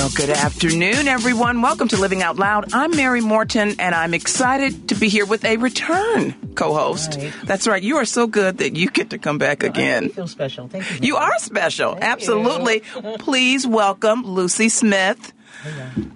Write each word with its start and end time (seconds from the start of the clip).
Well, 0.00 0.08
good 0.14 0.30
afternoon, 0.30 1.08
everyone. 1.08 1.60
Welcome 1.60 1.88
to 1.88 1.98
Living 1.98 2.22
Out 2.22 2.38
Loud. 2.38 2.72
I'm 2.72 2.90
Mary 2.96 3.20
Morten, 3.20 3.74
and 3.78 3.94
I'm 3.94 4.14
excited 4.14 4.88
to 4.88 4.94
be 4.94 5.10
here 5.10 5.26
with 5.26 5.44
a 5.44 5.58
return 5.58 6.32
co-host. 6.54 7.16
Right. 7.18 7.34
That's 7.44 7.68
right. 7.68 7.82
You 7.82 7.96
are 7.96 8.06
so 8.06 8.26
good 8.26 8.56
that 8.58 8.76
you 8.76 8.88
get 8.88 9.10
to 9.10 9.18
come 9.18 9.36
back 9.36 9.62
I 9.62 9.66
again. 9.66 10.08
feel 10.08 10.26
special. 10.26 10.68
Thank 10.68 10.90
you. 10.90 11.08
You 11.08 11.16
are 11.16 11.38
special. 11.38 11.98
Absolutely. 12.00 12.80
Please 13.18 13.66
welcome 13.66 14.22
Lucy 14.22 14.70
Smith, 14.70 15.34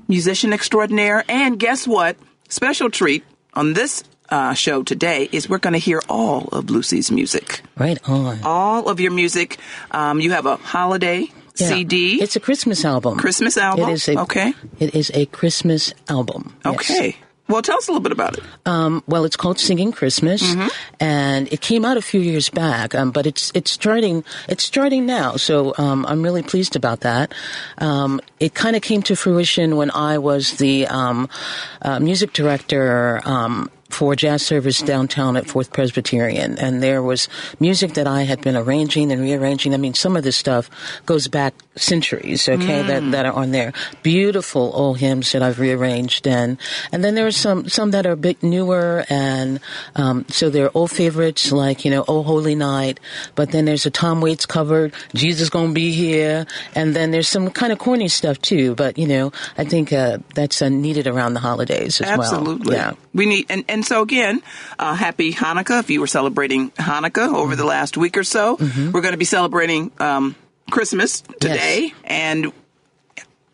musician 0.09 0.55
extraordinaire. 0.55 1.23
And 1.29 1.59
guess 1.59 1.87
what? 1.87 2.17
Special 2.49 2.89
treat 2.89 3.23
on 3.53 3.75
this 3.75 4.03
uh, 4.31 4.55
show 4.55 4.83
today 4.83 5.29
is 5.31 5.47
we're 5.47 5.59
going 5.59 5.75
to 5.75 5.79
hear 5.79 6.01
all 6.09 6.49
of 6.53 6.71
Lucy's 6.71 7.11
music. 7.11 7.61
Right 7.77 7.99
on. 8.09 8.41
All 8.45 8.89
of 8.89 8.99
your 8.99 9.13
music. 9.13 9.59
Um, 9.91 10.21
you 10.21 10.31
have 10.31 10.47
a 10.47 10.57
holiday 10.57 11.29
Yeah. 11.57 11.69
CD. 11.69 12.21
It's 12.23 12.37
a 12.37 12.41
Christmas 12.41 12.85
album. 12.85 13.17
Christmas 13.19 13.57
album? 13.57 13.89
It 13.89 13.93
is 13.93 14.09
a, 14.09 14.19
Okay. 14.23 14.55
It 14.81 14.95
is 14.95 15.11
a 15.15 15.27
Christmas 15.27 15.95
album. 16.09 16.57
Yes. 16.65 16.75
Okay. 16.75 17.17
Well, 17.47 17.61
tell 17.61 17.77
us 17.77 17.89
a 17.89 17.91
little 17.93 18.03
bit 18.03 18.11
about 18.13 18.39
it. 18.39 18.45
Um, 18.65 19.03
well, 19.07 19.27
it's 19.27 19.37
called 19.37 19.59
Singing 19.61 19.93
Christmas, 19.93 20.43
Mm-hmm. 20.43 20.69
and 20.99 21.53
it 21.53 21.61
came 21.61 21.85
out 21.85 21.99
a 21.99 22.03
few 22.03 22.21
years 22.21 22.49
back. 22.49 22.95
Um, 22.95 23.11
but 23.11 23.27
it's 23.27 23.53
it's 23.55 23.71
starting 23.71 24.25
it's 24.49 24.65
starting 24.65 25.05
now, 25.05 25.37
so 25.37 25.75
um, 25.77 26.07
I'm 26.07 26.23
really 26.23 26.43
pleased 26.43 26.75
about 26.75 27.01
that. 27.01 27.35
Um, 27.77 28.21
it 28.41 28.55
kind 28.55 28.77
of 28.77 28.83
came 28.83 29.03
to 29.03 29.15
fruition 29.15 29.77
when 29.77 29.91
I 29.91 30.17
was 30.17 30.53
the 30.57 30.87
um, 30.87 31.29
uh, 31.83 32.01
music 32.01 32.33
director. 32.33 33.21
For 33.95 34.17
jazz 34.17 34.43
service 34.45 34.81
downtown 34.81 35.37
at 35.37 35.47
Fourth 35.47 35.73
Presbyterian, 35.73 36.59
and 36.59 36.83
there 36.83 37.01
was 37.01 37.29
music 37.61 37.95
that 37.95 38.09
I 38.09 38.23
had 38.23 38.41
been 38.41 38.57
arranging 38.57 39.13
and 39.13 39.23
rearranging. 39.23 39.73
I 39.73 39.77
mean, 39.77 39.95
some 39.95 40.17
of 40.17 40.25
this 40.25 40.37
stuff 40.37 40.69
goes 41.07 41.29
back 41.29 41.55
centuries, 41.77 42.49
okay, 42.49 42.83
that, 42.83 43.11
that 43.13 43.25
are 43.25 43.33
on 43.33 43.53
there. 43.53 43.73
Beautiful 44.03 44.73
old 44.75 44.99
hymns 44.99 45.31
that 45.31 45.43
I've 45.43 45.61
rearranged, 45.61 46.27
and 46.27 46.59
and 46.91 47.05
then 47.05 47.15
there 47.15 47.27
are 47.27 47.31
some 47.31 47.69
some 47.69 47.93
that 47.93 48.05
are 48.05 48.13
a 48.13 48.17
bit 48.17 48.43
newer, 48.43 49.05
and 49.09 49.61
um, 49.95 50.27
so 50.29 50.51
there 50.51 50.67
are 50.67 50.73
old 50.75 50.91
favorites 50.91 51.53
like 51.53 51.85
you 51.85 51.91
know, 51.93 52.05
Oh 52.09 52.25
Holy 52.25 52.57
Night, 52.57 52.99
but 53.37 53.53
then 53.53 53.65
there's 53.65 53.87
a 53.87 53.91
Tom 53.91 54.21
Waits 54.21 54.45
cover, 54.45 54.91
Jesus 55.15 55.51
Gonna 55.51 55.73
Be 55.73 55.93
Here, 55.93 56.47
and 56.75 56.97
then 56.97 57.13
there's 57.13 57.29
some 57.29 57.49
kind 57.51 57.73
of 57.73 57.79
corny 57.79 58.09
stuff 58.09 58.41
too. 58.43 58.75
But 58.75 58.99
you 58.99 59.07
know, 59.07 59.33
I 59.57 59.65
think 59.65 59.93
uh, 59.93 60.19
that's 60.35 60.61
uh, 60.61 60.69
needed 60.69 61.07
around 61.07 61.35
the 61.35 61.41
holidays 61.41 62.01
as 62.01 62.09
well. 62.09 62.23
Absolutely. 62.23 62.75
Yeah. 62.75 62.95
We 63.15 63.27
need, 63.27 63.47
and, 63.49 63.65
and 63.69 63.84
so 63.85 64.03
again, 64.03 64.43
uh, 64.79 64.95
happy 64.95 65.33
Hanukkah. 65.33 65.81
If 65.81 65.91
you 65.91 66.01
were 66.01 66.07
celebrating 66.07 66.71
Hanukkah 66.73 67.33
over 67.35 67.53
Mm-hmm. 67.53 67.59
the 67.61 67.67
last 67.67 67.97
week 67.97 68.17
or 68.17 68.25
so, 68.25 68.57
we're 68.57 69.01
going 69.03 69.13
to 69.13 69.19
be 69.19 69.25
celebrating 69.25 69.91
um, 70.01 70.35
Christmas 70.71 71.21
today. 71.41 71.93
And 72.05 72.53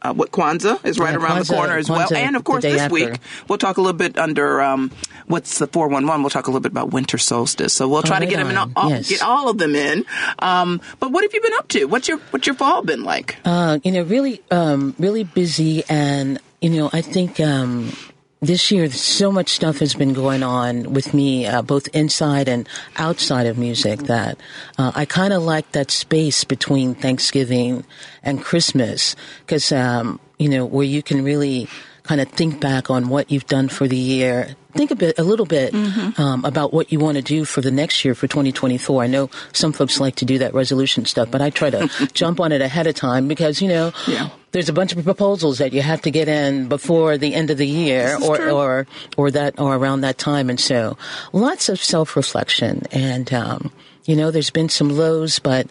uh, 0.03 0.15
what 0.15 0.31
Kwanzaa 0.31 0.83
is 0.87 0.99
right 0.99 1.11
Yeah, 1.13 1.19
around 1.19 1.45
the 1.45 1.53
corner 1.53 1.77
as 1.77 1.91
well. 1.91 2.09
And 2.15 2.35
of 2.35 2.43
course, 2.45 2.63
this 2.63 2.81
after. 2.81 2.95
week, 2.95 3.19
we'll 3.49 3.59
talk 3.59 3.77
a 3.77 3.83
little 3.83 3.99
bit 3.99 4.17
under 4.19 4.63
um, 4.63 4.91
what's 5.27 5.59
the 5.59 5.67
411. 5.67 6.23
We'll 6.23 6.31
talk 6.31 6.47
a 6.47 6.51
little 6.51 6.63
bit 6.63 6.73
about 6.73 6.91
winter 6.91 7.19
solstice. 7.19 7.75
So 7.75 7.87
we'll 7.87 8.03
try 8.03 8.19
to 8.19 8.25
right 8.25 8.31
get 8.31 8.39
them 8.39 8.49
in 8.51 8.57
all, 8.57 8.71
all- 8.77 8.89
Yes. 8.91 9.11
get 9.11 9.21
all 9.23 9.51
of 9.51 9.59
them 9.59 9.75
in. 9.75 10.07
Um, 10.39 10.81
but 11.01 11.13
what 11.13 11.23
have 11.25 11.35
you 11.35 11.43
been 11.43 11.53
up 11.55 11.69
to? 11.69 11.85
What's 11.85 12.09
your 12.09 12.17
what's 12.31 12.47
your 12.47 12.57
fall 12.57 12.83
been 12.83 13.05
like? 13.05 13.37
Uh, 13.45 13.79
you 13.85 13.93
know, 13.93 14.03
really, 14.03 14.41
um, 14.51 14.95
really 14.99 15.25
busy, 15.25 15.85
and 15.91 16.39
you 16.63 16.71
know, 16.71 16.89
I 16.95 17.03
think 17.03 17.39
um, 17.39 17.93
this 18.41 18.71
year 18.71 18.91
so 18.91 19.31
much 19.31 19.51
stuff 19.51 19.79
has 19.79 19.95
been 19.95 20.15
going 20.15 20.43
on 20.43 20.93
with 20.93 21.13
me, 21.13 21.47
uh, 21.47 21.63
both 21.63 21.89
inside 21.89 22.49
and 22.49 22.69
outside 22.97 23.47
of 23.47 23.59
music. 23.59 24.01
That 24.05 24.39
uh, 24.79 24.93
I 24.95 25.05
kind 25.05 25.33
of 25.33 25.43
like 25.43 25.73
that 25.73 25.91
space 25.91 26.45
between 26.45 26.95
Thanksgiving 26.95 27.85
and 28.23 28.43
Christmas, 28.43 29.15
because 29.45 29.73
um, 29.73 30.19
you 30.39 30.49
know, 30.49 30.65
where 30.65 30.87
you 30.87 31.03
can 31.03 31.23
really 31.23 31.69
kind 32.03 32.21
of 32.21 32.29
think 32.31 32.61
back 32.61 32.91
on 32.91 33.09
what 33.09 33.31
you've 33.31 33.47
done 33.47 33.69
for 33.69 33.87
the 33.87 33.97
year. 33.97 34.57
Think 34.73 34.91
a 34.91 34.97
bit, 34.97 35.19
a 35.19 35.25
little 35.25 35.47
bit 35.47 35.75
um, 36.19 36.45
about 36.45 36.73
what 36.73 36.93
you 36.93 36.99
want 37.01 37.17
to 37.17 37.23
do 37.23 37.45
for 37.45 37.61
the 37.61 37.73
next 37.73 38.05
year 38.05 38.15
for 38.15 38.27
2024. 38.29 39.03
I 39.03 39.07
know 39.09 39.29
some 39.53 39.73
folks 39.73 39.99
like 40.01 40.15
to 40.17 40.25
do 40.25 40.39
that 40.39 40.55
resolution 40.55 41.05
stuff, 41.05 41.29
but 41.31 41.43
I 41.43 41.51
try 41.51 41.71
to 41.71 41.89
jump 42.15 42.41
on 42.41 42.53
it 42.53 42.63
ahead 42.63 42.87
of 42.87 42.95
time 42.95 43.27
because 43.29 43.61
you 43.61 43.69
know 43.69 43.93
Yeah. 44.07 44.31
There's 44.53 44.69
a 44.69 44.73
bunch 44.73 44.93
of 44.95 45.03
proposals 45.05 45.59
that 45.59 45.73
you 45.73 45.83
have 45.83 46.03
to 46.03 46.11
get 46.11 46.29
in 46.29 46.69
before 46.69 47.17
the 47.19 47.35
end 47.35 47.51
of 47.51 47.59
the 47.59 47.67
year 47.67 48.17
or, 48.23 48.37
true. 48.37 48.51
or 48.51 48.87
or 49.17 49.31
that 49.31 49.59
or 49.61 49.77
around 49.77 50.01
that 50.03 50.19
time 50.19 50.51
and 50.51 50.59
so 50.61 50.97
lots 51.33 51.69
of 51.69 51.83
self-reflection 51.83 52.83
and 52.91 53.33
um, 53.33 53.73
you 54.05 54.17
know 54.17 54.31
there's 54.31 54.51
been 54.51 54.69
some 54.69 54.89
lows 54.89 55.39
but 55.39 55.67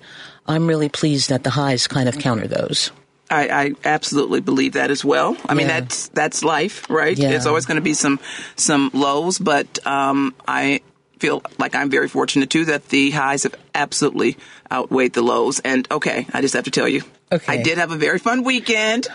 i'm 0.48 0.68
really 0.68 0.90
pleased 0.90 1.30
that 1.30 1.44
the 1.44 1.50
highs 1.52 1.88
kind 1.88 2.08
of 2.10 2.18
counter 2.20 2.48
those 2.48 2.92
I, 3.32 3.48
I 3.50 3.72
absolutely 3.86 4.40
believe 4.42 4.74
that 4.74 4.90
as 4.90 5.06
well. 5.06 5.38
I 5.48 5.54
mean, 5.54 5.68
Yeah. 5.68 5.82
that's 5.82 6.08
that's 6.08 6.44
life, 6.44 6.90
right? 6.90 7.16
Yeah. 7.16 7.30
It's 7.30 7.46
always 7.46 7.68
going 7.68 7.76
to 7.76 7.82
be 7.82 7.94
some 7.94 8.20
some 8.56 8.90
lows, 8.92 9.38
but 9.38 9.86
um, 9.86 10.34
I 10.48 10.82
feel 11.20 11.44
like 11.60 11.76
I'm 11.76 11.92
very 11.92 12.08
fortunate 12.08 12.50
too 12.50 12.66
that 12.66 12.90
the 12.90 13.12
highs 13.12 13.44
have 13.44 13.54
absolutely 13.76 14.36
outweighed 14.72 15.14
the 15.14 15.22
lows. 15.22 15.60
And 15.60 15.88
okay, 15.92 16.26
I 16.34 16.42
just 16.42 16.56
have 16.56 16.64
to 16.64 16.72
tell 16.72 16.88
you, 16.88 17.04
Okay. 17.32 17.60
I 17.60 17.62
did 17.62 17.78
have 17.78 17.92
a 17.92 17.98
very 17.98 18.20
fun 18.20 18.44
weekend. 18.44 19.08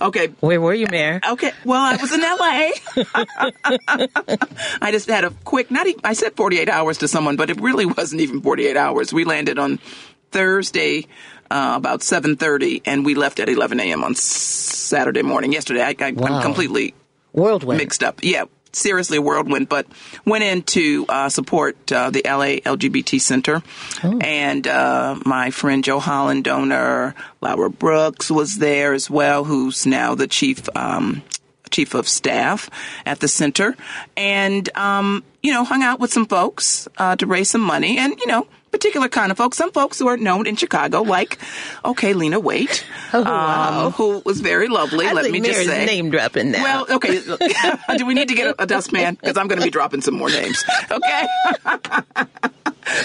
Okay. 0.00 0.28
where 0.40 0.60
were 0.60 0.72
you 0.72 0.86
mayor 0.90 1.20
Okay. 1.28 1.52
Well, 1.64 1.82
I 1.82 1.96
was 1.96 2.12
in 2.12 2.20
LA. 2.22 2.70
I 4.80 4.90
just 4.90 5.08
had 5.08 5.24
a 5.24 5.30
quick, 5.44 5.70
not 5.70 5.86
even, 5.86 6.00
I 6.04 6.14
said 6.14 6.34
48 6.34 6.68
hours 6.68 6.98
to 6.98 7.08
someone, 7.08 7.36
but 7.36 7.50
it 7.50 7.60
really 7.60 7.84
wasn't 7.84 8.22
even 8.22 8.40
48 8.40 8.76
hours. 8.76 9.12
We 9.12 9.24
landed 9.24 9.58
on 9.58 9.78
Thursday, 10.30 11.06
uh, 11.50 11.74
about 11.76 12.00
7.30 12.00 12.82
and 12.86 13.04
we 13.04 13.14
left 13.14 13.38
at 13.38 13.48
11 13.48 13.80
a.m. 13.80 14.02
on 14.04 14.14
Saturday 14.14 15.22
morning. 15.22 15.52
Yesterday, 15.52 15.82
I, 15.82 15.94
I, 16.00 16.12
Wow. 16.12 16.26
I'm 16.28 16.42
completely 16.42 16.94
whirlwind 17.32 17.78
mixed 17.78 18.02
up. 18.02 18.20
Yeah, 18.22 18.44
seriously 18.76 19.18
a 19.18 19.22
whirlwind, 19.22 19.68
but 19.68 19.86
went 20.24 20.44
in 20.44 20.62
to 20.62 21.06
uh, 21.08 21.28
support 21.28 21.90
uh, 21.90 22.10
the 22.10 22.22
LA 22.24 22.60
LGBT 22.64 23.20
Center. 23.20 23.62
And 24.20 24.66
uh, 24.66 25.18
my 25.24 25.50
friend 25.50 25.82
Joe 25.82 25.98
Hollendoner, 25.98 27.14
Laura 27.40 27.70
Brooks 27.70 28.30
was 28.30 28.58
there 28.58 28.92
as 28.92 29.08
well, 29.10 29.44
who's 29.44 29.86
now 29.86 30.14
the 30.14 30.26
chief. 30.26 30.68
Um, 30.76 31.22
Chief 31.68 31.94
of 31.94 32.06
staff 32.06 32.70
at 33.04 33.18
the 33.18 33.26
center, 33.26 33.76
and 34.16 34.68
um, 34.76 35.24
you 35.42 35.52
know, 35.52 35.64
hung 35.64 35.82
out 35.82 35.98
with 35.98 36.12
some 36.12 36.26
folks 36.26 36.86
uh, 36.96 37.16
to 37.16 37.26
raise 37.26 37.50
some 37.50 37.60
money, 37.60 37.98
and 37.98 38.14
you 38.20 38.28
know, 38.28 38.46
particular 38.76 39.08
kind 39.08 39.30
of 39.32 39.38
folks. 39.38 39.56
Some 39.56 39.72
folks 39.72 39.98
who 39.98 40.06
are 40.08 40.16
known 40.16 40.46
in 40.46 40.56
Chicago, 40.56 41.02
like 41.02 41.38
okay, 41.84 42.12
Lena 42.12 42.40
Waithe, 42.40 42.82
Oh, 43.12 43.22
wow. 43.22 43.86
um, 43.86 43.92
who 43.92 44.22
was 44.24 44.40
very 44.40 44.68
lovely. 44.68 45.06
I 45.06 45.12
let 45.12 45.30
me 45.30 45.40
just 45.40 45.64
say, 45.64 45.86
name 45.86 46.10
dropping 46.10 46.50
now 46.52 46.62
well, 46.62 46.86
okay. 46.96 47.20
Do 47.96 48.06
we 48.06 48.14
need 48.14 48.28
to 48.28 48.34
get 48.34 48.48
a, 48.48 48.62
a 48.62 48.66
dustpan? 48.66 49.14
Because 49.14 49.36
I'm 49.40 49.48
going 49.48 49.58
to 49.60 49.64
be 49.64 49.70
dropping 49.70 50.02
some 50.02 50.14
more 50.14 50.28
names. 50.28 50.62
Okay. 50.90 51.26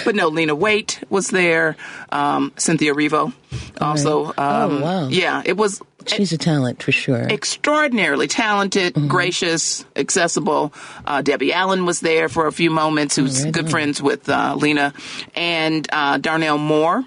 but 0.06 0.16
no, 0.16 0.28
Lena 0.28 0.56
Waithe 0.56 1.04
was 1.09 1.30
there. 1.30 1.76
Um, 2.12 2.52
Cynthia 2.58 2.94
Erivo 2.94 3.34
also. 3.80 4.28
Um, 4.28 4.34
Oh, 4.38 4.82
wow. 4.82 5.08
Yeah, 5.08 5.42
it 5.46 5.58
was 5.58 5.82
she's 6.07 6.31
a 6.34 6.38
talent 6.38 6.81
for 6.84 6.91
sure 6.91 7.22
extraordinarily 7.29 8.28
talented, 8.28 8.94
Mm-hmm. 8.94 9.07
gracious, 9.07 9.85
accessible. 9.95 10.73
Uh, 11.06 11.22
Debbie 11.22 11.53
Allen 11.53 11.85
was 11.85 12.00
there 12.00 12.29
for 12.29 12.47
a 12.47 12.51
few 12.51 12.69
moments, 12.72 13.16
who's 13.16 13.44
Right 13.44 13.53
good 13.53 13.66
on. 13.66 13.72
friends 13.72 14.01
with 14.01 14.28
uh, 14.29 14.56
Lena, 14.57 14.94
and 15.35 15.88
uh, 15.91 16.17
Darnell 16.17 16.57
Moore. 16.57 17.03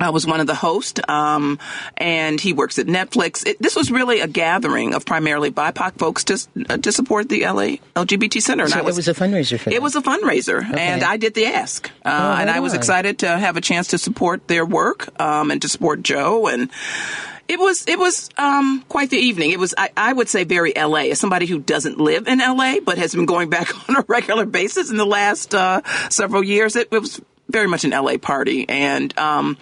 I 0.00 0.10
was 0.10 0.26
one 0.26 0.40
of 0.40 0.48
the 0.48 0.56
hosts, 0.56 1.00
um, 1.08 1.60
and 1.96 2.40
he 2.40 2.52
works 2.52 2.80
at 2.80 2.86
Netflix. 2.86 3.46
It, 3.46 3.62
this 3.62 3.76
was 3.76 3.92
really 3.92 4.18
a 4.20 4.26
gathering 4.26 4.92
of 4.92 5.06
primarily 5.06 5.52
BIPOC 5.52 5.98
folks 5.98 6.24
to 6.24 6.38
uh, 6.68 6.78
to 6.78 6.90
support 6.90 7.28
the 7.28 7.42
LA 7.44 7.76
LGBT 7.94 8.42
Center. 8.42 8.64
And 8.64 8.72
so 8.72 8.78
I 8.80 8.82
it 8.82 8.86
was 8.86 9.06
a 9.06 9.14
fundraiser 9.14 9.56
for 9.60 9.70
it 9.70 9.74
them. 9.74 9.82
was 9.84 9.94
a 9.94 10.02
fundraiser, 10.02 10.64
and 10.76 11.04
I 11.04 11.16
did 11.16 11.34
the 11.34 11.46
ask, 11.46 11.88
uh, 12.04 12.08
Oh, 12.36 12.40
and 12.40 12.50
I 12.50 12.58
was 12.58 12.72
on. 12.72 12.78
excited 12.80 13.20
to 13.20 13.28
have 13.38 13.56
a 13.56 13.60
chance 13.60 13.86
to 13.88 13.98
support 13.98 14.48
their 14.48 14.66
work 14.66 15.08
um, 15.20 15.52
and 15.52 15.62
to 15.62 15.68
support 15.68 16.02
Joe 16.02 16.48
and. 16.48 16.70
It 17.46 17.58
was 17.58 17.86
it 17.86 17.98
was 17.98 18.30
um, 18.38 18.84
quite 18.88 19.10
the 19.10 19.18
evening. 19.18 19.50
It 19.50 19.58
was 19.58 19.74
I, 19.76 19.90
I 19.96 20.12
would 20.12 20.28
say 20.28 20.44
very 20.44 20.72
LA. 20.74 21.10
As 21.10 21.20
somebody 21.20 21.46
who 21.46 21.58
doesn't 21.58 21.98
live 21.98 22.26
in 22.26 22.38
LA 22.38 22.76
but 22.84 22.98
has 22.98 23.14
been 23.14 23.26
going 23.26 23.50
back 23.50 23.70
on 23.88 23.96
a 23.96 24.04
regular 24.08 24.46
basis 24.46 24.90
in 24.90 24.96
the 24.96 25.06
last 25.06 25.54
uh, 25.54 25.82
several 26.08 26.42
years, 26.42 26.76
it, 26.76 26.88
it 26.90 26.98
was 26.98 27.20
very 27.48 27.66
much 27.68 27.84
an 27.84 27.90
LA 27.90 28.16
party 28.16 28.66
and 28.68 29.16
um, 29.18 29.58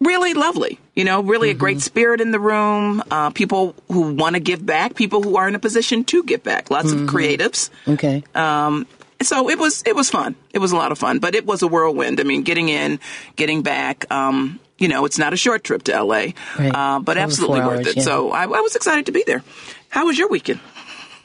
really 0.00 0.34
lovely. 0.34 0.78
You 0.94 1.04
know, 1.04 1.22
really 1.22 1.50
a 1.50 1.54
great 1.54 1.80
spirit 1.80 2.20
in 2.20 2.30
the 2.30 2.40
room. 2.40 3.02
Uh, 3.10 3.30
people 3.30 3.74
who 3.90 4.14
want 4.14 4.36
to 4.36 4.40
give 4.40 4.64
back, 4.64 4.94
people 4.94 5.22
who 5.22 5.36
are 5.36 5.48
in 5.48 5.54
a 5.54 5.58
position 5.58 6.04
to 6.04 6.22
give 6.22 6.42
back. 6.42 6.70
Lots 6.70 6.92
of 6.92 7.00
creatives. 7.00 7.70
okay 7.88 8.22
Um, 8.34 8.86
so 9.20 9.48
it 9.48 9.58
was 9.58 9.82
it 9.86 9.96
was 9.96 10.10
fun. 10.10 10.36
It 10.52 10.58
was 10.58 10.72
a 10.72 10.76
lot 10.76 10.92
of 10.92 10.98
fun, 10.98 11.18
but 11.18 11.34
it 11.34 11.46
was 11.46 11.62
a 11.62 11.68
whirlwind. 11.68 12.20
I 12.20 12.24
mean, 12.24 12.42
getting 12.42 12.68
in, 12.68 13.00
getting 13.36 13.62
back. 13.62 14.10
Um, 14.12 14.60
you 14.78 14.88
know, 14.88 15.04
it's 15.04 15.18
not 15.18 15.32
a 15.32 15.36
short 15.36 15.64
trip 15.64 15.82
to 15.84 15.92
LA, 15.92 16.32
Right. 16.58 16.72
uh, 16.74 16.98
but 17.00 17.16
Over 17.16 17.24
absolutely 17.24 17.60
worth 17.60 17.78
hours, 17.78 17.86
it. 17.88 17.96
yeah. 17.98 18.02
So 18.02 18.32
I, 18.32 18.42
I 18.44 18.60
was 18.60 18.74
excited 18.76 19.06
to 19.06 19.12
be 19.12 19.22
there. 19.26 19.42
How 19.88 20.06
was 20.06 20.18
your 20.18 20.28
weekend? 20.28 20.60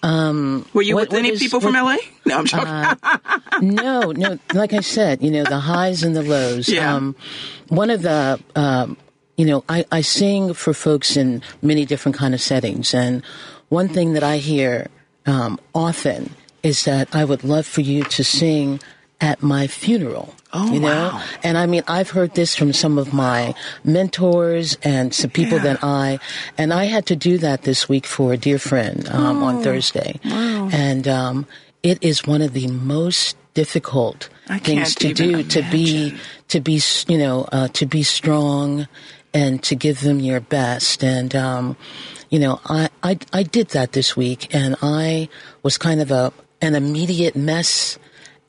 Um, 0.01 0.65
Were 0.73 0.81
you 0.81 0.95
what- 0.95 1.09
with 1.09 1.11
what 1.13 1.19
any 1.19 1.29
is- 1.29 1.39
people 1.39 1.59
from 1.59 1.73
LA? 1.73 1.97
No, 2.25 2.37
I'm 2.37 2.45
joking. 2.45 3.75
no, 3.75 4.11
no. 4.11 4.39
Like 4.53 4.73
I 4.73 4.79
said, 4.81 5.21
you 5.21 5.31
know, 5.31 5.43
the 5.43 5.59
highs 5.59 6.03
and 6.03 6.15
the 6.15 6.21
lows. 6.23 6.69
Yeah. 6.69 6.95
Um, 6.95 7.15
one 7.67 7.89
of 7.89 8.01
the, 8.03 8.39
um, 8.55 8.97
you 9.35 9.45
know, 9.45 9.63
I, 9.67 9.85
I 9.91 10.01
sing 10.01 10.53
for 10.53 10.73
folks 10.73 11.17
in 11.17 11.41
many 11.61 11.85
different 11.85 12.17
kind 12.17 12.33
of 12.33 12.41
settings, 12.41 12.93
and 12.93 13.23
one 13.69 13.89
thing 13.89 14.13
that 14.13 14.23
I 14.23 14.37
hear 14.37 14.87
um, 15.25 15.59
often 15.75 16.31
is 16.63 16.85
that 16.85 17.13
I 17.15 17.23
would 17.25 17.43
love 17.43 17.65
for 17.65 17.81
you 17.81 18.03
to 18.03 18.23
sing 18.23 18.79
at 19.21 19.43
my 19.43 19.67
funeral. 19.67 20.33
Oh, 20.53 20.73
you 20.73 20.79
know? 20.79 20.87
wow. 20.87 21.23
And 21.43 21.57
I 21.57 21.65
mean, 21.65 21.83
I've 21.87 22.09
heard 22.09 22.35
this 22.35 22.55
from 22.55 22.73
some 22.73 22.97
of 22.97 23.13
my 23.13 23.53
mentors 23.83 24.77
and 24.83 25.13
some 25.13 25.29
people 25.29 25.57
Yeah. 25.57 25.63
that 25.73 25.83
I, 25.83 26.19
and 26.57 26.73
I 26.73 26.85
had 26.85 27.05
to 27.07 27.15
do 27.15 27.37
that 27.39 27.63
this 27.63 27.89
week 27.89 28.05
for 28.05 28.33
a 28.33 28.37
dear 28.37 28.57
friend 28.59 29.07
um, 29.09 29.43
Oh, 29.43 29.45
on 29.47 29.63
Thursday. 29.63 30.19
And 30.23 31.07
um, 31.07 31.45
it 31.83 31.97
is 32.01 32.25
one 32.25 32.41
of 32.41 32.53
the 32.53 32.67
most 32.67 33.35
difficult 33.53 34.29
I 34.47 34.59
things 34.59 34.95
to 34.95 35.13
do 35.13 35.43
to 35.43 35.61
be 35.69 36.15
to 36.47 36.61
be 36.61 36.79
you 37.07 37.17
know 37.17 37.47
uh, 37.51 37.67
to 37.69 37.85
be 37.85 38.03
strong 38.03 38.87
and 39.33 39.61
to 39.63 39.75
give 39.75 39.99
them 40.01 40.19
your 40.19 40.39
best 40.39 41.03
and 41.03 41.35
um, 41.35 41.75
you 42.29 42.39
know 42.39 42.61
I, 42.65 42.89
I 43.03 43.17
I 43.33 43.43
did 43.43 43.69
that 43.69 43.91
this 43.93 44.15
week 44.15 44.53
and 44.55 44.75
I 44.81 45.29
was 45.63 45.77
kind 45.77 45.99
of 45.99 46.09
a 46.11 46.31
an 46.61 46.73
immediate 46.75 47.35
mess 47.35 47.97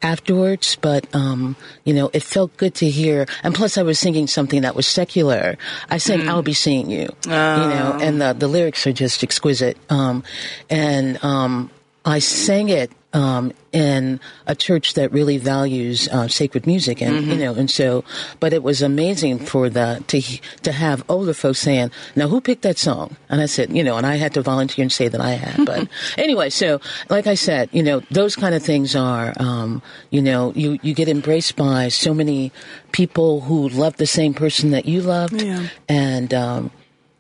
afterwards 0.03 0.77
but 0.81 1.07
um, 1.15 1.57
you 1.85 1.93
know 1.93 2.11
it 2.13 2.23
felt 2.23 2.57
good 2.57 2.75
to 2.77 2.89
hear. 2.89 3.27
And 3.43 3.55
plus 3.55 3.79
I 3.79 3.83
was 3.83 3.99
singing 3.99 4.27
something 4.27 4.63
that 4.63 4.75
was 4.75 4.87
secular. 4.87 5.57
I 5.89 5.99
sang 5.99 6.29
I'll 6.29 6.43
be 6.43 6.55
seeing 6.55 6.91
you 6.91 7.09
you 7.25 7.31
know 7.31 7.99
and 8.01 8.21
the 8.21 8.33
the 8.33 8.49
lyrics 8.49 8.87
are 8.87 8.93
just 8.93 9.23
exquisite. 9.23 9.77
Um, 9.91 10.25
and 10.69 11.23
um, 11.25 11.71
I 12.05 12.19
sang 12.19 12.69
it 12.69 12.91
um, 13.13 13.53
in 13.73 14.21
a 14.47 14.55
church 14.55 14.95
that 14.95 15.11
really 15.13 15.37
values 15.39 16.09
uh, 16.13 16.29
sacred 16.29 16.67
music, 16.67 17.01
and 17.03 17.27
you 17.27 17.37
know, 17.37 17.55
and 17.55 17.71
so, 17.71 18.05
but 18.39 18.53
it 18.53 18.63
was 18.63 18.83
amazing 18.83 19.39
for 19.41 19.69
the 19.69 20.03
to 20.09 20.21
to 20.63 20.73
have 20.73 21.03
older 21.09 21.35
folks 21.35 21.59
saying, 21.59 21.91
"Now, 22.15 22.29
who 22.29 22.41
picked 22.41 22.63
that 22.63 22.79
song?" 22.79 23.17
And 23.29 23.41
I 23.41 23.47
said, 23.47 23.75
you 23.77 23.83
know, 23.83 23.97
and 23.97 24.07
I 24.07 24.17
had 24.17 24.35
to 24.35 24.43
volunteer 24.43 24.83
and 24.83 24.93
say 24.93 25.09
that 25.09 25.21
I 25.21 25.31
had. 25.33 25.67
But 25.67 25.89
anyway, 26.19 26.51
so 26.51 26.81
like 27.09 27.27
I 27.27 27.35
said, 27.35 27.69
you 27.73 27.83
know, 27.83 28.01
those 28.11 28.37
kind 28.37 28.55
of 28.55 28.63
things 28.63 28.95
are, 28.95 29.33
um, 29.39 29.83
you 30.11 30.23
know, 30.23 30.53
you 30.55 30.79
you 30.83 30.95
get 30.95 31.09
embraced 31.09 31.57
by 31.57 31.89
so 31.89 32.15
many 32.15 32.53
people 32.93 33.41
who 33.43 33.69
love 33.71 33.97
the 33.97 34.07
same 34.07 34.35
person 34.35 34.71
that 34.71 34.87
you 34.87 35.01
loved, 35.03 35.41
Yeah. 35.43 35.67
and 35.89 36.33
um, 36.35 36.71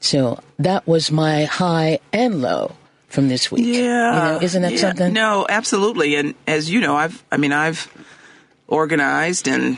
so 0.00 0.38
that 0.58 0.86
was 0.86 1.10
my 1.10 1.44
high 1.44 1.98
and 2.12 2.40
low 2.42 2.72
from 3.10 3.28
this 3.28 3.50
week. 3.52 3.66
Yeah. 3.66 3.74
You 3.74 3.82
know, 3.82 4.38
isn't 4.42 4.62
that 4.62 4.72
Yeah. 4.72 4.78
something? 4.78 5.12
No, 5.12 5.46
absolutely. 5.48 6.14
And 6.14 6.34
as 6.46 6.70
you 6.70 6.80
know, 6.80 6.96
I've, 6.96 7.22
I 7.30 7.36
mean, 7.36 7.52
I've 7.52 7.86
organized 8.68 9.48
and 9.48 9.76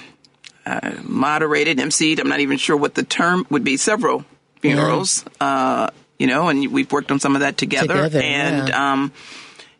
uh, 0.66 0.92
moderated, 1.02 1.78
emceed. 1.78 2.20
I'm 2.20 2.28
not 2.28 2.40
even 2.40 2.58
sure 2.58 2.76
what 2.76 2.94
the 2.94 3.02
term 3.02 3.46
would 3.50 3.64
be. 3.64 3.76
Several 3.76 4.24
funerals, 4.60 5.24
uh, 5.40 5.88
you 6.18 6.26
know, 6.28 6.48
and 6.48 6.70
we've 6.70 6.92
worked 6.92 7.10
on 7.10 7.18
some 7.18 7.34
of 7.34 7.40
that 7.40 7.56
together. 7.56 7.94
Together, 7.94 8.20
and 8.22 8.68
yeah. 8.68 8.92
um, 8.92 9.12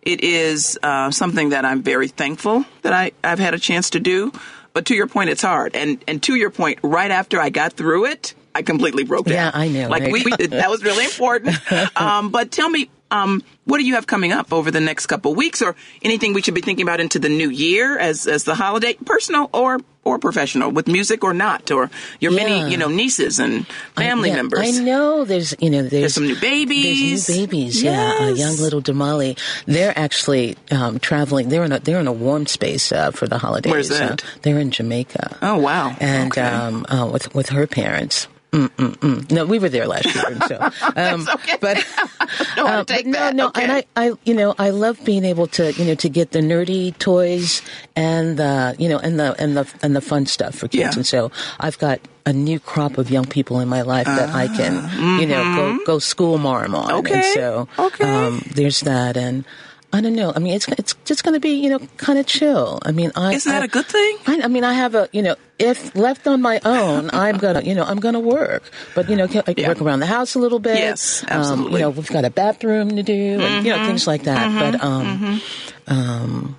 it 0.00 0.24
is 0.24 0.78
uh, 0.82 1.10
something 1.12 1.50
that 1.50 1.64
I'm 1.64 1.82
very 1.82 2.08
thankful 2.08 2.64
that 2.82 2.92
I, 2.92 3.12
I've 3.22 3.38
had 3.38 3.54
a 3.54 3.58
chance 3.60 3.90
to 3.90 4.00
do. 4.00 4.32
But 4.72 4.86
to 4.86 4.94
your 4.94 5.06
point, 5.06 5.28
it's 5.30 5.42
hard. 5.42 5.76
And 5.76 6.02
and 6.08 6.22
to 6.24 6.34
your 6.34 6.50
point, 6.50 6.78
right 6.82 7.10
after 7.10 7.38
I 7.38 7.50
got 7.50 7.74
through 7.74 8.06
it, 8.06 8.34
I 8.54 8.62
completely 8.62 9.04
broke 9.04 9.26
down. 9.26 9.34
Yeah, 9.34 9.50
I 9.54 9.68
know, 9.68 9.88
Like 9.88 10.04
right? 10.04 10.12
we, 10.12 10.22
that 10.46 10.70
was 10.70 10.82
really 10.82 11.04
important. 11.04 11.56
Um, 11.94 12.30
but 12.30 12.50
tell 12.50 12.70
me, 12.70 12.88
um, 13.12 13.42
what 13.64 13.78
do 13.78 13.84
you 13.84 13.94
have 13.94 14.06
coming 14.08 14.32
up 14.32 14.52
over 14.52 14.70
the 14.72 14.80
next 14.80 15.06
couple 15.06 15.34
weeks, 15.34 15.62
or 15.62 15.76
anything 16.02 16.32
we 16.34 16.42
should 16.42 16.54
be 16.54 16.60
thinking 16.62 16.82
about 16.88 16.98
into 16.98 17.18
the 17.20 17.28
new 17.28 17.50
year 17.50 17.98
as 17.98 18.26
as 18.26 18.42
the 18.44 18.54
holiday, 18.56 18.94
personal 19.04 19.48
or 19.52 19.78
or 20.04 20.18
professional, 20.18 20.72
with 20.72 20.88
music 20.88 21.22
or 21.22 21.32
not, 21.32 21.70
or 21.70 21.88
your 22.18 22.32
Yeah. 22.32 22.42
many 22.42 22.70
you 22.72 22.76
know 22.82 22.88
nieces 22.88 23.38
and 23.38 23.66
family 23.94 24.30
Yeah, 24.30 24.42
members. 24.42 24.66
I 24.66 24.82
know 24.82 25.24
there's 25.24 25.54
you 25.60 25.70
know 25.70 25.82
there's, 25.86 26.14
some 26.14 26.26
new 26.26 26.40
babies. 26.40 27.26
There's 27.26 27.38
new 27.38 27.46
babies. 27.46 27.82
Yeah, 27.82 28.26
a 28.26 28.32
young 28.32 28.56
little 28.56 28.82
Damali. 28.82 29.38
They're 29.66 29.96
actually 29.96 30.56
um, 30.72 30.98
traveling. 30.98 31.48
They're 31.50 31.64
in 31.64 31.72
a 31.72 31.78
they're 31.78 32.00
in 32.00 32.08
a 32.08 32.12
warm 32.26 32.46
space 32.46 32.90
uh, 32.90 33.12
for 33.12 33.28
the 33.28 33.38
holidays. 33.38 33.70
Where's 33.70 33.90
that? 33.90 34.24
Uh, 34.24 34.26
they're 34.42 34.58
in 34.58 34.72
Jamaica. 34.72 35.38
Oh 35.42 35.58
wow! 35.58 35.94
And 36.00 36.32
Okay. 36.32 36.40
um, 36.42 36.84
uh, 36.88 37.06
with 37.12 37.32
with 37.34 37.50
her 37.50 37.66
parents. 37.68 38.26
Mm-mm-mm. 38.52 39.30
No, 39.32 39.46
we 39.46 39.58
were 39.58 39.70
there 39.70 39.86
last 39.86 40.14
year, 40.14 40.24
and 40.28 40.42
so. 40.44 40.70
Um, 40.96 41.26
okay. 41.36 41.56
But 41.60 41.76
to 42.56 42.62
uh, 42.64 42.84
take 42.84 43.06
but 43.06 43.10
no, 43.10 43.18
that. 43.18 43.34
no, 43.34 43.46
Okay. 43.48 43.62
and 43.62 43.72
I, 43.72 43.84
I, 43.96 44.12
you 44.24 44.34
know, 44.34 44.54
I 44.58 44.70
love 44.70 45.02
being 45.04 45.24
able 45.24 45.46
to, 45.56 45.72
you 45.72 45.84
know, 45.86 45.94
to 45.96 46.08
get 46.10 46.32
the 46.32 46.40
nerdy 46.40 46.96
toys 46.98 47.62
and 47.96 48.36
the, 48.36 48.76
you 48.78 48.88
know, 48.90 48.98
and 48.98 49.18
the 49.18 49.34
and 49.42 49.56
the 49.56 49.66
and 49.82 49.96
the 49.96 50.00
fun 50.02 50.26
stuff 50.26 50.54
for 50.54 50.68
kids, 50.68 50.94
Yeah. 50.94 50.98
and 51.00 51.06
so 51.06 51.30
I've 51.60 51.78
got 51.78 52.00
a 52.26 52.32
new 52.32 52.60
crop 52.60 52.98
of 52.98 53.10
young 53.10 53.24
people 53.24 53.58
in 53.60 53.68
my 53.68 53.82
life 53.82 54.06
that 54.06 54.30
I 54.34 54.48
can, 54.48 55.18
you 55.20 55.26
know, 55.26 55.42
go 55.56 55.84
go 55.86 55.98
school 55.98 56.36
marm 56.38 56.74
on, 56.74 56.90
and 56.92 57.04
mm-hmm. 57.06 57.14
Okay. 57.14 57.32
so 57.34 57.68
Okay. 57.78 58.04
um, 58.04 58.42
there's 58.54 58.80
that, 58.80 59.16
and 59.16 59.44
I 59.94 60.00
don't 60.00 60.14
know. 60.16 60.32
I 60.34 60.38
mean, 60.38 60.54
it's 60.54 60.66
it's 60.68 60.94
just 61.04 61.22
going 61.22 61.34
to 61.34 61.40
be, 61.40 61.50
you 61.50 61.68
know, 61.68 61.78
kind 61.98 62.18
of 62.18 62.24
chill. 62.26 62.78
I 62.82 62.92
mean, 62.92 63.12
I 63.14 63.34
Isn't 63.34 63.52
that 63.52 63.60
I- 63.62 63.66
a 63.66 63.68
good 63.68 63.84
thing? 63.86 64.16
I, 64.26 64.40
I 64.44 64.48
mean, 64.48 64.64
I 64.64 64.72
have 64.72 64.94
a, 64.94 65.08
you 65.12 65.20
know, 65.20 65.36
if 65.58 65.94
left 65.94 66.26
on 66.26 66.40
my 66.40 66.60
own, 66.64 67.10
I'm 67.12 67.36
gonna, 67.36 67.60
you 67.60 67.74
know, 67.74 67.84
I'm 67.84 68.00
gonna 68.00 68.18
work. 68.18 68.62
But 68.94 69.10
you 69.10 69.16
know, 69.16 69.24
I 69.24 69.28
can 69.28 69.54
Yeah. 69.58 69.68
work 69.68 69.82
around 69.82 70.00
the 70.00 70.06
house 70.06 70.34
a 70.34 70.38
little 70.38 70.58
bit. 70.60 70.78
Yes, 70.78 71.22
Um, 71.24 71.28
absolutely. 71.30 71.64
Mm-hmm. 71.64 71.72
you 71.74 71.78
know, 71.80 71.90
we've 71.90 72.08
got 72.10 72.24
a 72.24 72.30
bathroom 72.30 72.96
to 72.96 73.02
do, 73.02 73.12
and 73.40 73.66
you 73.66 73.76
know, 73.76 73.84
things 73.84 74.06
like 74.06 74.22
that. 74.24 74.48
But 74.58 74.82
um, 74.82 75.40
um, 75.88 76.56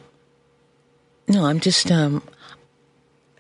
no, 1.27 1.45
I'm 1.45 1.59
just 1.59 1.91
um. 1.91 2.21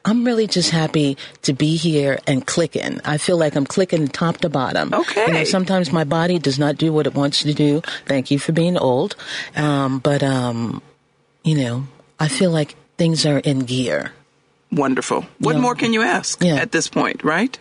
I'm 0.05 0.25
really 0.25 0.47
just 0.47 0.69
happy 0.71 1.17
to 1.43 1.53
be 1.53 1.77
here 1.77 2.19
and 2.27 2.45
clicking. 2.45 2.99
I 3.05 3.17
feel 3.17 3.37
like 3.37 3.55
I'm 3.55 3.65
clicking 3.65 4.09
top 4.09 4.37
to 4.39 4.49
bottom. 4.49 4.93
Okay. 4.93 5.27
You 5.27 5.33
know, 5.33 5.43
sometimes 5.45 5.93
my 5.93 6.03
body 6.03 6.39
does 6.39 6.59
not 6.59 6.75
do 6.77 6.91
what 6.91 7.07
it 7.07 7.15
wants 7.15 7.43
to 7.43 7.53
do. 7.53 7.81
Thank 8.05 8.29
you 8.29 8.37
for 8.37 8.51
being 8.51 8.77
old. 8.77 9.15
Um, 9.55 9.99
but, 9.99 10.21
um, 10.21 10.81
you 11.43 11.55
know, 11.55 11.87
I 12.19 12.27
feel 12.27 12.51
like 12.51 12.75
things 12.97 13.25
are 13.25 13.39
in 13.39 13.59
gear. 13.59 14.11
Wonderful. 14.73 15.25
What 15.39 15.55
Yeah. 15.55 15.61
more 15.61 15.75
can 15.75 15.93
you 15.93 16.01
ask 16.01 16.43
Yeah. 16.43 16.55
at 16.55 16.71
this 16.73 16.87
point, 16.89 17.23
right? 17.23 17.57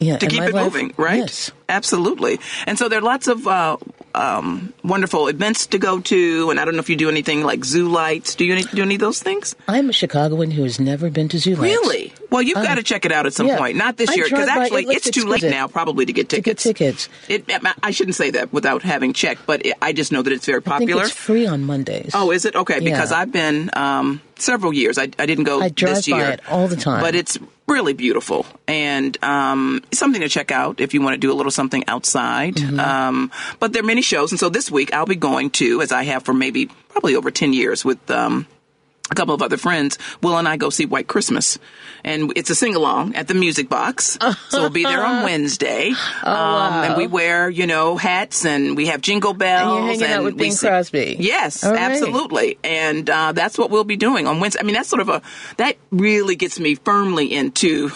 Yeah. 0.00 0.18
to 0.18 0.26
and 0.26 0.32
keep 0.32 0.42
it 0.44 0.54
life- 0.54 0.64
moving, 0.64 0.94
right? 0.96 1.18
Yes. 1.18 1.50
Absolutely. 1.68 2.38
And 2.66 2.78
so 2.78 2.88
there 2.88 2.98
are 3.00 3.02
lots 3.02 3.26
of 3.28 3.46
uh, 3.48 3.78
um, 4.18 4.72
wonderful 4.82 5.28
events 5.28 5.66
to 5.68 5.78
go 5.78 6.00
to, 6.00 6.50
and 6.50 6.58
I 6.58 6.64
don't 6.64 6.74
know 6.74 6.80
if 6.80 6.90
you 6.90 6.96
do 6.96 7.08
anything 7.08 7.44
like 7.44 7.64
zoo 7.64 7.88
lights. 7.88 8.34
Do 8.34 8.44
you 8.44 8.54
any, 8.54 8.62
do 8.64 8.82
any 8.82 8.96
of 8.96 9.00
those 9.00 9.22
things? 9.22 9.54
I'm 9.68 9.88
a 9.88 9.92
Chicagoan 9.92 10.50
who 10.50 10.64
has 10.64 10.80
never 10.80 11.08
been 11.08 11.28
to 11.28 11.38
zoo 11.38 11.52
lights. 11.52 11.62
Really? 11.62 12.07
Well, 12.30 12.42
you've 12.42 12.58
Um, 12.58 12.64
got 12.64 12.74
to 12.74 12.82
check 12.82 13.04
it 13.06 13.12
out 13.12 13.24
at 13.26 13.32
some 13.32 13.46
yeah. 13.46 13.56
point. 13.56 13.76
Not 13.76 13.96
this 13.96 14.10
I 14.10 14.14
year, 14.14 14.24
because 14.28 14.48
actually 14.48 14.84
it 14.84 14.96
it's 15.06 15.10
too 15.10 15.24
late 15.24 15.42
now, 15.42 15.66
probably 15.66 16.04
to 16.06 16.12
get 16.12 16.28
To 16.28 16.36
get 16.40 16.58
tickets. 16.58 17.08
tickets. 17.28 17.48
It, 17.48 17.64
I 17.82 17.90
shouldn't 17.90 18.16
say 18.16 18.30
that 18.32 18.52
without 18.52 18.82
having 18.82 19.12
checked, 19.14 19.46
but 19.46 19.64
it, 19.64 19.74
I 19.80 19.92
just 19.92 20.12
know 20.12 20.20
that 20.22 20.32
it's 20.32 20.44
very 20.44 20.60
popular. 20.62 21.04
it's 21.04 21.12
free 21.12 21.46
on 21.46 21.64
Mondays. 21.64 22.10
Oh, 22.14 22.30
is 22.30 22.44
it 22.44 22.54
okay? 22.54 22.80
Because 22.80 23.10
Yeah. 23.12 23.18
I've 23.18 23.32
been 23.32 23.70
um, 23.72 24.20
several 24.36 24.74
years. 24.74 24.98
I, 24.98 25.04
I 25.18 25.24
didn't 25.26 25.44
go 25.44 25.60
I 25.62 25.70
drive 25.70 25.94
this 25.96 26.08
by 26.08 26.18
year, 26.18 26.28
it 26.30 26.40
all 26.50 26.68
the 26.68 26.76
time. 26.76 27.00
But 27.00 27.14
it's 27.14 27.38
really 27.66 27.92
beautiful 27.92 28.46
and 28.66 29.16
um, 29.22 29.82
something 29.92 30.20
to 30.22 30.28
check 30.28 30.50
out 30.50 30.80
if 30.80 30.94
you 30.94 31.02
want 31.02 31.14
to 31.14 31.18
do 31.18 31.30
a 31.32 31.36
little 31.36 31.52
something 31.52 31.84
outside. 31.88 32.54
Mm-hmm. 32.56 32.80
Um, 32.80 33.30
but 33.58 33.72
there 33.72 33.82
are 33.82 33.86
many 33.86 34.00
shows, 34.02 34.32
and 34.32 34.38
so 34.40 34.48
this 34.48 34.70
week 34.70 34.92
I'll 34.94 35.06
be 35.06 35.16
going 35.16 35.50
to, 35.60 35.80
as 35.82 35.92
I 35.92 36.04
have 36.04 36.24
for 36.24 36.32
maybe 36.34 36.66
probably 36.90 37.14
over 37.16 37.30
ten 37.30 37.52
years, 37.54 37.84
with. 37.86 38.10
A 39.10 39.14
couple 39.14 39.34
of 39.34 39.40
other 39.40 39.56
friends, 39.56 39.98
Will 40.22 40.36
and 40.36 40.46
I 40.46 40.56
go 40.58 40.68
see 40.70 40.84
White 40.84 41.06
Christmas. 41.08 41.58
And 42.04 42.32
it's 42.36 42.50
a 42.50 42.54
sing 42.54 42.74
along 42.74 43.14
at 43.14 43.26
the 43.26 43.34
Music 43.34 43.68
Box. 43.68 44.18
so 44.50 44.60
we'll 44.60 44.70
be 44.70 44.84
there 44.84 45.02
on 45.02 45.22
Wednesday. 45.24 45.92
Oh, 46.22 46.30
um, 46.30 46.84
and 46.84 46.96
we 46.96 47.06
wear, 47.06 47.48
you 47.48 47.66
know, 47.66 47.96
hats 47.96 48.44
and 48.44 48.76
we 48.76 48.86
have 48.86 49.00
jingle 49.00 49.32
bells. 49.32 49.78
And 49.78 49.86
you're 49.86 49.94
hanging 50.08 50.16
out 50.18 50.24
with 50.24 50.34
we 50.34 50.38
Bing 50.40 50.52
sing- 50.52 50.68
Crosby. 50.68 51.16
Yes, 51.18 51.64
right. 51.64 51.78
absolutely. 51.78 52.58
And 52.62 53.08
uh, 53.08 53.32
that's 53.32 53.56
what 53.56 53.70
we'll 53.70 53.84
be 53.84 53.96
doing 53.96 54.26
on 54.26 54.40
Wednesday. 54.40 54.60
I 54.60 54.64
mean, 54.64 54.74
that's 54.74 54.88
sort 54.90 55.00
of 55.00 55.08
a, 55.08 55.22
that 55.56 55.76
really 55.90 56.36
gets 56.36 56.60
me 56.60 56.74
firmly 56.74 57.32
into 57.32 57.90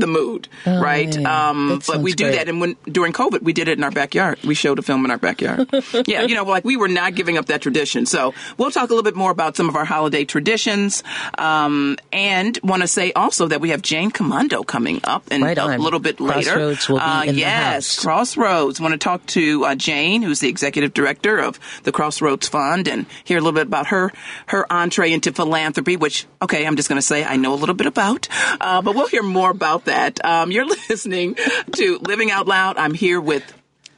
the 0.00 0.06
mood, 0.06 0.48
Oh, 0.66 0.80
right? 0.80 1.16
Um, 1.24 1.80
but 1.86 2.00
we 2.00 2.12
do 2.12 2.24
great. 2.24 2.36
that. 2.36 2.48
And 2.48 2.60
when 2.60 2.76
during 2.86 3.12
COVID, 3.12 3.42
we 3.42 3.52
did 3.52 3.68
it 3.68 3.78
in 3.78 3.84
our 3.84 3.90
backyard. 3.90 4.38
We 4.44 4.54
showed 4.54 4.78
a 4.78 4.82
film 4.82 5.04
in 5.04 5.10
our 5.10 5.18
backyard. 5.18 5.68
yeah, 6.06 6.22
you 6.22 6.34
know, 6.34 6.44
like 6.44 6.64
we 6.64 6.76
were 6.76 6.88
not 6.88 7.14
giving 7.14 7.38
up 7.38 7.46
that 7.46 7.62
tradition. 7.62 8.06
So 8.06 8.34
we'll 8.58 8.70
talk 8.70 8.90
a 8.90 8.92
little 8.94 9.02
bit 9.02 9.16
more 9.16 9.30
about 9.30 9.56
some 9.56 9.68
of 9.68 9.76
our 9.76 9.84
holiday 9.84 10.24
traditions. 10.24 11.02
Um, 11.38 11.96
and 12.12 12.58
want 12.62 12.82
to 12.82 12.88
say 12.88 13.12
also 13.12 13.48
that 13.48 13.60
we 13.60 13.70
have 13.70 13.82
Jane 13.82 14.10
Kimondo 14.10 14.62
coming 14.62 15.00
up 15.04 15.24
and 15.30 15.42
Right 15.42 15.58
a 15.58 15.78
little 15.78 16.00
bit 16.00 16.20
later. 16.20 16.50
Crossroads 16.52 16.88
will 16.88 16.98
be 16.98 17.02
uh, 17.04 17.22
in 17.24 17.34
the 17.34 17.40
yes, 17.40 17.96
house. 17.96 18.04
Crossroads. 18.04 18.80
Want 18.80 18.92
to 18.92 18.98
talk 18.98 19.24
to 19.26 19.64
uh, 19.64 19.74
Jane, 19.74 20.22
who's 20.22 20.40
the 20.40 20.48
executive 20.48 20.92
director 20.94 21.38
of 21.38 21.58
the 21.84 21.92
Crossroads 21.92 22.48
Fund, 22.48 22.88
and 22.88 23.06
hear 23.24 23.38
a 23.38 23.40
little 23.40 23.52
bit 23.52 23.66
about 23.66 23.88
her 23.88 24.12
her 24.46 24.70
entree 24.72 25.12
into 25.12 25.32
philanthropy. 25.32 25.96
Which, 25.96 26.26
okay, 26.42 26.66
I'm 26.66 26.76
just 26.76 26.88
going 26.88 26.98
to 27.00 27.06
say 27.06 27.24
I 27.24 27.36
know 27.36 27.54
a 27.54 27.56
little 27.56 27.74
bit 27.74 27.86
about, 27.86 28.28
uh, 28.60 28.82
but 28.82 28.94
we'll 28.94 29.08
hear 29.08 29.22
more 29.22 29.50
about 29.50 29.84
that. 29.86 30.24
Um, 30.24 30.52
you're 30.52 30.66
listening 30.90 31.36
to 31.72 31.98
Living 31.98 32.30
Out 32.30 32.46
Loud. 32.46 32.76
I'm 32.76 32.94
here 32.94 33.20
with 33.20 33.42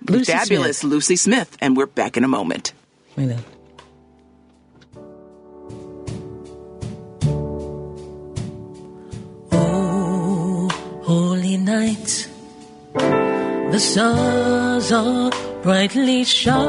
Lucy 0.08 0.32
fabulous 0.32 0.78
Smith. 0.78 0.90
Lucy 0.92 1.16
Smith, 1.16 1.56
and 1.60 1.76
we're 1.76 1.86
back 1.86 2.16
in 2.16 2.24
a 2.24 2.28
moment. 2.28 2.72
I 3.16 3.24
know. 3.26 3.38
Oh, 9.52 10.68
holy 11.04 11.56
night, 11.56 12.28
The 12.94 13.78
stars 13.78 14.92
are 14.92 15.30
brightly 15.62 16.24
shining. 16.24 16.68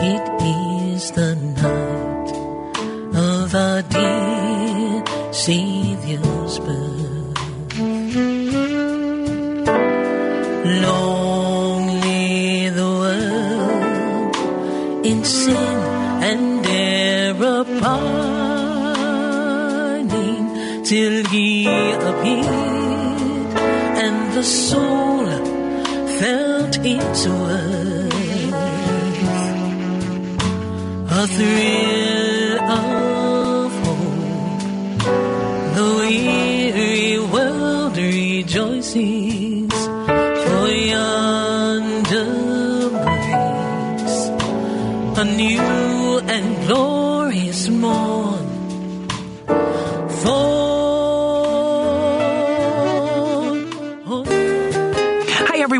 It 0.00 0.42
is 0.94 1.10
the 1.12 1.34
night 1.36 2.32
of 3.16 3.54
our 3.54 3.82
dear 3.82 5.04
Savior's 5.32 5.77
sin 15.28 15.78
and 16.30 16.66
error 16.66 17.64
till 20.88 21.22
he 21.26 21.66
appeared 22.10 23.52
and 24.04 24.32
the 24.32 24.42
soul 24.42 25.26
felt 26.20 26.74
its 26.94 27.26
worth. 27.26 28.54
A 31.20 31.26
thrill 31.36 32.07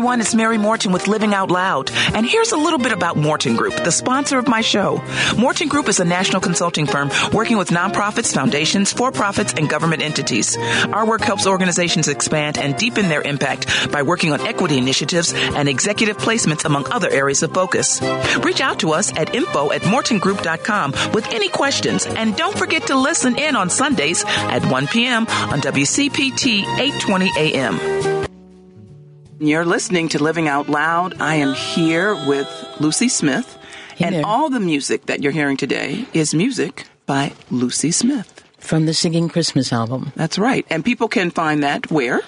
everyone. 0.09 0.21
It's 0.21 0.33
Mary 0.33 0.57
Morten 0.57 0.91
with 0.91 1.07
Living 1.07 1.35
Out 1.35 1.51
Loud. 1.51 1.91
And 2.15 2.25
here's 2.25 2.51
a 2.51 2.57
little 2.57 2.79
bit 2.79 2.91
about 2.91 3.15
Morten 3.15 3.55
Group, 3.55 3.75
the 3.75 3.91
sponsor 3.91 4.39
of 4.39 4.47
my 4.47 4.61
show. 4.61 5.03
Morten 5.37 5.67
Group 5.67 5.87
is 5.87 5.99
a 5.99 6.03
national 6.03 6.41
consulting 6.41 6.87
firm 6.87 7.11
working 7.31 7.57
with 7.57 7.69
nonprofits, 7.69 8.33
foundations, 8.33 8.91
for 8.91 9.11
profits, 9.11 9.53
and 9.53 9.69
government 9.69 10.01
entities. 10.01 10.57
Our 10.91 11.05
work 11.05 11.21
helps 11.21 11.45
organizations 11.45 12.07
expand 12.07 12.57
and 12.57 12.75
deepen 12.75 13.07
their 13.07 13.21
impact 13.21 13.91
by 13.91 14.01
working 14.01 14.33
on 14.33 14.41
equity 14.41 14.79
initiatives 14.79 15.31
and 15.31 15.69
executive 15.69 16.17
placements, 16.17 16.65
among 16.65 16.91
other 16.91 17.11
areas 17.11 17.43
of 17.43 17.53
focus. 17.53 18.01
Reach 18.43 18.61
out 18.61 18.79
to 18.79 18.93
us 18.93 19.15
at 19.15 19.35
info 19.35 19.71
at 19.71 19.83
mortengroup.com 19.83 20.91
with 21.13 21.27
any 21.27 21.49
questions. 21.49 22.07
And 22.07 22.35
don't 22.35 22.57
forget 22.57 22.87
to 22.87 22.95
listen 22.95 23.37
in 23.37 23.55
on 23.55 23.69
Sundays 23.69 24.23
at 24.25 24.65
1 24.65 24.87
p.m. 24.87 25.27
on 25.27 25.61
WCPT 25.61 26.63
820 26.63 27.31
AM. 27.37 28.18
You're 29.39 29.65
listening 29.65 30.09
to 30.09 30.21
Living 30.21 30.47
Out 30.49 30.67
Loud. 30.69 31.21
I 31.21 31.35
am 31.35 31.53
here 31.53 32.13
with 32.27 32.47
Lucy 32.79 33.07
Smith, 33.07 33.57
Hey 33.95 34.05
and 34.05 34.25
all 34.25 34.49
the 34.49 34.59
music 34.59 35.05
that 35.05 35.21
you're 35.23 35.31
hearing 35.31 35.55
today 35.57 36.05
is 36.13 36.33
music 36.33 36.85
by 37.05 37.31
Lucy 37.49 37.91
Smith. 37.91 38.43
from 38.57 38.85
the 38.85 38.93
Singing 38.93 39.29
Christmas 39.29 39.71
album. 39.71 40.11
That's 40.15 40.37
right. 40.37 40.65
And 40.69 40.83
people 40.83 41.07
can 41.07 41.31
find 41.31 41.63
that 41.63 41.89
where? 41.89 42.19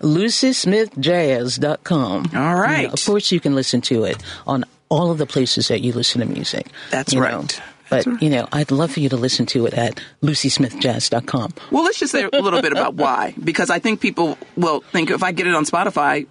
LucySmithJazz.com. 0.00 2.30
All 2.34 2.40
uh, 2.40 2.54
right. 2.54 2.82
You 2.82 2.86
know, 2.88 2.92
of 2.92 3.04
course, 3.04 3.32
you 3.32 3.40
can 3.40 3.54
listen 3.56 3.80
to 3.82 4.04
it 4.04 4.22
on 4.46 4.64
all 4.88 5.10
of 5.10 5.18
the 5.18 5.26
places 5.26 5.66
that 5.68 5.80
you 5.80 5.92
listen 5.92 6.20
to 6.20 6.26
music. 6.26 6.68
That's 6.90 7.14
right. 7.16 7.32
know. 7.32 7.40
That's 7.42 7.60
But, 7.90 8.06
right. 8.06 8.22
you 8.22 8.30
know, 8.30 8.48
I'd 8.52 8.70
love 8.70 8.92
for 8.92 9.00
you 9.00 9.08
to 9.08 9.16
listen 9.16 9.44
to 9.46 9.66
it 9.66 9.74
at 9.74 10.00
LucySmithJazz.com. 10.22 11.54
Well, 11.72 11.82
let's 11.84 11.98
just 11.98 12.12
say 12.12 12.28
a 12.32 12.40
little 12.40 12.62
bit 12.62 12.70
about 12.72 12.94
why. 12.94 13.34
Because 13.42 13.68
I 13.70 13.80
think 13.80 14.00
people 14.00 14.38
will 14.56 14.80
think 14.92 15.10
if 15.10 15.24
I 15.24 15.32
get 15.32 15.48
it 15.48 15.54
on 15.56 15.64
Spotify, 15.64 16.26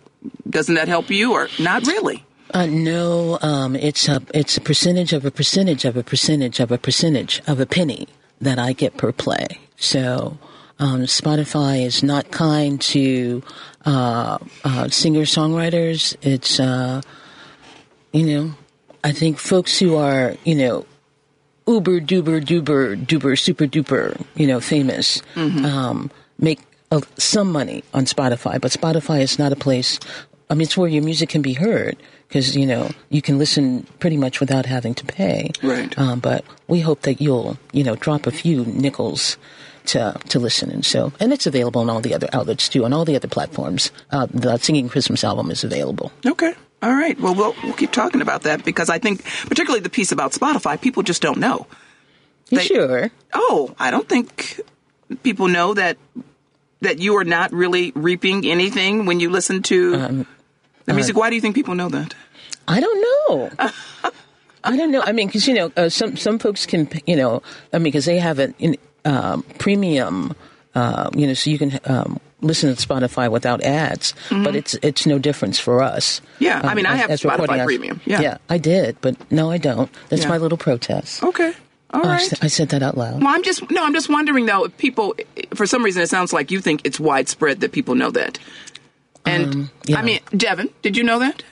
doesn't 0.50 0.76
that 0.76 0.88
help 0.88 1.10
you 1.10 1.34
or 1.34 1.50
not 1.60 1.86
really? 1.88 2.24
Uh, 2.52 2.66
no, 2.66 3.38
um, 3.42 3.76
it's 3.76 4.08
a 4.08 4.22
it's 4.34 4.58
a 4.58 4.62
percentage 4.62 5.14
of 5.14 5.24
a 5.24 5.32
percentage 5.32 5.86
of 5.86 5.96
a 5.96 6.04
percentage 6.04 6.60
of 6.60 6.72
a 6.72 6.78
percentage 6.78 7.42
of 7.48 7.60
a 7.60 7.66
penny 7.66 8.08
that 8.42 8.58
I 8.58 8.74
get 8.74 8.98
per 8.98 9.12
play. 9.12 9.60
So 9.78 10.38
um, 10.80 11.02
Spotify 11.02 11.86
is 11.86 12.02
not 12.02 12.32
kind 12.32 12.82
to 12.82 13.44
uh, 13.86 14.40
uh, 14.64 14.90
singer 14.90 15.22
songwriters. 15.22 16.16
It's 16.22 16.60
uh, 16.60 17.02
you 18.12 18.26
know, 18.26 18.54
I 19.04 19.12
think 19.12 19.38
folks 19.38 19.78
who 19.78 19.96
are 19.98 20.36
you 20.44 20.56
know 20.56 20.86
uber 21.68 22.00
duper 22.00 22.44
duper 22.44 22.98
duper 23.06 23.38
super 23.38 23.68
duper 23.68 24.20
you 24.36 24.48
know 24.48 24.60
famous 24.60 25.22
um, 25.36 26.10
make 26.40 26.60
uh, 26.92 27.02
some 27.18 27.52
money 27.52 27.84
on 27.94 28.06
Spotify, 28.06 28.60
but 28.60 28.72
Spotify 28.72 29.22
is 29.22 29.38
not 29.40 29.52
a 29.52 29.56
place. 29.56 30.00
I 30.50 30.56
mean, 30.56 30.62
it's 30.64 30.76
where 30.78 30.90
your 30.90 31.04
music 31.04 31.30
can 31.30 31.42
be 31.42 31.54
heard 31.54 31.96
because 32.28 32.56
you 32.56 32.66
know 32.66 32.90
you 33.10 33.22
can 33.22 33.38
listen 33.38 33.86
pretty 34.00 34.18
much 34.18 34.40
without 34.40 34.66
having 34.66 34.96
to 34.96 35.06
pay. 35.06 35.52
Right. 35.62 35.98
Um, 35.98 36.20
but 36.20 36.44
we 36.68 36.80
hope 36.80 37.02
that 37.02 37.22
you'll 37.22 37.58
you 37.72 37.84
know 37.84 37.96
drop 37.96 38.26
a 38.28 38.32
few 38.32 38.66
nickels 38.66 39.38
to 39.86 40.20
to 40.30 40.40
listen 40.40 40.70
and 40.70 40.86
so 40.86 41.12
and 41.20 41.32
it's 41.34 41.48
available 41.48 41.82
on 41.82 41.90
all 41.90 42.02
the 42.02 42.14
other 42.14 42.28
outlets 42.34 42.68
too 42.70 42.84
on 42.86 42.94
all 42.94 43.06
the 43.06 43.16
other 43.16 43.28
platforms. 43.28 43.92
Uh, 44.12 44.28
the 44.32 44.58
Singing 44.58 44.90
Christmas 44.90 45.24
album 45.24 45.52
is 45.52 45.64
available. 45.64 46.12
Okay. 46.26 46.54
All 46.82 46.94
right. 46.94 47.20
Well, 47.20 47.36
we'll 47.36 47.56
we'll 47.64 47.74
keep 47.74 47.92
talking 47.92 48.22
about 48.22 48.44
that 48.44 48.64
because 48.66 48.90
I 48.90 49.00
think, 49.00 49.24
particularly 49.48 49.82
the 49.82 49.90
piece 49.90 50.12
about 50.12 50.32
Spotify, 50.32 50.80
people 50.80 51.04
just 51.04 51.22
don't 51.22 51.38
know. 51.40 51.68
They- 52.50 52.66
sure? 52.66 53.12
Oh, 53.34 53.76
I 53.78 53.92
don't 53.92 54.08
think 54.10 54.62
people 55.24 55.48
know 55.48 55.74
that 55.76 55.98
that 56.82 57.00
you 57.00 57.16
are 57.18 57.24
not 57.26 57.52
really 57.52 57.92
reaping 57.96 58.46
anything 58.46 59.06
when 59.06 59.20
you 59.20 59.30
listen 59.30 59.62
to 59.64 59.96
Um, 59.96 60.28
the 60.86 60.94
uh, 60.94 60.96
music. 60.96 61.18
Why 61.18 61.30
do 61.30 61.36
you 61.36 61.42
think 61.42 61.56
people 61.56 61.76
know 61.76 61.90
that? 61.90 62.16
I 62.68 62.80
don't 62.80 63.02
know. 63.02 63.50
I 64.64 64.78
don't 64.78 64.92
know. 64.92 65.02
I 65.02 65.12
mean, 65.12 65.28
because 65.28 65.48
you 65.48 65.54
know, 65.54 65.72
uh, 65.78 65.90
some 65.90 66.16
some 66.18 66.40
folks 66.40 66.66
can, 66.66 66.88
you 67.08 67.16
know, 67.16 67.42
I 67.74 67.78
mean, 67.78 67.86
because 67.86 68.06
they 68.06 68.20
have 68.20 68.40
a 68.40 68.54
in, 68.60 68.76
um, 69.06 69.44
premium, 69.58 70.36
uh, 70.76 71.10
you 71.16 71.26
know, 71.28 71.34
so 71.34 71.50
you 71.50 71.58
can 71.58 71.80
um, 71.86 72.20
listen 72.42 72.74
to 72.76 72.88
Spotify 72.88 73.32
without 73.32 73.64
ads. 73.64 74.14
But 74.30 74.56
it's 74.56 74.76
it's 74.82 75.06
no 75.06 75.18
difference 75.18 75.60
for 75.60 75.82
us. 75.82 76.20
Mm-hmm. 76.20 76.44
Yeah, 76.44 76.62
I 76.64 76.70
um, 76.72 76.76
mean, 76.76 76.86
I 76.86 76.96
have 76.96 77.10
as 77.10 77.22
Spotify 77.22 77.66
Premium. 77.66 78.02
Yeah. 78.06 78.22
yeah, 78.22 78.38
I 78.50 78.58
did, 78.58 79.00
but 79.02 79.16
no, 79.32 79.50
I 79.50 79.58
don't. 79.58 79.90
That's 80.10 80.24
Yeah. 80.24 80.30
my 80.30 80.38
little 80.38 80.58
protest. 80.58 81.24
Okay. 81.24 81.54
All 81.92 82.02
Oh, 82.02 82.08
I 82.10 82.14
right. 82.14 82.22
s- 82.34 82.44
I 82.44 82.48
said 82.48 82.70
that 82.70 82.84
out 82.84 82.98
loud. 82.98 83.22
Well, 83.24 83.34
I'm 83.34 83.44
just 83.44 83.70
no. 83.72 83.84
I'm 83.84 83.94
just 83.94 84.10
wondering 84.10 84.46
though 84.46 84.66
if 84.66 84.78
people, 84.78 85.16
for 85.56 85.66
some 85.66 85.84
reason, 85.84 86.02
it 86.04 86.10
sounds 86.10 86.32
like 86.34 86.52
you 86.52 86.60
think 86.62 86.82
it's 86.84 87.00
widespread 87.00 87.62
that 87.62 87.72
people 87.72 87.96
know 87.96 88.12
that. 88.12 88.38
And 89.26 89.46
Um, 89.54 89.72
yeah. 89.86 90.00
I 90.00 90.02
mean, 90.04 90.20
Devin, 90.36 90.70
did 90.82 90.96
you 90.96 91.04
know 91.04 91.20
that? 91.20 91.44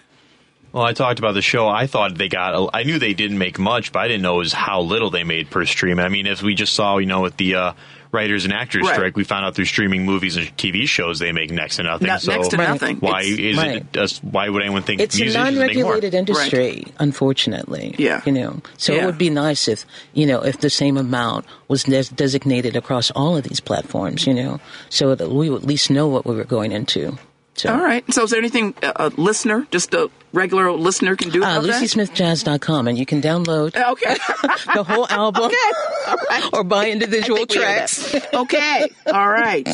Well, 0.73 0.83
I 0.83 0.93
talked 0.93 1.17
about 1.17 1.33
the 1.33 1.41
show. 1.41 1.67
I 1.67 1.87
thought 1.87 2.17
they 2.17 2.27
got. 2.29 2.53
a- 2.53 2.69
I 2.75 2.83
knew 2.83 2.99
they 2.99 3.13
didn't 3.13 3.37
make 3.39 3.57
much, 3.57 3.91
but 3.91 3.99
I 3.99 4.07
didn't 4.07 4.21
know 4.21 4.35
it 4.35 4.39
was 4.39 4.53
how 4.53 4.81
little 4.81 5.09
they 5.09 5.23
made 5.23 5.49
per 5.49 5.65
stream. 5.65 5.97
I 5.99 6.09
mean, 6.09 6.27
if 6.27 6.43
we 6.43 6.53
just 6.53 6.73
saw, 6.73 6.97
you 6.97 7.07
know, 7.07 7.21
with 7.21 7.37
the 7.37 7.55
uh, 7.55 7.73
writers 8.11 8.45
and 8.45 8.53
actors 8.53 8.83
Right. 8.83 8.93
strike, 8.93 9.15
we 9.17 9.23
found 9.23 9.45
out 9.45 9.55
through 9.55 9.65
streaming 9.65 10.05
movies 10.05 10.35
and 10.37 10.47
TV 10.57 10.85
shows 10.87 11.19
they 11.19 11.31
make 11.31 11.51
next 11.51 11.75
to 11.77 11.83
nothing. 11.83 12.07
Not- 12.07 12.21
so 12.21 12.31
next 12.31 12.49
to 12.49 12.57
Right. 12.57 12.69
nothing. 12.69 12.97
why 12.97 13.21
It's- 13.21 13.39
is 13.39 13.57
Right. 13.57 13.75
it? 13.77 13.93
Just, 13.93 14.23
why 14.23 14.49
would 14.49 14.61
anyone 14.61 14.81
think 14.83 15.01
It's 15.01 15.15
a 15.15 15.21
musicians 15.23 15.43
make 15.57 15.75
more? 15.75 15.83
non-regulated 15.83 16.13
industry, 16.13 16.85
unfortunately. 16.99 17.95
Yeah. 17.97 18.21
you 18.25 18.31
know. 18.31 18.61
So 18.77 18.93
Yeah. 18.93 19.03
it 19.03 19.05
would 19.05 19.17
be 19.17 19.29
nice 19.29 19.67
if 19.67 19.85
you 20.13 20.25
know 20.25 20.41
if 20.41 20.59
the 20.59 20.69
same 20.69 20.97
amount 20.97 21.45
was 21.67 21.83
des- 21.83 22.13
designated 22.15 22.75
across 22.75 23.11
all 23.11 23.35
of 23.37 23.43
these 23.43 23.59
platforms. 23.59 24.25
You 24.27 24.33
know, 24.33 24.59
so 24.89 25.13
that 25.15 25.31
we 25.31 25.49
would 25.49 25.63
at 25.63 25.67
least 25.67 25.89
know 25.89 26.07
what 26.07 26.25
we 26.25 26.35
were 26.35 26.43
going 26.43 26.71
into. 26.71 27.17
So, 27.57 27.73
All 27.73 27.79
right. 27.83 28.03
So, 28.13 28.23
is 28.23 28.29
there 28.29 28.39
anything 28.39 28.75
a, 28.83 28.93
a 28.95 29.09
listener, 29.17 29.65
just 29.71 29.93
a 29.95 30.09
regular 30.31 30.67
old 30.67 30.79
listener, 30.79 31.15
can 31.15 31.29
do 31.31 31.43
Uh, 31.43 31.57
about 31.57 31.63
that? 31.67 31.81
LucySmithJazz.com, 31.81 32.87
and 32.87 32.97
you 32.97 33.05
can 33.05 33.19
download 33.21 33.75
Okay. 33.75 34.15
the 34.75 34.83
whole 34.83 35.07
album 35.09 35.45
okay. 35.45 36.15
Right. 36.29 36.49
or 36.53 36.63
buy 36.63 36.91
individual 36.91 37.37
think 37.39 37.49
we 37.51 37.55
know 37.57 37.63
tracks. 37.63 38.15
okay. 38.33 38.87
All 39.11 39.27
right. 39.29 39.67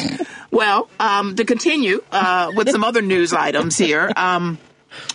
Well, 0.52 0.90
um, 1.00 1.36
to 1.36 1.44
continue 1.46 2.02
uh, 2.12 2.52
with 2.56 2.70
some 2.70 2.84
other 2.86 3.02
news 3.02 3.34
items 3.34 3.78
here, 3.78 4.12
um, 4.16 4.58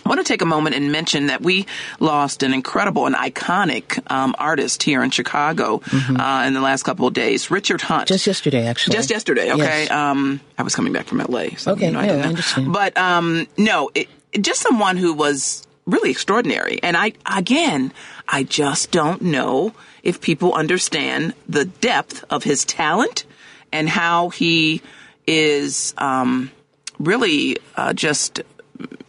I 0.05 0.09
want 0.09 0.19
to 0.19 0.23
take 0.23 0.41
a 0.41 0.45
moment 0.45 0.75
and 0.75 0.91
mention 0.91 1.27
that 1.27 1.41
we 1.41 1.65
lost 1.99 2.43
an 2.43 2.53
incredible 2.53 3.05
and 3.05 3.15
iconic 3.15 3.99
um, 4.11 4.35
artist 4.37 4.83
here 4.83 5.03
in 5.03 5.11
Chicago 5.11 5.81
uh, 5.93 6.43
in 6.47 6.53
the 6.53 6.61
last 6.61 6.83
couple 6.83 7.07
of 7.07 7.13
days, 7.13 7.49
Richard 7.51 7.81
Hunt. 7.81 8.03
Mm-hmm. 8.03 8.13
Just 8.13 8.27
yesterday, 8.27 8.65
actually. 8.67 8.95
Just 8.95 9.09
yesterday, 9.09 9.51
okay. 9.51 9.83
Yes. 9.83 9.91
Um, 9.91 10.39
I 10.57 10.63
was 10.63 10.75
coming 10.75 10.93
back 10.93 11.05
from 11.05 11.19
LA, 11.19 11.49
so 11.57 11.71
Okay, 11.73 11.87
you 11.87 11.91
know, 11.91 11.99
I 11.99 12.05
yeah, 12.05 12.13
I 12.13 12.21
understand. 12.21 12.73
But 12.73 12.97
um, 12.97 13.47
no, 13.57 13.89
it, 13.95 14.07
it- 14.31 14.41
just 14.41 14.61
someone 14.61 14.95
who 14.97 15.13
was 15.13 15.65
really 15.87 16.11
extraordinary. 16.11 16.79
And 16.83 16.95
I, 16.95 17.13
again, 17.25 17.91
I 18.27 18.43
just 18.43 18.91
don't 18.91 19.23
know 19.23 19.73
if 20.03 20.21
people 20.21 20.53
understand 20.53 21.33
the 21.47 21.65
depth 21.65 22.23
of 22.29 22.43
his 22.43 22.63
talent 22.63 23.25
and 23.71 23.89
how 23.89 24.29
he 24.29 24.83
is 25.25 25.93
um, 25.97 26.51
really 26.99 27.57
uh, 27.75 27.93
just 27.93 28.41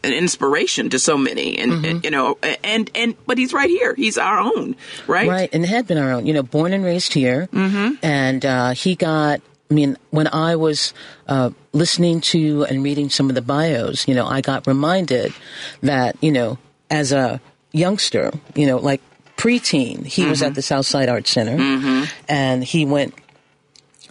an 0.03 0.13
inspiration 0.13 0.91
to 0.91 0.99
so 0.99 1.17
many 1.17 1.59
and, 1.59 1.73
Mm-hmm. 1.73 1.85
and, 1.85 2.05
you 2.05 2.11
know 2.11 2.39
and 2.65 2.91
and 2.95 3.15
but 3.27 3.39
he's 3.39 3.53
right 3.53 3.69
here 3.71 3.95
he's 3.95 4.19
our 4.19 4.39
own 4.41 4.75
right 5.07 5.29
Right, 5.29 5.51
and 5.53 5.65
had 5.65 5.87
been 5.87 5.99
our 5.99 6.13
own. 6.13 6.27
You 6.27 6.33
know, 6.35 6.43
born 6.43 6.73
and 6.73 6.85
raised 6.85 7.13
here, 7.13 7.49
Mm-hmm. 7.53 7.95
and 8.03 8.45
uh, 8.45 8.71
he 8.71 8.95
got 8.97 9.41
I 9.71 9.75
mean, 9.75 9.97
when 10.11 10.27
I 10.27 10.57
was 10.57 10.93
uh, 11.29 11.51
listening 11.73 12.21
to 12.33 12.65
and 12.65 12.83
reading 12.83 13.09
some 13.09 13.29
of 13.29 13.37
the 13.37 13.43
bios, 13.43 14.09
you 14.09 14.17
know, 14.17 14.27
I 14.27 14.41
got 14.41 14.67
reminded 14.67 15.33
that, 15.83 16.17
you 16.21 16.33
know, 16.33 16.59
as 16.91 17.13
a 17.13 17.41
youngster, 17.71 18.33
you 18.57 18.67
know, 18.67 18.79
like 18.79 19.01
preteen, 19.37 20.05
he 20.05 20.27
was 20.27 20.43
at 20.43 20.55
the 20.57 20.63
Southside 20.63 21.09
Arts 21.09 21.31
Center 21.31 21.57
and 22.29 22.65
he 22.65 22.85
went 22.85 23.15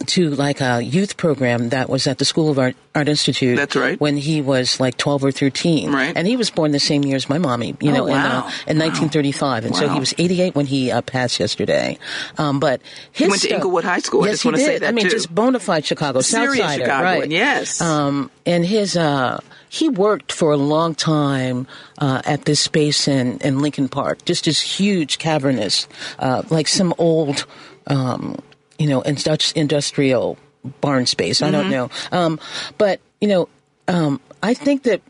to 0.06 0.30
like 0.30 0.60
a 0.60 0.80
youth 0.82 1.16
program 1.18 1.68
that 1.70 1.88
was 1.90 2.06
at 2.06 2.18
the 2.18 2.24
School 2.24 2.50
of 2.50 2.58
Art, 2.58 2.74
Art 2.94 3.08
Institute. 3.08 3.56
That's 3.56 3.76
right. 3.76 4.00
When 4.00 4.16
he 4.16 4.40
was 4.40 4.80
like 4.80 4.96
12 4.96 5.24
or 5.26 5.30
13. 5.30 5.92
Right. 5.92 6.16
And 6.16 6.26
he 6.26 6.36
was 6.36 6.48
born 6.50 6.72
the 6.72 6.80
same 6.80 7.04
year 7.04 7.16
as 7.16 7.28
my 7.28 7.36
mommy, 7.38 7.76
you 7.80 7.90
Oh, 7.90 7.94
know, 7.94 8.04
wow. 8.06 8.14
in, 8.14 8.20
uh, 8.20 8.38
in 8.66 8.78
1935. 8.78 9.66
And 9.66 9.76
so 9.76 9.88
he 9.88 10.00
was 10.00 10.14
88 10.16 10.54
when 10.54 10.66
he 10.66 10.90
uh, 10.90 11.02
passed 11.02 11.38
yesterday. 11.38 11.98
Um, 12.38 12.60
but 12.60 12.80
his 13.12 13.28
went 13.28 13.42
to 13.42 13.48
stuff- 13.48 13.56
Englewood 13.58 13.84
High 13.84 13.98
School. 13.98 14.22
I 14.24 14.28
Yes, 14.28 14.42
just 14.42 14.56
he 14.56 14.64
did. 14.64 14.82
that, 14.82 14.88
I 14.88 14.92
mean, 14.92 15.04
too. 15.04 15.10
just 15.10 15.34
bona 15.34 15.60
fide 15.60 15.84
Chicago, 15.84 16.22
Serious 16.22 16.64
Southsider, 16.66 16.78
Chicagoan, 16.78 17.02
right? 17.20 17.30
yes. 17.30 17.80
Um, 17.80 18.30
and 18.46 18.64
his, 18.64 18.96
uh, 18.96 19.40
he 19.68 19.88
worked 19.90 20.32
for 20.32 20.50
a 20.52 20.56
long 20.56 20.94
time 20.94 21.66
uh, 21.98 22.22
at 22.24 22.46
this 22.46 22.60
space 22.60 23.06
in, 23.06 23.38
in 23.38 23.58
Lincoln 23.60 23.88
Park, 23.88 24.24
just 24.24 24.46
this 24.46 24.60
huge 24.60 25.18
cavernous, 25.18 25.86
uh, 26.18 26.42
like 26.50 26.66
some 26.68 26.94
old, 26.98 27.44
um, 27.86 28.36
you 28.80 28.86
know, 28.86 29.02
industri- 29.02 29.52
industrial 29.54 30.38
barn 30.80 31.04
space. 31.04 31.42
I 31.42 31.50
don't 31.50 31.70
know. 31.70 31.90
Um, 32.12 32.40
but, 32.78 33.00
you 33.20 33.28
know, 33.28 33.48
um, 33.88 34.20
I 34.42 34.54
think 34.54 34.84
that 34.84 35.02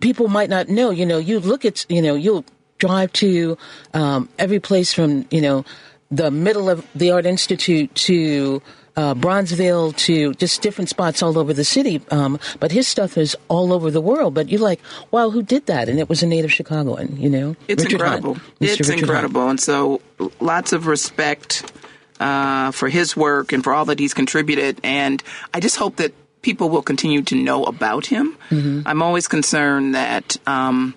people 0.00 0.28
might 0.28 0.48
not 0.48 0.68
know, 0.68 0.90
you 0.90 1.04
know, 1.04 1.18
you 1.18 1.40
look 1.40 1.64
at, 1.64 1.84
you 1.88 2.00
know, 2.00 2.14
you'll 2.14 2.44
drive 2.78 3.12
to 3.14 3.58
um, 3.92 4.28
every 4.38 4.60
place 4.60 4.94
from, 4.94 5.26
you 5.32 5.40
know, 5.40 5.64
the 6.12 6.30
middle 6.30 6.70
of 6.70 6.86
the 6.94 7.10
Art 7.10 7.26
Institute 7.26 7.92
to 7.96 8.62
uh, 8.96 9.14
Bronzeville 9.14 9.96
to 9.96 10.32
just 10.34 10.62
different 10.62 10.88
spots 10.88 11.20
all 11.20 11.38
over 11.38 11.52
the 11.52 11.64
city. 11.64 12.00
Um, 12.12 12.38
but 12.60 12.70
his 12.70 12.86
stuff 12.86 13.18
is 13.18 13.36
all 13.48 13.72
over 13.72 13.90
the 13.90 14.00
world. 14.00 14.32
But 14.34 14.48
you're 14.48 14.60
like, 14.60 14.80
wow, 15.10 15.30
who 15.30 15.42
did 15.42 15.66
that? 15.66 15.88
And 15.88 15.98
it 15.98 16.08
was 16.08 16.22
a 16.22 16.26
native 16.26 16.52
Chicagoan, 16.52 17.16
you 17.16 17.28
know? 17.28 17.56
It's 17.66 17.82
Richard 17.82 18.00
incredible. 18.00 18.34
Mr. 18.34 18.40
It's 18.60 18.80
Richard 18.80 18.86
Hunt. 18.86 19.00
incredible. 19.00 19.48
And 19.48 19.60
so 19.60 20.00
lots 20.40 20.72
of 20.72 20.86
respect 20.86 21.72
uh, 22.20 22.70
for 22.72 22.88
his 22.88 23.16
work 23.16 23.52
and 23.52 23.62
for 23.62 23.72
all 23.72 23.86
that 23.86 23.98
he's 23.98 24.14
contributed. 24.14 24.80
And 24.82 25.22
I 25.52 25.60
just 25.60 25.76
hope 25.76 25.96
that 25.96 26.12
people 26.42 26.68
will 26.68 26.82
continue 26.82 27.22
to 27.22 27.34
know 27.34 27.64
about 27.64 28.06
him. 28.06 28.36
Mm-hmm. 28.50 28.82
I'm 28.86 29.02
always 29.02 29.28
concerned 29.28 29.94
that 29.94 30.36
um, 30.46 30.94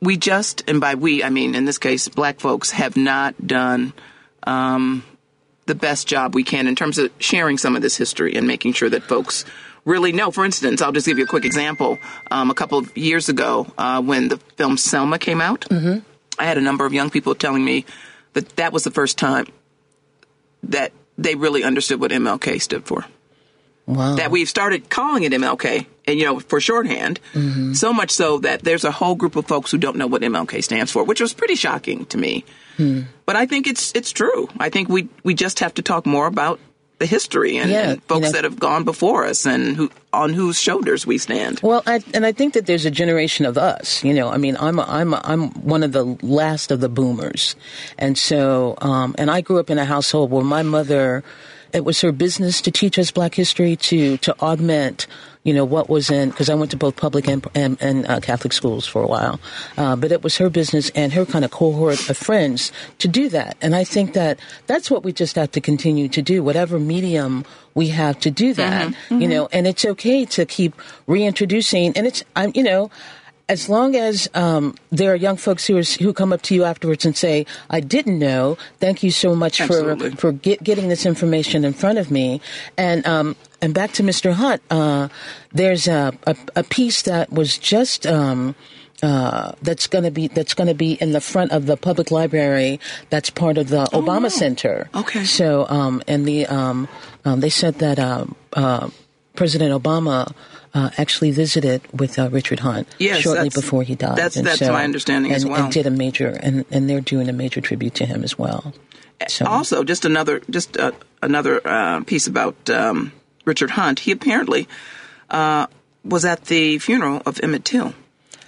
we 0.00 0.16
just, 0.16 0.64
and 0.68 0.80
by 0.80 0.94
we, 0.94 1.22
I 1.22 1.30
mean 1.30 1.54
in 1.54 1.64
this 1.64 1.78
case, 1.78 2.08
black 2.08 2.40
folks 2.40 2.70
have 2.70 2.96
not 2.96 3.46
done 3.46 3.92
um, 4.44 5.04
the 5.66 5.74
best 5.74 6.06
job 6.06 6.34
we 6.34 6.44
can 6.44 6.66
in 6.66 6.74
terms 6.74 6.98
of 6.98 7.10
sharing 7.18 7.58
some 7.58 7.76
of 7.76 7.82
this 7.82 7.96
history 7.96 8.34
and 8.34 8.46
making 8.46 8.72
sure 8.72 8.88
that 8.90 9.02
folks 9.02 9.44
really 9.84 10.12
know. 10.12 10.30
For 10.30 10.44
instance, 10.44 10.82
I'll 10.82 10.92
just 10.92 11.06
give 11.06 11.18
you 11.18 11.24
a 11.24 11.28
quick 11.28 11.44
example. 11.44 11.98
Um, 12.30 12.50
a 12.50 12.54
couple 12.54 12.78
of 12.78 12.96
years 12.96 13.28
ago, 13.28 13.66
uh, 13.78 14.02
when 14.02 14.28
the 14.28 14.38
film 14.56 14.76
Selma 14.76 15.18
came 15.18 15.40
out, 15.40 15.66
I 16.38 16.44
had 16.44 16.58
a 16.58 16.60
number 16.60 16.86
of 16.86 16.92
young 16.92 17.10
people 17.10 17.34
telling 17.34 17.64
me 17.64 17.84
that 18.32 18.48
that 18.56 18.72
was 18.72 18.84
the 18.84 18.90
first 18.90 19.18
time 19.18 19.46
that 20.64 20.92
they 21.18 21.34
really 21.34 21.64
understood 21.64 22.00
what 22.00 22.10
MLK 22.10 22.60
stood 22.60 22.84
for. 22.84 23.04
Wow. 23.86 24.14
That 24.14 24.30
we've 24.30 24.48
started 24.48 24.88
calling 24.88 25.24
it 25.24 25.32
MLK, 25.32 25.84
and 26.06 26.18
you 26.18 26.24
know, 26.24 26.38
for 26.38 26.60
shorthand, 26.60 27.18
mm-hmm. 27.32 27.72
so 27.72 27.92
much 27.92 28.12
so 28.12 28.38
that 28.38 28.62
there's 28.62 28.84
a 28.84 28.92
whole 28.92 29.16
group 29.16 29.34
of 29.34 29.48
folks 29.48 29.70
who 29.70 29.78
don't 29.78 29.96
know 29.96 30.06
what 30.06 30.22
MLK 30.22 30.62
stands 30.62 30.92
for, 30.92 31.02
which 31.02 31.20
was 31.20 31.32
pretty 31.34 31.56
shocking 31.56 32.06
to 32.06 32.18
me. 32.18 32.44
Hmm. 32.76 33.02
But 33.26 33.34
I 33.34 33.46
think 33.46 33.66
it's 33.66 33.92
it's 33.96 34.12
true. 34.12 34.48
I 34.58 34.68
think 34.68 34.88
we 34.88 35.08
we 35.24 35.34
just 35.34 35.58
have 35.58 35.74
to 35.74 35.82
talk 35.82 36.06
more 36.06 36.26
about 36.26 36.60
the 37.00 37.06
history 37.06 37.56
and, 37.56 37.70
Yeah, 37.70 37.90
and 37.92 38.02
folks 38.04 38.20
you 38.20 38.26
know- 38.26 38.32
that 38.32 38.44
have 38.44 38.60
gone 38.60 38.84
before 38.84 39.24
us 39.24 39.44
and 39.46 39.76
who 39.76 39.90
on 40.12 40.32
whose 40.32 40.58
shoulders 40.58 41.06
we 41.06 41.18
stand. 41.18 41.60
Well, 41.62 41.82
I, 41.86 42.02
and 42.14 42.26
I 42.26 42.32
think 42.32 42.54
that 42.54 42.66
there's 42.66 42.84
a 42.84 42.90
generation 42.90 43.46
of 43.46 43.56
us. 43.56 44.02
You 44.04 44.12
know, 44.12 44.28
I 44.28 44.38
mean, 44.38 44.56
I'm 44.58 44.78
a, 44.78 44.82
I'm 44.82 45.14
a, 45.14 45.20
I'm 45.24 45.50
one 45.62 45.82
of 45.84 45.92
the 45.92 46.04
last 46.20 46.70
of 46.72 46.80
the 46.80 46.88
boomers, 46.88 47.56
and 47.96 48.18
so 48.18 48.76
um, 48.82 49.14
and 49.18 49.30
I 49.30 49.40
grew 49.40 49.58
up 49.58 49.70
in 49.70 49.78
a 49.78 49.84
household 49.84 50.30
where 50.30 50.44
my 50.44 50.62
mother, 50.62 51.24
it 51.72 51.84
was 51.84 52.00
her 52.00 52.12
business 52.12 52.60
to 52.62 52.70
teach 52.70 52.98
us 52.98 53.10
Black 53.10 53.34
history 53.34 53.76
to 53.76 54.16
to 54.18 54.38
augment. 54.40 55.06
You 55.42 55.54
know 55.54 55.64
what 55.64 55.88
was 55.88 56.10
in 56.10 56.28
because 56.28 56.50
I 56.50 56.54
went 56.54 56.70
to 56.72 56.76
both 56.76 56.96
public 56.96 57.26
and 57.26 57.46
and, 57.54 57.78
and 57.80 58.06
uh, 58.06 58.20
Catholic 58.20 58.52
schools 58.52 58.86
for 58.86 59.02
a 59.02 59.06
while, 59.06 59.40
uh, 59.78 59.96
but 59.96 60.12
it 60.12 60.22
was 60.22 60.36
her 60.36 60.50
business 60.50 60.90
and 60.94 61.14
her 61.14 61.24
kind 61.24 61.46
of 61.46 61.50
cohort 61.50 62.10
of 62.10 62.16
friends 62.16 62.72
to 62.98 63.08
do 63.08 63.30
that, 63.30 63.56
and 63.62 63.74
I 63.74 63.84
think 63.84 64.12
that 64.12 64.38
that's 64.66 64.90
what 64.90 65.02
we 65.02 65.14
just 65.14 65.36
have 65.36 65.50
to 65.52 65.60
continue 65.60 66.08
to 66.08 66.20
do, 66.20 66.42
whatever 66.42 66.78
medium 66.78 67.46
we 67.74 67.88
have 67.88 68.20
to 68.20 68.30
do 68.30 68.52
that, 68.52 68.92
you 69.08 69.28
know, 69.28 69.48
and 69.52 69.66
it's 69.66 69.84
okay 69.84 70.26
to 70.26 70.44
keep 70.44 70.74
reintroducing, 71.06 71.96
and 71.96 72.06
it's 72.06 72.22
I'm 72.36 72.52
you 72.54 72.62
know 72.62 72.90
as 73.50 73.68
long 73.68 73.96
as 73.96 74.30
um, 74.32 74.76
there 74.90 75.12
are 75.12 75.16
young 75.16 75.36
folks 75.36 75.66
who 75.66 75.76
are, 75.76 75.82
who 75.82 76.12
come 76.12 76.32
up 76.32 76.40
to 76.42 76.54
you 76.54 76.62
afterwards 76.62 77.04
and 77.04 77.16
say, 77.16 77.44
"I 77.68 77.80
didn't 77.80 78.18
know. 78.18 78.56
Thank 78.78 79.02
you 79.02 79.10
so 79.10 79.34
much 79.34 79.60
Absolutely. 79.60 80.10
for 80.12 80.16
for 80.16 80.32
get, 80.32 80.62
getting 80.62 80.88
this 80.88 81.04
information 81.04 81.64
in 81.64 81.72
front 81.72 81.98
of 81.98 82.12
me." 82.12 82.40
And 82.78 83.04
um, 83.06 83.34
and 83.60 83.74
back 83.74 83.90
to 83.98 84.04
Mr. 84.04 84.34
Hunt, 84.34 84.62
uh, 84.70 85.08
there's 85.50 85.88
a, 85.88 86.14
a 86.26 86.36
a 86.56 86.62
piece 86.62 87.02
that 87.02 87.32
was 87.32 87.58
just. 87.58 88.06
Um, 88.06 88.54
uh, 89.02 89.52
that's 89.62 89.86
going 89.86 90.04
to 90.04 90.10
be 90.10 90.28
that's 90.28 90.52
going 90.52 90.68
to 90.68 90.74
be 90.74 90.92
in 91.00 91.12
the 91.12 91.22
front 91.22 91.52
of 91.52 91.64
the 91.64 91.74
public 91.74 92.10
library. 92.10 92.78
That's 93.08 93.30
part 93.30 93.56
of 93.56 93.70
the 93.70 93.84
Obama 93.96 94.24
wow. 94.24 94.28
Center. 94.28 94.90
Oh, 94.92 95.00
Okay. 95.00 95.24
So, 95.24 95.64
um, 95.70 96.02
and 96.06 96.26
the 96.28 96.44
um, 96.44 96.86
um, 97.24 97.40
they 97.40 97.48
said 97.48 97.76
that 97.78 97.98
um, 97.98 98.36
uh, 98.52 98.90
President 99.36 99.72
Obama 99.72 100.34
uh, 100.74 100.90
actually 100.98 101.30
visited 101.32 101.82
with 101.92 102.18
uh, 102.18 102.28
Richard 102.30 102.60
Hunt 102.60 102.86
Yes, 102.98 103.20
shortly 103.20 103.48
before 103.48 103.82
he 103.82 103.94
died. 103.94 104.16
that's- 104.16 104.34
that's 104.40 104.60
my 104.60 104.84
understanding 104.84 105.32
and, 105.32 105.36
as 105.36 105.46
well. 105.46 105.64
And 105.64 105.72
did 105.72 105.86
a 105.86 105.90
major, 105.90 106.28
and, 106.28 106.64
and 106.70 106.88
they're 106.88 107.00
doing 107.00 107.28
a 107.28 107.32
major 107.32 107.60
tribute 107.60 107.94
to 107.96 108.06
him 108.06 108.22
as 108.24 108.38
well. 108.38 108.72
So, 109.28 109.44
Also, 109.46 109.84
just 109.84 110.04
another 110.04 110.40
just 110.48 110.76
uh, 110.78 110.92
another 111.22 111.60
uh, 111.66 112.00
piece 112.04 112.26
about 112.26 112.70
um, 112.70 113.12
Richard 113.44 113.70
Hunt. 113.70 113.98
He 114.00 114.12
apparently 114.12 114.66
uh, 115.28 115.66
was 116.04 116.24
at 116.24 116.44
the 116.46 116.78
funeral 116.78 117.20
of 117.26 117.38
Emmett 117.42 117.64
Till. 117.66 117.92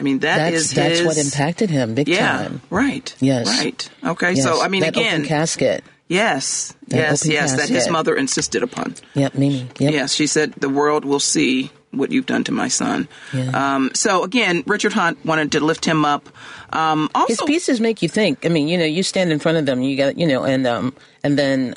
I 0.01 0.03
mean, 0.03 0.21
that 0.21 0.39
that's 0.39 0.57
is 0.57 0.71
that's 0.73 0.99
his, 1.01 1.07
what 1.07 1.19
impacted 1.19 1.69
him 1.71 1.95
big 1.95 2.09
Yeah, 2.09 2.39
time. 2.39 2.63
right. 2.71 3.15
Yes. 3.21 3.47
right. 3.47 3.91
Okay, 4.05 4.33
Yes, 4.33 4.45
so 4.45 4.63
I 4.63 4.69
mean, 4.69 4.81
that 4.81 4.97
again, 4.97 5.27
casket. 5.27 5.85
yes, 6.09 6.73
That 6.89 6.97
yes, 6.97 7.27
yes, 7.27 7.57
that 7.57 7.69
his 7.69 7.89
mother 7.91 8.17
insisted 8.17 8.63
upon. 8.63 8.95
Yep, 9.15 9.35
Mamie. 9.35 9.69
Yep. 9.79 9.93
Yes, 9.93 10.15
she 10.15 10.27
said 10.27 10.55
the 10.55 10.71
world 10.71 11.05
will 11.05 11.21
see 11.21 11.71
what 11.93 12.11
you've 12.11 12.27
done 12.27 12.45
to 12.45 12.53
my 12.53 12.69
son. 12.69 13.09
Yeah. 13.33 13.51
Um, 13.75 13.91
so 13.95 14.25
again, 14.25 14.63
Richard 14.67 14.93
Hunt 14.93 15.25
wanted 15.25 15.53
to 15.53 15.61
lift 15.61 15.85
him 15.85 16.05
up. 16.05 16.29
Um, 16.73 17.09
also, 17.15 17.29
His 17.29 17.43
pieces 17.43 17.81
make 17.81 18.03
you 18.03 18.09
think. 18.09 18.45
I 18.45 18.49
mean, 18.49 18.69
you 18.69 18.79
know, 18.79 18.85
you 18.85 19.03
stand 19.03 19.31
in 19.31 19.39
front 19.39 19.59
of 19.59 19.67
them, 19.67 19.83
you 19.83 19.97
got, 19.97 20.19
you 20.19 20.27
know, 20.27 20.45
and 20.45 20.67
um, 20.67 20.95
and 21.23 21.39
then, 21.39 21.75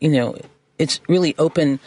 you 0.00 0.10
know, 0.10 0.36
it's 0.78 1.00
really 1.08 1.34
open 1.38 1.78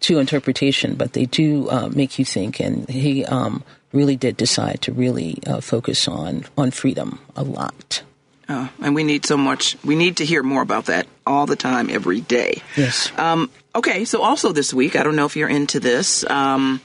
to 0.00 0.18
interpretation, 0.18 0.94
but 0.94 1.12
they 1.12 1.26
do 1.26 1.68
uh, 1.68 1.88
make 1.88 2.18
you 2.18 2.24
think. 2.24 2.60
And 2.60 2.88
he 2.88 3.24
um, 3.24 3.64
really 3.92 4.16
did 4.16 4.36
decide 4.36 4.82
to 4.82 4.92
really 4.92 5.38
uh, 5.46 5.60
focus 5.60 6.06
on 6.06 6.44
on 6.56 6.70
freedom 6.70 7.18
a 7.34 7.42
lot. 7.42 8.02
Uh, 8.48 8.68
and 8.80 8.94
we 8.94 9.02
need 9.02 9.26
so 9.26 9.36
much. 9.36 9.76
We 9.84 9.96
need 9.96 10.18
to 10.18 10.24
hear 10.24 10.42
more 10.42 10.62
about 10.62 10.86
that 10.86 11.06
all 11.26 11.46
the 11.46 11.56
time, 11.56 11.90
every 11.90 12.20
day. 12.20 12.62
Yes. 12.76 13.10
Um, 13.18 13.50
okay, 13.74 14.04
so 14.04 14.22
also 14.22 14.52
this 14.52 14.72
week, 14.72 14.94
I 14.94 15.02
don't 15.02 15.16
know 15.16 15.26
if 15.26 15.34
you're 15.36 15.48
into 15.48 15.80
this, 15.80 16.24
um, 16.30 16.80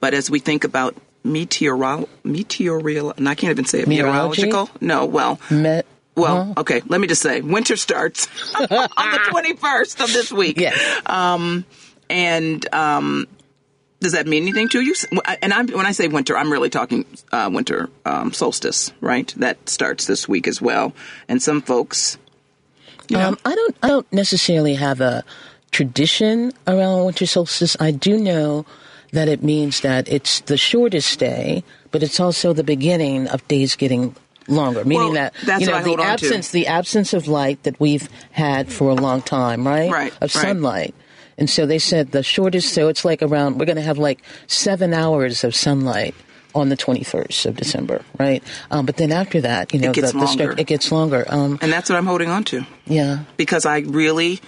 but 0.00 0.14
as 0.14 0.30
we 0.30 0.38
think 0.40 0.64
about 0.64 0.96
meteoral, 1.24 2.08
meteorial, 2.24 3.12
and 3.16 3.28
I 3.28 3.34
can't 3.34 3.50
even 3.50 3.64
say 3.64 3.80
it, 3.80 3.88
meteorological. 3.88 4.70
No, 4.80 5.06
well, 5.06 5.40
Met. 5.50 5.86
well, 6.16 6.44
huh? 6.46 6.60
okay. 6.60 6.82
Let 6.86 7.00
me 7.00 7.06
just 7.06 7.22
say, 7.22 7.40
winter 7.40 7.76
starts 7.76 8.26
on 8.54 8.68
the 8.68 9.56
21st 9.58 10.04
of 10.04 10.12
this 10.12 10.30
week. 10.32 10.58
Yes. 10.58 11.02
Um, 11.06 11.64
and 12.10 12.66
um, 12.74 13.26
does 14.00 14.12
that 14.12 14.26
mean 14.26 14.42
anything 14.42 14.68
to 14.70 14.80
you? 14.82 14.94
And 15.40 15.52
I'm, 15.54 15.68
when 15.68 15.86
I 15.86 15.92
say 15.92 16.08
winter, 16.08 16.36
I'm 16.36 16.52
really 16.52 16.68
talking 16.68 17.06
uh, 17.32 17.48
winter 17.52 17.88
um, 18.04 18.32
solstice, 18.34 18.92
right? 19.00 19.32
That 19.38 19.66
starts 19.68 20.06
this 20.06 20.28
week 20.28 20.46
as 20.46 20.60
well. 20.60 20.92
And 21.26 21.42
some 21.42 21.62
folks, 21.62 22.18
you 23.08 23.16
know, 23.16 23.28
Um, 23.28 23.38
I 23.44 23.54
don't. 23.54 23.76
I 23.82 23.88
don't 23.88 24.12
necessarily 24.12 24.74
have 24.74 25.00
a 25.00 25.24
tradition 25.70 26.52
around 26.66 27.04
winter 27.06 27.26
solstice. 27.26 27.76
I 27.80 27.90
do 27.90 28.18
know 28.18 28.66
that 29.14 29.28
it 29.28 29.42
means 29.42 29.80
that 29.80 30.08
it's 30.08 30.40
the 30.40 30.56
shortest 30.56 31.18
day, 31.18 31.64
but 31.90 32.02
it's 32.02 32.20
also 32.20 32.52
the 32.52 32.64
beginning 32.64 33.26
of 33.28 33.46
days 33.48 33.74
getting 33.76 34.14
longer. 34.46 34.84
Meaning 34.84 35.04
Well, 35.04 35.12
that 35.14 35.34
that's 35.46 35.62
you 35.62 35.68
know 35.68 35.78
the 35.78 35.88
hold 35.88 36.00
on 36.00 36.06
to. 36.06 36.12
absence, 36.12 36.50
the 36.50 36.66
absence 36.66 37.14
of 37.14 37.26
light 37.28 37.62
that 37.62 37.78
we've 37.80 38.08
had 38.32 38.70
for 38.70 38.90
a 38.90 38.94
long 38.94 39.22
time, 39.22 39.66
right? 39.66 39.90
Right, 39.90 40.12
Of 40.20 40.34
right. 40.34 40.42
sunlight. 40.46 40.94
And 41.38 41.48
so 41.50 41.66
they 41.66 41.78
said 41.80 42.12
the 42.12 42.22
shortest. 42.22 42.74
So 42.74 42.88
it's 42.88 43.04
like 43.04 43.22
around. 43.22 43.58
We're 43.58 43.66
going 43.66 43.76
to 43.76 43.82
have 43.82 43.98
like 43.98 44.22
seven 44.46 44.92
hours 44.94 45.44
of 45.44 45.54
sunlight. 45.54 46.14
On 46.56 46.68
the 46.68 46.76
21st 46.76 47.46
of 47.46 47.56
December, 47.56 48.02
right? 48.16 48.40
Um, 48.70 48.86
but 48.86 48.96
then 48.96 49.10
after 49.10 49.40
that, 49.40 49.74
you 49.74 49.80
know, 49.80 49.92
gets 49.92 50.12
the, 50.12 50.20
the 50.20 50.26
start, 50.28 50.60
it 50.60 50.68
gets 50.68 50.92
longer. 50.92 51.24
Um, 51.26 51.58
and 51.60 51.72
that's 51.72 51.90
what 51.90 51.96
I'm 51.98 52.06
holding 52.06 52.28
on 52.30 52.44
to. 52.44 52.64
yeah. 52.86 53.24
because 53.36 53.66
I 53.66 53.78
really 53.80 54.38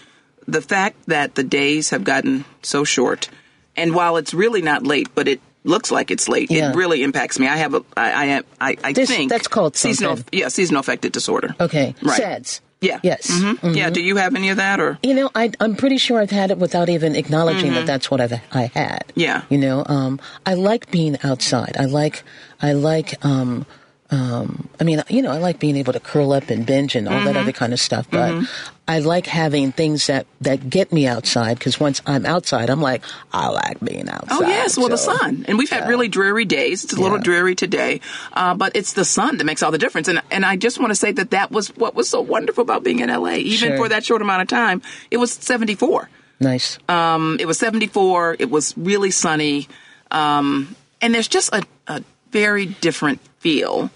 the 0.46 0.62
fact 0.62 0.98
that 1.06 1.34
the 1.34 1.42
days 1.42 1.90
have 1.90 2.04
gotten 2.04 2.44
so 2.62 2.84
short, 2.84 3.28
and 3.76 3.94
while 3.94 4.16
it's 4.16 4.32
really 4.34 4.62
not 4.62 4.86
late, 4.86 5.08
but 5.14 5.28
it 5.28 5.40
looks 5.64 5.90
like 5.90 6.10
it's 6.10 6.28
late, 6.28 6.50
Yeah. 6.50 6.70
it 6.70 6.76
really 6.76 7.02
impacts 7.02 7.38
me. 7.38 7.48
I 7.48 7.56
have 7.56 7.74
a, 7.74 7.82
I, 7.96 8.12
I, 8.12 8.24
am- 8.26 8.44
I, 8.60 8.76
I 8.84 8.92
This- 8.92 9.08
think 9.10 9.30
that's 9.30 9.48
called 9.48 9.76
seasonal, 9.76 10.16
something. 10.16 10.38
yeah, 10.38 10.48
seasonal 10.48 10.80
affective 10.80 11.12
disorder. 11.12 11.54
Okay. 11.60 11.94
Right. 12.02 12.16
SADS. 12.16 12.60
Yeah. 12.80 13.00
Yes. 13.02 13.30
Mm-hmm. 13.30 13.72
Yeah. 13.74 13.88
Do 13.90 14.02
you 14.02 14.16
have 14.16 14.34
any 14.36 14.50
of 14.50 14.58
that 14.58 14.78
or? 14.80 14.98
You 15.02 15.14
know, 15.14 15.30
I, 15.34 15.50
I'm 15.60 15.74
pretty 15.76 15.96
sure 15.96 16.20
I've 16.20 16.30
had 16.30 16.50
it 16.50 16.58
without 16.58 16.88
even 16.90 17.16
acknowledging 17.16 17.72
that 17.72 17.86
that's 17.86 18.10
what 18.10 18.20
I've 18.20 18.34
I 18.52 18.70
had. 18.74 19.04
Mm-hmm. 19.08 19.20
Yeah. 19.20 19.42
You 19.48 19.58
know, 19.58 19.82
um, 19.86 20.20
I 20.44 20.54
like 20.54 20.90
being 20.90 21.16
outside. 21.24 21.76
I 21.80 21.86
like, 21.86 22.22
I 22.60 22.74
like, 22.74 23.24
um, 23.24 23.64
um, 24.10 24.68
I 24.80 24.84
mean, 24.84 25.02
you 25.08 25.20
know, 25.22 25.32
I 25.32 25.38
like 25.38 25.58
being 25.58 25.76
able 25.76 25.92
to 25.92 26.00
curl 26.00 26.32
up 26.32 26.48
and 26.50 26.64
binge 26.64 26.94
and 26.94 27.08
all 27.08 27.14
Mm-hmm. 27.16 27.24
that 27.26 27.36
other 27.36 27.52
kind 27.52 27.72
of 27.72 27.80
stuff. 27.80 28.06
But 28.10 28.44
I 28.86 29.00
like 29.00 29.26
having 29.26 29.72
things 29.72 30.06
that 30.06 30.26
that 30.42 30.70
get 30.70 30.92
me 30.92 31.08
outside 31.08 31.58
because 31.58 31.80
once 31.80 32.00
I'm 32.06 32.24
outside, 32.24 32.70
I'm 32.70 32.80
like, 32.80 33.02
I 33.32 33.48
like 33.48 33.80
being 33.80 34.08
outside. 34.08 34.44
Oh 34.44 34.46
yes, 34.46 34.78
well 34.78 34.88
the 34.88 34.96
sun, 34.96 35.44
and 35.48 35.58
we've 35.58 35.70
had 35.70 35.88
really 35.88 36.06
dreary 36.08 36.44
days. 36.44 36.84
It's 36.84 36.92
a 36.92 37.00
little 37.00 37.18
Yeah. 37.18 37.24
dreary 37.24 37.54
today, 37.56 38.00
uh, 38.32 38.54
but 38.54 38.76
it's 38.76 38.92
the 38.92 39.04
sun 39.04 39.38
that 39.38 39.44
makes 39.44 39.62
all 39.64 39.72
the 39.72 39.78
difference. 39.78 40.06
And 40.06 40.22
and 40.30 40.44
I 40.44 40.54
just 40.56 40.78
want 40.78 40.90
to 40.90 40.94
say 40.96 41.10
that 41.12 41.30
that 41.32 41.50
was 41.50 41.68
what 41.76 41.96
was 41.96 42.08
so 42.08 42.20
wonderful 42.20 42.62
about 42.62 42.84
being 42.84 43.00
in 43.00 43.08
LA. 43.10 43.36
Even 43.38 43.70
Sure. 43.70 43.76
for 43.76 43.88
that 43.88 44.04
short 44.04 44.22
amount 44.22 44.42
of 44.42 44.48
time, 44.48 44.82
it 45.10 45.16
was 45.16 45.32
74. 45.32 46.08
Nice. 46.38 46.78
Um, 46.88 47.38
it 47.40 47.46
was 47.46 47.58
74. 47.58 48.36
It 48.38 48.50
was 48.50 48.72
really 48.76 49.10
sunny, 49.10 49.66
um, 50.12 50.76
and 51.00 51.12
there's 51.14 51.28
just 51.28 51.52
a, 51.52 51.62
a 51.88 52.02
very 52.40 52.66
different 52.66 53.20
feel, 53.38 53.90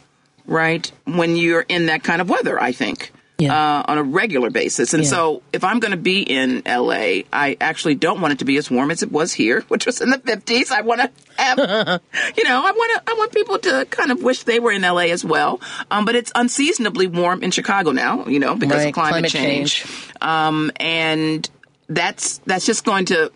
right, 0.46 0.90
when 1.04 1.36
you're 1.36 1.66
in 1.68 1.86
that 1.86 2.02
kind 2.02 2.20
of 2.22 2.28
weather. 2.30 2.60
I 2.60 2.72
think. 2.72 3.12
Yeah. 3.38 3.54
Uh, 3.56 3.82
on 3.92 3.96
a 3.96 4.02
regular 4.02 4.50
basis. 4.50 4.92
And 4.92 5.02
Yeah. 5.02 5.08
so 5.08 5.42
if 5.50 5.64
I'm 5.64 5.80
going 5.80 5.92
to 5.92 5.96
be 5.96 6.20
in 6.20 6.60
LA, 6.66 7.22
I 7.32 7.56
actually 7.58 7.94
don't 7.94 8.20
want 8.20 8.34
it 8.34 8.38
to 8.40 8.44
be 8.44 8.58
as 8.58 8.70
warm 8.70 8.90
as 8.90 9.02
it 9.02 9.10
was 9.10 9.32
here, 9.32 9.62
which 9.68 9.86
was 9.86 10.02
in 10.02 10.10
the 10.10 10.18
50s. 10.18 10.70
I 10.70 10.82
want 10.82 11.00
to 11.00 11.10
have, 11.42 11.56
you 12.36 12.44
know, 12.44 12.58
I 12.62 12.70
want 12.70 12.90
to, 13.06 13.10
I 13.10 13.14
want 13.16 13.32
people 13.32 13.58
to 13.60 13.86
kind 13.88 14.10
of 14.12 14.22
wish 14.22 14.42
they 14.42 14.60
were 14.60 14.72
in 14.72 14.82
LA 14.82 15.08
as 15.16 15.24
well. 15.24 15.58
Um, 15.90 16.04
but 16.04 16.16
it's 16.16 16.30
unseasonably 16.34 17.06
warm 17.06 17.42
in 17.42 17.50
Chicago 17.50 17.92
now, 17.92 18.26
you 18.26 18.40
know, 18.40 18.56
because 18.56 18.76
Right, 18.82 18.88
of 18.88 18.92
climate, 18.92 19.12
climate 19.14 19.30
change. 19.30 19.84
change. 19.84 20.12
Um, 20.20 20.70
and 20.76 21.48
that's, 21.88 22.42
that's 22.44 22.66
just 22.66 22.84
going 22.84 23.06
to, 23.06 23.32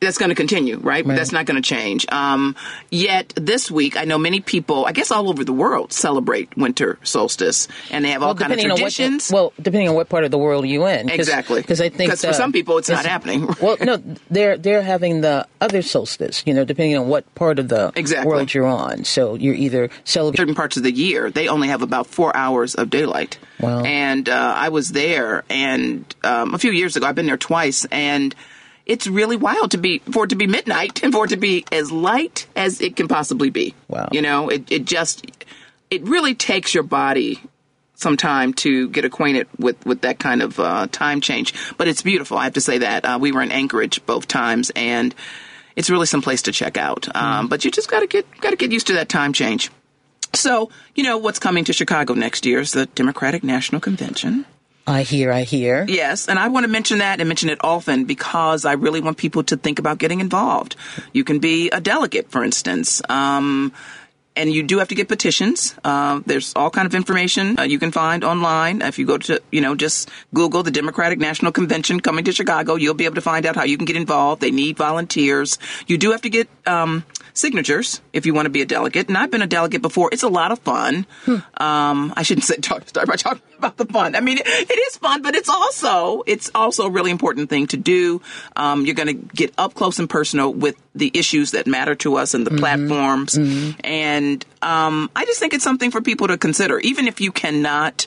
that's 0.00 0.16
going 0.18 0.28
to 0.28 0.34
continue, 0.36 0.76
right? 0.78 1.04
Right. 1.04 1.16
That's 1.16 1.32
not 1.32 1.44
going 1.46 1.60
to 1.60 1.66
change. 1.68 2.06
Um, 2.12 2.54
yet 2.90 3.32
this 3.36 3.68
week, 3.70 3.96
I 3.96 4.04
know 4.04 4.16
many 4.16 4.40
people, 4.40 4.86
I 4.86 4.92
guess 4.92 5.10
all 5.10 5.28
over 5.28 5.42
the 5.44 5.52
world, 5.52 5.92
celebrate 5.92 6.56
winter 6.56 6.98
solstice, 7.02 7.66
and 7.90 8.04
they 8.04 8.10
have 8.10 8.22
all 8.22 8.34
kind 8.36 8.52
of 8.52 8.60
traditions. 8.60 9.30
what 9.30 9.36
well, 9.38 9.52
depending 9.60 9.88
on 9.88 9.94
what 9.96 10.08
part 10.08 10.22
of 10.24 10.30
the 10.30 10.38
world 10.38 10.66
you're 10.66 10.88
in, 10.88 11.08
Cause, 11.08 11.18
Exactly. 11.18 11.60
Because 11.60 11.80
I 11.80 11.88
think 11.88 12.10
'Cause 12.10 12.20
for 12.20 12.28
the- 12.28 12.32
some 12.34 12.52
people 12.52 12.78
it's 12.78 12.88
not 12.88 13.04
happening. 13.06 13.48
well, 13.60 13.76
no, 13.80 14.00
they're 14.30 14.56
they're 14.56 14.82
having 14.82 15.20
the 15.20 15.46
other 15.60 15.82
solstice. 15.82 16.44
You 16.46 16.54
know, 16.54 16.64
depending 16.64 16.96
on 16.96 17.08
what 17.08 17.32
part 17.34 17.58
of 17.58 17.68
the 17.68 17.92
Exactly. 17.96 18.28
world 18.28 18.54
you're 18.54 18.66
on. 18.66 19.02
So 19.04 19.34
you're 19.34 19.54
either 19.54 19.90
celebrating. 20.04 20.42
certain 20.42 20.54
parts 20.54 20.76
of 20.76 20.84
the 20.84 20.92
year, 20.92 21.30
they 21.30 21.48
only 21.48 21.68
have 21.68 21.82
about 21.82 22.06
four 22.06 22.36
hours 22.36 22.74
of 22.76 22.88
daylight. 22.90 23.38
Wow. 23.58 23.82
And 23.82 24.28
uh, 24.28 24.54
I 24.56 24.68
was 24.68 24.90
there, 24.90 25.42
and 25.50 26.04
um, 26.22 26.54
a 26.54 26.58
few 26.58 26.70
years 26.70 26.96
ago, 26.96 27.06
I've 27.06 27.16
been 27.16 27.26
there 27.26 27.36
twice, 27.36 27.84
and 27.90 28.32
it's 28.88 29.06
really 29.06 29.36
wild 29.36 29.70
to 29.72 29.78
be 29.78 30.00
for 30.10 30.24
it 30.24 30.28
to 30.28 30.36
be 30.36 30.46
midnight 30.46 31.02
and 31.04 31.12
for 31.12 31.26
it 31.26 31.28
to 31.28 31.36
be 31.36 31.64
as 31.70 31.92
light 31.92 32.46
as 32.56 32.80
it 32.80 32.96
can 32.96 33.06
possibly 33.06 33.50
be. 33.50 33.74
Wow. 33.86 34.08
You 34.10 34.22
know, 34.22 34.48
it 34.48 34.72
it 34.72 34.84
just 34.86 35.24
it 35.90 36.02
really 36.02 36.34
takes 36.34 36.74
your 36.74 36.82
body 36.82 37.40
some 37.94 38.16
time 38.16 38.54
to 38.54 38.88
get 38.88 39.04
acquainted 39.04 39.46
with 39.58 39.84
with 39.84 40.00
that 40.00 40.18
kind 40.18 40.42
of 40.42 40.58
uh, 40.58 40.86
time 40.90 41.20
change. 41.20 41.52
But 41.76 41.86
it's 41.88 42.02
beautiful. 42.02 42.38
I 42.38 42.44
have 42.44 42.54
to 42.54 42.60
say 42.60 42.78
that 42.78 43.04
uh, 43.04 43.18
we 43.20 43.30
were 43.30 43.42
in 43.42 43.52
Anchorage 43.52 44.04
both 44.06 44.26
times, 44.26 44.70
and 44.74 45.14
it's 45.76 45.90
really 45.90 46.06
some 46.06 46.22
place 46.22 46.42
to 46.42 46.52
check 46.52 46.76
out. 46.76 47.14
Um, 47.14 47.48
But 47.48 47.64
you 47.64 47.70
just 47.70 47.90
got 47.90 48.00
to 48.00 48.06
get 48.06 48.26
got 48.40 48.50
to 48.50 48.56
get 48.56 48.72
used 48.72 48.86
to 48.88 48.94
that 48.94 49.08
time 49.08 49.32
change. 49.32 49.70
So, 50.34 50.70
you 50.94 51.04
know, 51.04 51.18
what's 51.18 51.38
coming 51.38 51.64
to 51.64 51.72
Chicago 51.72 52.14
next 52.14 52.44
year 52.46 52.60
is 52.60 52.72
the 52.72 52.86
Democratic 52.86 53.42
National 53.42 53.80
Convention. 53.80 54.44
I 54.88 55.02
hear, 55.02 55.30
I 55.30 55.42
hear. 55.42 55.84
Yes, 55.86 56.28
and 56.28 56.38
I 56.38 56.48
want 56.48 56.64
to 56.64 56.68
mention 56.68 56.98
that 56.98 57.20
and 57.20 57.28
mention 57.28 57.50
it 57.50 57.58
often 57.62 58.04
because 58.06 58.64
I 58.64 58.72
really 58.72 59.00
want 59.00 59.18
people 59.18 59.42
to 59.44 59.56
think 59.56 59.78
about 59.78 59.98
getting 59.98 60.20
involved. 60.20 60.76
You 61.12 61.24
can 61.24 61.40
be 61.40 61.68
a 61.70 61.80
delegate, 61.80 62.30
for 62.30 62.42
instance. 62.42 63.02
Um, 63.08 63.72
and 64.38 64.52
you 64.52 64.62
do 64.62 64.78
have 64.78 64.88
to 64.88 64.94
get 64.94 65.08
petitions. 65.08 65.74
Uh, 65.84 66.20
there's 66.24 66.54
all 66.54 66.70
kind 66.70 66.86
of 66.86 66.94
information 66.94 67.58
uh, 67.58 67.62
you 67.62 67.78
can 67.78 67.90
find 67.90 68.22
online. 68.22 68.80
If 68.80 68.98
you 68.98 69.04
go 69.04 69.18
to, 69.18 69.42
you 69.50 69.60
know, 69.60 69.74
just 69.74 70.08
Google 70.32 70.62
the 70.62 70.70
Democratic 70.70 71.18
National 71.18 71.50
Convention 71.50 72.00
coming 72.00 72.24
to 72.24 72.32
Chicago, 72.32 72.76
you'll 72.76 72.94
be 72.94 73.04
able 73.04 73.16
to 73.16 73.20
find 73.20 73.44
out 73.44 73.56
how 73.56 73.64
you 73.64 73.76
can 73.76 73.84
get 73.84 73.96
involved. 73.96 74.40
They 74.40 74.52
need 74.52 74.76
volunteers. 74.76 75.58
You 75.88 75.98
do 75.98 76.12
have 76.12 76.22
to 76.22 76.30
get 76.30 76.48
um, 76.66 77.04
signatures 77.34 78.00
if 78.12 78.26
you 78.26 78.32
want 78.32 78.46
to 78.46 78.50
be 78.50 78.62
a 78.62 78.66
delegate. 78.66 79.08
And 79.08 79.18
I've 79.18 79.30
been 79.30 79.42
a 79.42 79.46
delegate 79.46 79.82
before. 79.82 80.08
It's 80.12 80.22
a 80.22 80.28
lot 80.28 80.52
of 80.52 80.60
fun. 80.60 81.06
Um, 81.58 82.14
I 82.16 82.22
shouldn't 82.22 82.44
say 82.44 82.56
talk, 82.56 82.88
start 82.88 83.08
by 83.08 83.16
talking 83.16 83.42
about 83.58 83.76
the 83.76 83.86
fun. 83.86 84.14
I 84.14 84.20
mean, 84.20 84.38
it, 84.38 84.46
it 84.46 84.78
is 84.88 84.96
fun, 84.96 85.22
but 85.22 85.34
it's 85.34 85.48
also 85.48 86.22
it's 86.26 86.50
also 86.54 86.86
a 86.86 86.90
really 86.90 87.10
important 87.10 87.50
thing 87.50 87.66
to 87.68 87.76
do. 87.76 88.22
Um, 88.54 88.86
you're 88.86 88.94
going 88.94 89.08
to 89.08 89.14
get 89.34 89.52
up 89.58 89.74
close 89.74 89.98
and 89.98 90.08
personal 90.08 90.52
with 90.52 90.76
the 90.98 91.10
issues 91.14 91.52
that 91.52 91.66
matter 91.66 91.94
to 91.96 92.16
us 92.16 92.34
and 92.34 92.46
the 92.46 92.50
platforms. 92.50 93.36
And 93.84 94.44
um, 94.62 95.10
I 95.16 95.24
just 95.24 95.40
think 95.40 95.54
it's 95.54 95.64
something 95.64 95.90
for 95.90 96.00
people 96.00 96.28
to 96.28 96.36
consider, 96.36 96.78
even 96.80 97.06
if 97.06 97.20
you 97.20 97.32
cannot 97.32 98.06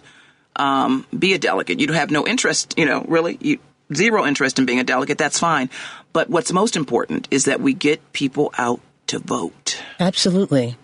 um, 0.56 1.06
be 1.18 1.34
a 1.34 1.40
delegate. 1.40 1.80
You 1.80 1.92
have 1.94 2.12
no 2.12 2.28
interest, 2.28 2.76
you 2.78 2.86
know, 2.86 3.06
really, 3.08 3.38
you, 3.42 3.60
zero 3.94 4.26
interest 4.26 4.60
in 4.60 4.66
being 4.66 4.80
a 4.80 4.84
delegate. 4.84 5.18
That's 5.18 5.40
fine. 5.40 5.70
But 6.14 6.30
what's 6.30 6.52
most 6.52 6.76
important 6.76 7.28
is 7.32 7.46
that 7.46 7.62
we 7.62 7.74
get 7.74 8.14
people 8.14 8.54
out 8.58 8.80
to 9.08 9.20
vote. 9.20 9.82
Absolutely. 10.00 10.76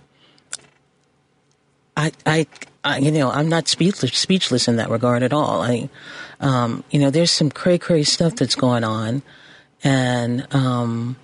I, 1.96 2.12
I, 2.26 2.48
I, 2.84 3.00
you 3.00 3.12
know, 3.12 3.30
I'm 3.30 3.50
not 3.50 3.68
speechless, 3.68 4.14
speechless 4.14 4.68
in 4.68 4.78
that 4.78 4.90
regard 4.90 5.24
at 5.24 5.34
all. 5.34 5.62
I, 5.62 5.90
um, 6.40 6.84
you 6.92 7.00
know, 7.00 7.10
there's 7.10 7.32
some 7.32 7.50
cray 7.50 7.78
cray 7.78 8.04
stuff 8.04 8.36
that's 8.36 8.56
going 8.56 8.84
on, 8.84 9.24
and 9.84 10.48
um, 10.54 11.18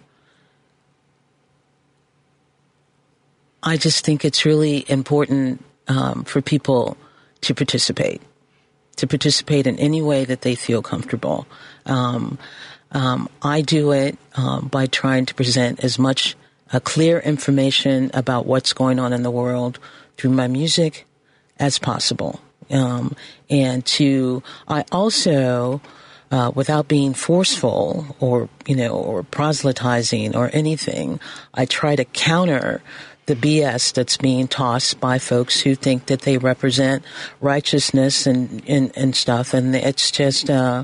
I 3.64 3.78
just 3.78 4.06
think 4.06 4.26
it's 4.26 4.46
really 4.46 4.86
important 4.90 5.64
um, 5.88 6.26
for 6.26 6.42
people 6.42 6.98
to 7.42 7.56
participate, 7.56 8.22
to 8.98 9.08
participate 9.08 9.66
in 9.66 9.80
any 9.80 10.02
way 10.02 10.26
that 10.26 10.42
they 10.42 10.56
feel 10.56 10.82
comfortable. 10.82 11.48
Um, 11.86 12.38
um, 12.92 13.30
I 13.42 13.62
do 13.62 13.92
it 13.92 14.18
um, 14.36 14.68
by 14.68 14.86
trying 14.88 15.26
to 15.28 15.34
present 15.34 15.84
as 15.84 15.98
much 15.98 16.36
uh, 16.74 16.80
clear 16.82 17.20
information 17.20 18.12
about 18.14 18.46
what's 18.46 18.74
going 18.74 19.00
on 19.00 19.14
in 19.14 19.24
the 19.24 19.32
world 19.32 19.80
through 20.18 20.32
my 20.32 20.48
music 20.48 21.06
as 21.58 21.80
possible. 21.80 22.42
Um, 22.70 23.16
and 23.50 23.86
to, 23.86 24.44
I 24.68 24.84
also, 24.92 25.82
uh, 26.32 26.52
without 26.54 26.88
being 26.88 27.14
forceful 27.14 28.16
or, 28.20 28.50
you 28.68 28.76
know, 28.76 28.92
or 28.92 29.24
proselytizing 29.24 30.36
or 30.36 30.50
anything, 30.54 31.20
I 31.54 31.66
try 31.66 31.96
to 31.96 32.06
counter 32.06 32.82
the 33.26 33.36
BS 33.36 33.94
that's 33.94 34.18
being 34.18 34.48
tossed 34.48 35.00
by 35.00 35.18
folks 35.18 35.62
who 35.62 35.76
think 35.76 36.08
that 36.08 36.22
they 36.22 36.38
represent 36.38 37.04
righteousness 37.40 38.28
and, 38.28 38.62
and, 38.68 38.92
and 38.96 39.16
stuff. 39.16 39.54
And 39.54 39.76
it's 39.76 40.12
just, 40.12 40.50
uh, 40.50 40.84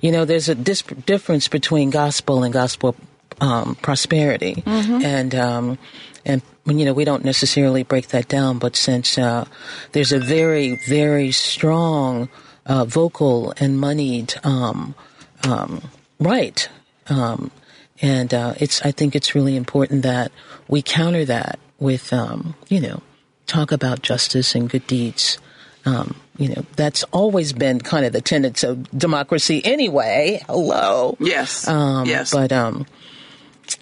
you 0.00 0.12
know, 0.12 0.24
there's 0.24 0.48
a 0.48 0.54
dis- 0.54 0.82
difference 0.82 1.48
between 1.48 1.90
gospel 1.90 2.44
and 2.44 2.52
gospel 2.52 2.94
um, 3.40 3.74
prosperity. 3.76 4.62
And, 5.04 5.34
um, 5.34 5.78
and 6.24 6.42
you 6.66 6.84
know, 6.84 6.92
we 6.92 7.04
don't 7.04 7.24
necessarily 7.24 7.82
break 7.82 8.08
that 8.08 8.28
down, 8.28 8.58
but 8.58 8.76
since 8.76 9.18
uh, 9.18 9.46
there's 9.92 10.12
a 10.12 10.18
very, 10.18 10.78
very 10.86 11.32
strong 11.32 12.28
uh, 12.66 12.84
vocal 12.84 13.52
and 13.58 13.80
moneyed 13.80 14.34
um, 14.44 14.94
um, 15.48 15.82
right, 16.18 16.68
um, 17.08 17.50
and 18.02 18.32
uh, 18.32 18.54
it's 18.58 18.82
I 18.82 18.92
think 18.92 19.16
it's 19.16 19.34
really 19.34 19.56
important 19.56 20.02
that 20.02 20.30
we 20.68 20.82
counter 20.82 21.24
that 21.24 21.58
with 21.80 22.12
um, 22.12 22.54
you 22.68 22.80
know 22.80 23.02
talk 23.46 23.72
about 23.72 24.02
justice 24.02 24.54
and 24.54 24.70
good 24.70 24.86
deeds. 24.86 25.38
Um, 25.84 26.14
you 26.36 26.48
know 26.50 26.64
that's 26.76 27.02
always 27.04 27.52
been 27.52 27.80
kind 27.80 28.04
of 28.06 28.12
the 28.12 28.20
tenets 28.20 28.62
of 28.62 28.90
democracy 28.96 29.60
anyway. 29.64 30.42
Hello, 30.46 31.16
Yes. 31.18 31.66
um, 31.66 32.06
yes. 32.06 32.32
But 32.32 32.52
um, 32.52 32.86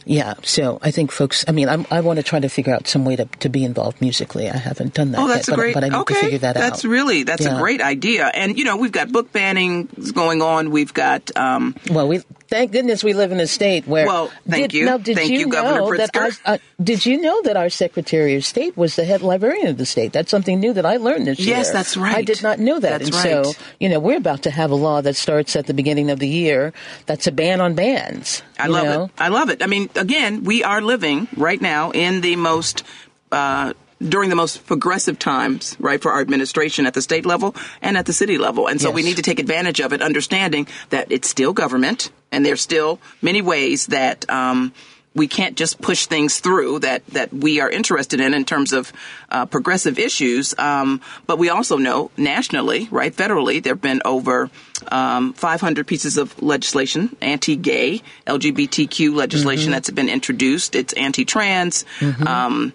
yeah, 0.04 0.34
so 0.42 0.78
I 0.82 0.90
think 0.90 1.10
folks. 1.10 1.44
I 1.48 1.52
mean, 1.52 1.68
I'm, 1.68 1.86
I 1.90 2.00
want 2.02 2.18
to 2.18 2.22
try 2.22 2.38
to 2.40 2.48
figure 2.48 2.74
out 2.74 2.86
some 2.86 3.04
way 3.06 3.16
to, 3.16 3.24
to 3.40 3.48
be 3.48 3.64
involved 3.64 4.00
musically. 4.02 4.48
I 4.50 4.56
haven't 4.56 4.92
done 4.94 5.12
that 5.12 5.18
Oh, 5.20 5.26
yet, 5.26 5.34
that's 5.36 5.48
a 5.48 5.52
but, 5.52 5.56
great. 5.56 5.74
but 5.74 5.82
I 5.84 5.88
need 5.88 5.96
okay, 5.96 6.14
to 6.14 6.20
figure 6.20 6.38
that 6.38 6.54
that's 6.54 6.64
out. 6.66 6.70
That's 6.70 6.84
really 6.84 7.22
that's 7.22 7.46
a 7.46 7.56
great 7.58 7.80
idea. 7.80 8.26
And 8.26 8.58
you 8.58 8.64
know, 8.64 8.76
we've 8.76 8.92
got 8.92 9.10
book 9.10 9.32
bannings 9.32 10.12
going 10.14 10.42
on. 10.42 10.70
We've 10.70 10.92
got 10.92 11.34
um, 11.36 11.74
well, 11.90 12.06
we 12.06 12.20
thank 12.48 12.72
goodness 12.72 13.04
we 13.04 13.12
live 13.12 13.32
in 13.32 13.40
a 13.40 13.46
state 13.46 13.86
where. 13.86 14.06
Well, 14.06 14.32
thank 14.48 14.70
did, 14.70 14.74
you. 14.74 14.84
Now, 14.84 14.98
did 14.98 15.16
Thank 15.16 15.30
you, 15.30 15.40
you, 15.40 15.48
Governor 15.48 15.80
know 15.80 15.96
that 15.96 16.16
our, 16.16 16.30
uh, 16.44 16.58
did 16.82 17.06
you 17.06 17.20
know 17.20 17.42
that 17.42 17.56
our 17.56 17.68
Secretary 17.68 18.34
of 18.34 18.44
State 18.44 18.76
was 18.76 18.96
the 18.96 19.04
head 19.04 19.22
librarian 19.22 19.68
of 19.68 19.76
the 19.76 19.86
state? 19.86 20.12
That's 20.12 20.30
something 20.30 20.58
new 20.58 20.72
that 20.72 20.86
I 20.86 20.96
learned 20.96 21.26
this 21.26 21.38
year. 21.38 21.56
Yes, 21.56 21.70
that's 21.70 21.96
right. 21.96 22.16
I 22.16 22.22
did 22.22 22.42
not 22.42 22.58
know 22.58 22.80
that. 22.80 23.02
That's 23.02 23.24
and 23.24 23.44
so, 23.44 23.52
you 23.78 23.88
know, 23.88 24.00
we're 24.00 24.16
about 24.16 24.42
to 24.42 24.50
have 24.50 24.70
a 24.70 24.74
law 24.74 25.00
that 25.00 25.16
starts 25.16 25.56
at 25.56 25.66
the 25.66 25.74
beginning 25.74 26.10
of 26.10 26.18
the 26.18 26.28
year 26.28 26.72
that's 27.06 27.26
a 27.26 27.32
ban 27.32 27.60
on 27.60 27.74
bans. 27.74 28.42
I 28.58 28.66
love 28.66 28.84
know? 28.84 29.04
it. 29.04 29.10
I 29.18 29.28
love 29.28 29.50
it. 29.50 29.62
I 29.62 29.66
mean, 29.66 29.90
again, 29.94 30.44
we 30.44 30.64
are 30.64 30.80
living 30.80 31.28
right 31.36 31.60
now 31.60 31.90
in 31.90 32.20
the 32.20 32.36
most. 32.36 32.82
Uh, 33.30 33.74
during 34.06 34.30
the 34.30 34.36
most 34.36 34.66
progressive 34.66 35.18
times, 35.18 35.76
right, 35.80 36.00
for 36.00 36.12
our 36.12 36.20
administration 36.20 36.86
at 36.86 36.94
the 36.94 37.02
state 37.02 37.26
level 37.26 37.54
and 37.82 37.96
at 37.96 38.06
the 38.06 38.12
city 38.12 38.38
level. 38.38 38.68
And 38.68 38.80
so 38.80 38.90
we 38.90 39.02
need 39.02 39.16
to 39.16 39.22
take 39.22 39.40
advantage 39.40 39.80
of 39.80 39.92
it, 39.92 40.02
understanding 40.02 40.68
that 40.90 41.10
it's 41.10 41.28
still 41.28 41.52
government 41.52 42.10
and 42.30 42.44
there's 42.44 42.60
still 42.60 43.00
many 43.22 43.42
ways 43.42 43.86
that, 43.86 44.28
um, 44.30 44.72
we 45.14 45.26
can't 45.26 45.56
just 45.56 45.80
push 45.80 46.06
things 46.06 46.38
through 46.38 46.78
that, 46.80 47.04
that 47.08 47.32
we 47.32 47.60
are 47.60 47.68
interested 47.68 48.20
in 48.20 48.34
in 48.34 48.44
terms 48.44 48.72
of 48.72 48.92
uh, 49.30 49.46
progressive 49.46 49.98
issues. 49.98 50.54
Um, 50.58 51.00
but 51.26 51.38
we 51.38 51.48
also 51.48 51.76
know 51.76 52.10
nationally, 52.16 52.88
right, 52.90 53.12
federally, 53.14 53.60
there 53.60 53.74
have 53.74 53.82
been 53.82 54.00
over 54.04 54.48
um, 54.92 55.32
500 55.32 55.86
pieces 55.86 56.18
of 56.18 56.40
legislation, 56.40 57.16
anti-gay, 57.20 58.00
LGBTQ 58.26 59.14
legislation 59.14 59.72
that's 59.72 59.90
been 59.90 60.08
introduced. 60.08 60.76
It's 60.76 60.92
anti-trans. 60.92 61.84
Um, 62.26 62.72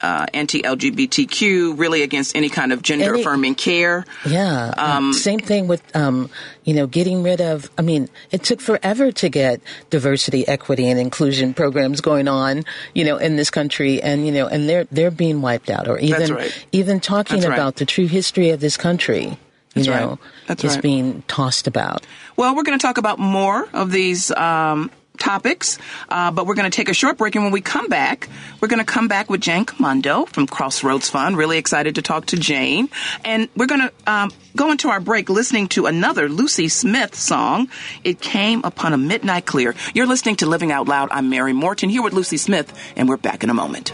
uh, 0.00 0.26
anti-LGBTQ, 0.34 1.78
really 1.78 2.02
against 2.02 2.36
any 2.36 2.48
kind 2.48 2.72
of 2.72 2.82
gender 2.82 3.14
Any- 3.14 3.22
affirming 3.22 3.54
care. 3.54 4.04
Yeah. 4.26 4.74
um, 4.76 5.12
Same 5.12 5.38
thing 5.38 5.66
with, 5.66 5.82
um, 5.96 6.28
you 6.64 6.74
know, 6.74 6.86
getting 6.86 7.22
rid 7.22 7.40
of, 7.40 7.70
I 7.78 7.82
mean, 7.82 8.08
it 8.30 8.42
took 8.42 8.60
forever 8.60 9.12
to 9.12 9.28
get 9.28 9.60
diversity, 9.90 10.46
equity, 10.46 10.88
and 10.88 11.00
inclusion 11.00 11.54
programs 11.54 12.00
going 12.00 12.28
on, 12.28 12.64
you 12.94 13.04
know, 13.04 13.16
in 13.16 13.36
this 13.36 13.50
country. 13.50 14.02
And, 14.02 14.26
you 14.26 14.32
know, 14.32 14.46
and 14.46 14.68
they're, 14.68 14.84
they're 14.90 15.10
being 15.10 15.40
wiped 15.40 15.70
out 15.70 15.88
or 15.88 15.98
even, 15.98 16.34
right. 16.34 16.66
even 16.72 17.00
talking 17.00 17.40
right. 17.40 17.52
about 17.52 17.76
the 17.76 17.86
true 17.86 18.06
history 18.06 18.50
of 18.50 18.60
this 18.60 18.76
country, 18.76 19.24
you 19.24 19.36
That's 19.74 19.88
right. 19.88 20.00
know, 20.00 20.18
That's 20.48 20.64
is 20.64 20.74
right. 20.74 20.82
being 20.82 21.22
tossed 21.28 21.66
about. 21.66 22.06
Well, 22.36 22.54
we're 22.54 22.62
going 22.64 22.78
to 22.78 22.82
talk 22.82 22.98
about 22.98 23.18
more 23.18 23.68
of 23.72 23.90
these 23.90 24.30
um, 24.32 24.90
topics, 25.18 25.78
uh, 26.08 26.30
but 26.30 26.46
we're 26.46 26.54
going 26.54 26.70
to 26.70 26.74
take 26.74 26.88
a 26.88 26.94
short 26.94 27.16
break. 27.18 27.34
And 27.34 27.44
when 27.44 27.52
we 27.52 27.60
come 27.60 27.88
back, 27.88 28.28
we're 28.60 28.68
going 28.68 28.84
to 28.84 28.84
come 28.84 29.08
back 29.08 29.30
with 29.30 29.40
Jane 29.40 29.64
Kimondo 29.64 30.26
from 30.26 30.46
Crossroads 30.46 31.08
Fund. 31.08 31.36
Really 31.36 31.58
excited 31.58 31.94
to 31.96 32.02
talk 32.02 32.26
to 32.26 32.36
Jane. 32.36 32.88
And 33.24 33.48
we're 33.56 33.66
going 33.66 33.82
to 33.82 33.92
um, 34.06 34.30
go 34.56 34.70
into 34.70 34.88
our 34.88 35.00
break 35.00 35.28
listening 35.30 35.68
to 35.68 35.86
another 35.86 36.28
Lucy 36.28 36.68
Smith 36.68 37.14
song. 37.14 37.68
It 38.02 38.20
came 38.20 38.62
upon 38.64 38.92
a 38.92 38.98
midnight 38.98 39.46
clear. 39.46 39.74
You're 39.94 40.06
listening 40.06 40.36
to 40.36 40.46
Living 40.46 40.72
Out 40.72 40.88
Loud. 40.88 41.08
I'm 41.10 41.30
Mary 41.30 41.52
Morten 41.52 41.88
here 41.88 42.02
with 42.02 42.12
Lucy 42.12 42.36
Smith, 42.36 42.72
and 42.96 43.08
we're 43.08 43.16
back 43.16 43.44
in 43.44 43.50
a 43.50 43.54
moment. 43.54 43.92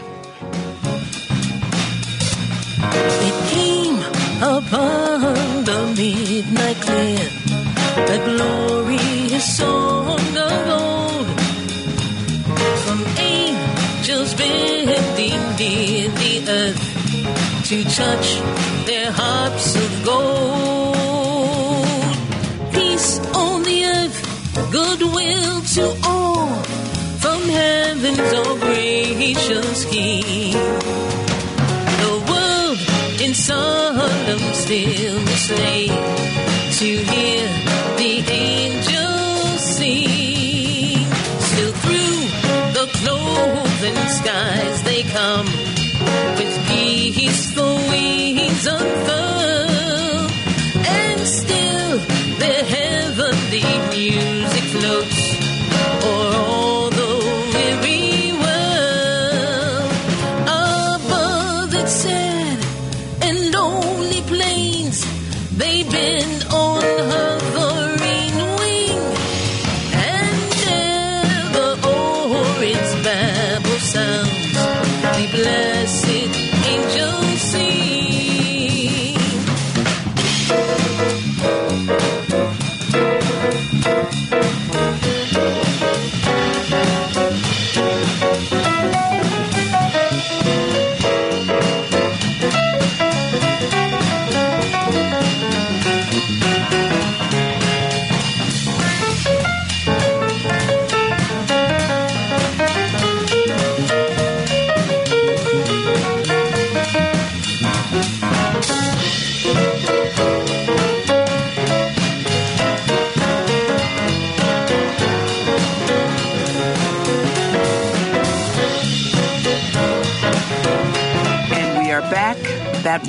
It 2.83 3.49
came 3.51 3.99
upon 4.41 5.63
the 5.65 5.93
midnight 5.95 6.77
clear, 6.77 7.29
the 8.07 8.21
glorious 8.25 9.57
song 9.57 10.37
of 10.37 10.69
old. 10.69 10.90
Bending 15.17 16.11
the 16.23 16.35
earth 16.49 16.83
to 17.69 17.83
touch 17.83 18.27
their 18.85 19.11
harps 19.11 19.75
of 19.75 19.91
gold. 20.05 20.95
Peace 22.73 23.19
on 23.35 23.63
the 23.63 23.85
earth, 23.85 24.19
goodwill 24.71 25.61
to 25.75 25.85
all, 26.05 26.47
from 27.23 27.41
heaven's 27.43 28.33
all 28.33 28.57
gracious 28.57 29.85
King 29.85 30.53
the 32.01 32.17
world 32.29 32.79
in 33.21 33.33
solemn 33.33 34.39
stillness 34.53 35.49
lay 35.51 35.87
to 36.79 36.89
hear 37.11 37.47
the 37.97 38.11
angels 38.31 38.60
wings 48.63 48.90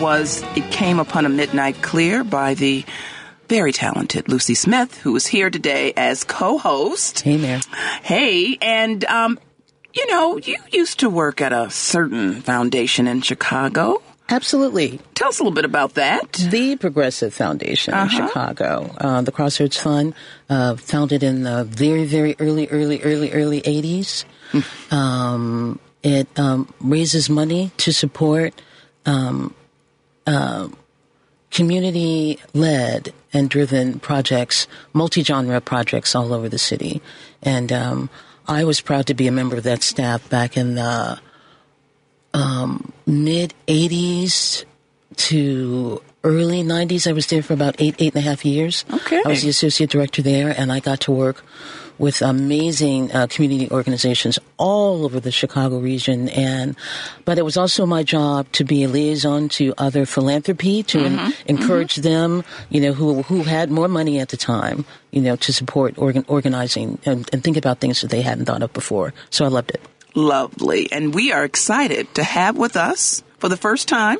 was 0.02 0.42
It 0.56 0.68
Came 0.72 0.98
Upon 0.98 1.26
a 1.26 1.28
Midnight 1.28 1.80
Clear 1.80 2.24
by 2.24 2.54
the 2.54 2.84
very 3.48 3.72
talented 3.72 4.28
Lucy 4.28 4.54
Smith, 4.54 4.98
who 4.98 5.14
is 5.14 5.26
here 5.28 5.48
today 5.48 5.92
as 5.96 6.24
co 6.24 6.58
host. 6.58 7.20
Hey, 7.20 7.36
Mayor. 7.36 7.60
Hey, 8.02 8.58
and, 8.60 9.04
um, 9.04 9.38
you 9.94 10.06
know, 10.10 10.38
you 10.38 10.56
used 10.72 11.00
to 11.00 11.08
work 11.10 11.40
at 11.40 11.52
a 11.52 11.70
certain 11.70 12.40
foundation 12.42 13.06
in 13.06 13.20
Chicago. 13.22 14.02
Absolutely. 14.28 14.98
Tell 15.14 15.28
us 15.28 15.38
a 15.38 15.42
little 15.42 15.54
bit 15.54 15.64
about 15.66 15.94
that. 15.94 16.32
The 16.32 16.76
Progressive 16.76 17.32
Foundation 17.32 17.94
Uh-huh. 17.94 18.22
in 18.22 18.26
Chicago, 18.28 18.94
uh, 18.98 19.20
the 19.22 19.30
Crossroads 19.32 19.76
Fund, 19.76 20.14
uh, 20.50 20.74
founded 20.76 21.22
in 21.22 21.42
the 21.44 21.64
very, 21.64 22.04
very 22.06 22.34
early, 22.40 22.66
early, 22.68 23.00
early, 23.02 23.32
early 23.32 23.60
80s. 23.62 24.24
um, 24.90 25.78
it 26.02 26.26
um, 26.38 26.72
raises 26.80 27.30
money 27.30 27.70
to 27.76 27.92
support 27.92 28.60
um, 29.06 29.54
uh, 30.26 30.68
community 31.50 32.38
led 32.54 33.12
and 33.32 33.48
driven 33.48 34.00
projects, 34.00 34.66
multi 34.92 35.22
genre 35.22 35.61
projects 35.61 36.14
all 36.14 36.32
over 36.32 36.48
the 36.48 36.58
city. 36.58 37.00
And 37.42 37.72
um, 37.72 38.11
I 38.46 38.64
was 38.64 38.80
proud 38.80 39.06
to 39.06 39.14
be 39.14 39.26
a 39.28 39.32
member 39.32 39.56
of 39.56 39.62
that 39.64 39.82
staff 39.82 40.28
back 40.28 40.56
in 40.56 40.74
the 40.74 41.20
um, 42.35 42.92
mid 43.06 43.54
80s 43.68 44.64
to 45.16 46.02
early 46.24 46.62
90s. 46.62 47.06
I 47.08 47.12
was 47.12 47.26
there 47.26 47.42
for 47.42 47.52
about 47.52 47.76
eight, 47.78 47.96
eight 47.98 48.14
and 48.14 48.24
a 48.24 48.28
half 48.28 48.44
years. 48.44 48.85
Okay. 48.92 49.22
I 49.24 49.28
was 49.28 49.42
the 49.42 49.48
associate 49.48 49.90
director 49.90 50.22
there, 50.22 50.54
and 50.56 50.72
I 50.72 50.80
got 50.80 51.00
to 51.00 51.12
work 51.12 51.44
with 51.98 52.22
amazing 52.22 53.12
uh, 53.12 53.26
community 53.28 53.70
organizations 53.70 54.38
all 54.56 55.04
over 55.04 55.20
the 55.20 55.30
Chicago 55.30 55.78
region. 55.78 56.28
And 56.30 56.76
but 57.24 57.38
it 57.38 57.42
was 57.42 57.56
also 57.56 57.87
my 57.87 58.02
job 58.02 58.50
to 58.52 58.64
be 58.64 58.82
a 58.82 58.88
liaison 58.88 59.48
to 59.50 59.74
other 59.78 60.06
philanthropy 60.06 60.82
to 60.85 61.04
en- 61.04 61.32
encourage 61.46 61.96
them, 61.96 62.44
you 62.70 62.80
know, 62.80 62.92
who 62.92 63.22
who 63.22 63.42
had 63.42 63.70
more 63.70 63.88
money 63.88 64.18
at 64.18 64.30
the 64.30 64.37
time, 64.37 64.85
you 65.11 65.20
know, 65.20 65.37
to 65.37 65.52
support 65.52 65.96
organ- 65.98 66.24
organizing 66.28 66.98
and, 67.04 67.28
and 67.32 67.44
think 67.44 67.56
about 67.56 67.80
things 67.80 68.00
that 68.00 68.11
they 68.11 68.22
hadn't 68.22 68.46
thought 68.46 68.62
of 68.62 68.72
before. 68.72 69.12
So 69.30 69.44
I 69.44 69.48
loved 69.48 69.70
it. 69.70 69.80
Lovely. 70.14 70.90
And 70.92 71.14
we 71.14 71.32
are 71.32 71.44
excited 71.44 72.12
to 72.14 72.24
have 72.24 72.56
with 72.56 72.76
us 72.76 73.22
for 73.38 73.48
the 73.48 73.56
first 73.56 73.88
time 73.88 74.18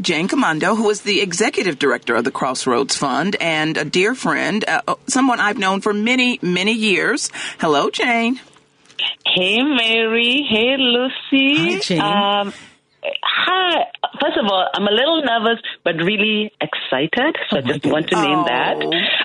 Jane 0.00 0.28
Kimondo, 0.28 0.74
who 0.74 0.88
is 0.90 1.02
the 1.02 1.20
executive 1.20 1.78
director 1.78 2.14
of 2.14 2.24
the 2.24 2.30
Crossroads 2.30 2.96
Fund 2.96 3.36
and 3.40 3.76
a 3.76 3.84
dear 3.84 4.14
friend, 4.14 4.64
uh, 4.66 4.94
someone 5.06 5.40
I've 5.40 5.58
known 5.58 5.80
for 5.80 5.92
many, 5.92 6.38
many 6.42 6.72
years. 6.72 7.30
Hello, 7.58 7.90
Jane. 7.90 8.40
Hey, 9.26 9.62
Mary. 9.62 10.46
Hey, 10.48 10.76
Lucy. 10.78 11.74
Hi, 11.74 11.78
Jane. 11.80 12.00
Um, 12.00 12.52
Hi. 13.24 13.90
First 14.20 14.36
of 14.38 14.46
all, 14.46 14.68
I'm 14.74 14.86
a 14.86 14.92
little 14.92 15.22
nervous, 15.22 15.60
but 15.82 15.96
really 15.96 16.52
excited. 16.60 17.36
So 17.50 17.56
oh 17.56 17.58
I 17.58 17.62
just 17.62 17.86
want 17.86 18.08
to 18.08 18.22
name 18.22 18.38
oh, 18.38 18.44
that. 18.44 18.76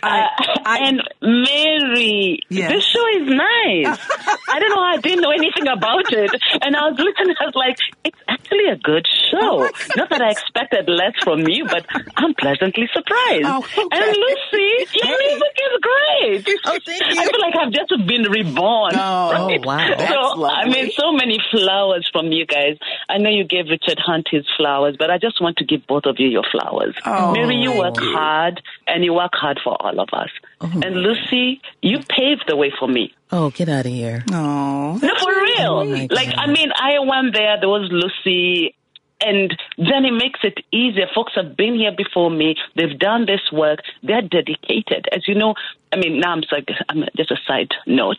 I, 0.02 0.20
uh, 0.22 0.60
I, 0.66 0.78
and 0.88 1.02
Mary, 1.22 2.40
yes. 2.50 2.72
this 2.72 2.84
show 2.84 3.06
is 3.22 3.28
nice. 3.28 4.00
I 4.50 4.60
don't 4.60 4.70
know. 4.70 4.82
I 4.82 4.98
didn't 4.98 5.22
know 5.22 5.30
anything 5.30 5.68
about 5.68 6.12
it, 6.12 6.32
and 6.62 6.76
I 6.76 6.90
was 6.90 6.98
listening. 6.98 7.36
I 7.40 7.46
was 7.46 7.56
like, 7.56 7.78
it's 8.04 8.37
actually 8.48 8.72
a 8.72 8.78
good 8.78 9.06
show. 9.32 9.38
Oh 9.68 9.70
Not 9.96 10.10
that 10.10 10.22
I 10.22 10.32
expected 10.32 10.90
less 10.90 11.14
from 11.24 11.48
you, 11.48 11.66
but 11.66 11.86
I'm 12.16 12.34
pleasantly 12.36 12.88
surprised. 12.94 13.46
Oh, 13.46 13.58
okay. 13.60 13.82
And 13.92 14.16
Lucy, 14.16 14.88
your 14.94 15.06
hey. 15.06 15.28
music 15.28 15.56
is 15.58 15.80
great. 15.82 16.60
Oh, 16.66 16.80
thank 16.86 17.16
you. 17.16 17.22
I 17.22 17.26
feel 17.26 17.42
like 17.42 17.56
I've 17.56 17.74
just 17.74 18.08
been 18.08 18.24
reborn. 18.24 18.94
Oh, 18.96 19.48
right? 19.48 19.66
wow. 19.66 19.78
That's 19.78 20.12
so 20.12 20.40
lovely. 20.40 20.50
I 20.50 20.66
mean, 20.70 20.92
so 20.92 21.12
many 21.12 21.40
flowers 21.52 22.10
from 22.12 22.32
you 22.32 22.46
guys. 22.46 22.78
I 23.10 23.18
know 23.18 23.30
you 23.30 23.44
gave 23.44 23.66
Richard 23.70 24.00
Hunt 24.00 24.28
his 24.30 24.46
flowers, 24.58 24.96
but 24.98 25.10
I 25.10 25.18
just 25.18 25.42
want 25.42 25.58
to 25.58 25.66
give 25.66 25.86
both 25.88 26.06
of 26.06 26.16
you 26.20 26.28
your 26.28 26.46
flowers. 26.52 26.96
Oh, 27.06 27.32
Mary, 27.34 27.56
you 27.56 27.74
work 27.74 28.00
you. 28.00 28.14
hard, 28.14 28.62
and 28.86 29.04
you 29.04 29.14
work 29.14 29.32
hard 29.34 29.60
for 29.64 29.76
all 29.80 30.00
of 30.00 30.10
us. 30.14 30.30
Oh. 30.62 30.72
And 30.74 30.96
Lucy, 30.96 31.62
you 31.82 32.00
paved 32.00 32.46
the 32.48 32.56
way 32.56 32.72
for 32.78 32.88
me. 32.88 33.14
Oh, 33.32 33.50
get 33.50 33.68
out 33.68 33.86
of 33.86 33.92
here. 33.92 34.24
Oh. 34.32 34.98
No, 35.02 35.14
for 35.20 35.34
real. 35.58 35.72
Oh 35.72 36.08
like, 36.14 36.30
I 36.38 36.48
mean, 36.48 36.70
I 36.76 37.00
went 37.00 37.34
there, 37.34 37.58
there 37.60 37.70
was 37.70 37.90
Lucy, 37.92 38.76
and 39.22 39.56
then 39.78 40.06
it 40.06 40.12
makes 40.12 40.40
it 40.44 40.60
easier. 40.72 41.08
Folks 41.14 41.34
have 41.36 41.58
been 41.58 41.76
here 41.76 41.92
before 41.96 42.30
me. 42.30 42.56
They've 42.76 42.98
done 42.98 43.26
this 43.26 43.42
work. 43.52 43.80
They're 44.04 44.22
dedicated. 44.22 45.08
As 45.12 45.28
you 45.28 45.36
know, 45.36 45.56
I 45.92 45.98
mean, 45.98 46.20
now 46.20 46.34
I'm, 46.34 46.44
like, 46.52 46.70
I'm 46.90 47.04
just 47.16 47.32
a 47.32 47.38
side 47.48 47.72
note. 47.88 48.18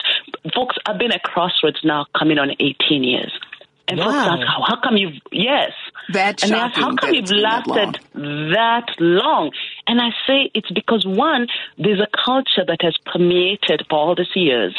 Folks, 0.55 0.77
I've 0.87 0.99
been 0.99 1.13
at 1.13 1.23
Crossroads 1.23 1.81
now 1.85 2.07
coming 2.19 2.39
on 2.39 2.51
18 2.59 3.05
years. 3.05 3.33
And 3.87 3.99
wow. 3.99 4.07
folks 4.07 4.17
ask, 4.17 4.47
how, 4.47 4.65
how 4.67 4.81
come 4.83 4.97
you've, 4.97 5.15
yes. 5.33 5.73
That's 6.13 6.43
and 6.43 6.51
shocking. 6.51 6.71
Ask, 6.73 6.81
how 6.81 6.95
come 6.97 7.15
you've 7.15 7.31
lasted 7.31 7.95
that 7.95 8.15
long? 8.15 8.51
that 8.53 8.87
long? 8.99 9.51
And 9.87 10.01
I 10.01 10.11
say 10.27 10.51
it's 10.55 10.71
because 10.71 11.07
one, 11.07 11.47
there's 11.79 12.01
a 12.01 12.09
culture 12.25 12.65
that 12.67 12.83
has 12.83 12.97
permeated 13.07 13.87
for 13.89 13.99
all 13.99 14.15
these 14.15 14.27
years. 14.35 14.75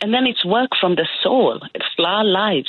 And 0.00 0.12
then 0.12 0.26
it's 0.26 0.44
work 0.44 0.70
from 0.80 0.94
the 0.94 1.06
soul. 1.22 1.60
It's 1.74 1.86
our 1.98 2.24
lives. 2.24 2.68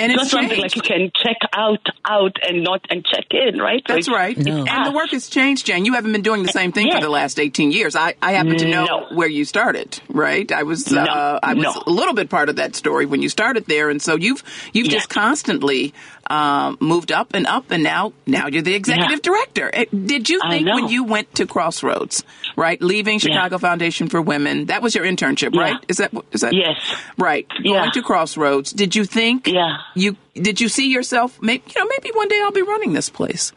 And 0.00 0.12
it's, 0.12 0.22
it's 0.22 0.32
not 0.32 0.42
something 0.42 0.60
like 0.60 0.76
you 0.76 0.82
can 0.82 1.10
check 1.12 1.38
out, 1.52 1.84
out, 2.04 2.36
and 2.40 2.62
not 2.62 2.86
and 2.88 3.04
check 3.04 3.24
in, 3.32 3.58
right? 3.58 3.82
That's 3.84 4.06
so 4.06 4.12
right. 4.12 4.38
No. 4.38 4.64
And 4.64 4.86
the 4.86 4.92
work 4.92 5.10
has 5.10 5.28
changed, 5.28 5.66
Jen. 5.66 5.84
You 5.84 5.94
haven't 5.94 6.12
been 6.12 6.22
doing 6.22 6.44
the 6.44 6.52
same 6.52 6.70
thing 6.70 6.86
yes. 6.86 6.94
for 6.94 7.00
the 7.00 7.10
last 7.10 7.40
eighteen 7.40 7.72
years. 7.72 7.96
I, 7.96 8.14
I 8.22 8.30
happen 8.30 8.56
to 8.58 8.68
know 8.68 8.84
no. 8.84 9.06
where 9.10 9.26
you 9.26 9.44
started, 9.44 10.00
right? 10.08 10.52
I 10.52 10.62
was 10.62 10.92
no. 10.92 11.02
uh, 11.02 11.40
I 11.42 11.54
was 11.54 11.64
no. 11.64 11.82
a 11.84 11.90
little 11.90 12.14
bit 12.14 12.30
part 12.30 12.48
of 12.48 12.56
that 12.56 12.76
story 12.76 13.06
when 13.06 13.22
you 13.22 13.28
started 13.28 13.66
there, 13.66 13.90
and 13.90 14.00
so 14.00 14.14
you've 14.14 14.44
you've 14.72 14.86
yeah. 14.86 14.92
just 14.92 15.08
constantly 15.08 15.92
um, 16.28 16.76
moved 16.80 17.12
up 17.12 17.34
and 17.34 17.46
up, 17.46 17.70
and 17.70 17.82
now 17.82 18.12
now 18.26 18.46
you're 18.46 18.62
the 18.62 18.74
executive 18.74 19.20
yeah. 19.24 19.30
director. 19.30 19.70
Eh, 19.72 19.84
did 19.90 20.28
you 20.28 20.40
think 20.48 20.66
when 20.66 20.88
you 20.88 21.04
went 21.04 21.34
to 21.36 21.46
Crossroads, 21.46 22.24
right, 22.56 22.80
leaving 22.80 23.18
Chicago 23.18 23.56
yeah. 23.56 23.60
Foundation 23.60 24.08
for 24.08 24.20
Women, 24.20 24.66
that 24.66 24.82
was 24.82 24.94
your 24.94 25.04
internship, 25.04 25.54
right? 25.54 25.76
Is 25.88 25.96
that 25.98 26.12
is 26.32 26.42
that 26.42 26.54
yes, 26.54 26.76
right? 27.16 27.46
Going 27.62 27.90
to 27.90 28.02
Crossroads, 28.02 28.72
did 28.72 28.94
you 28.94 29.04
think 29.04 29.46
yeah. 29.46 29.78
you 29.94 30.16
did 30.34 30.60
you 30.60 30.68
see 30.68 30.90
yourself? 30.90 31.40
Maybe 31.42 31.62
you 31.74 31.80
know 31.80 31.88
maybe 31.88 32.10
one 32.14 32.28
day 32.28 32.40
I'll 32.42 32.52
be 32.52 32.62
running 32.62 32.92
this 32.92 33.08
place. 33.10 33.52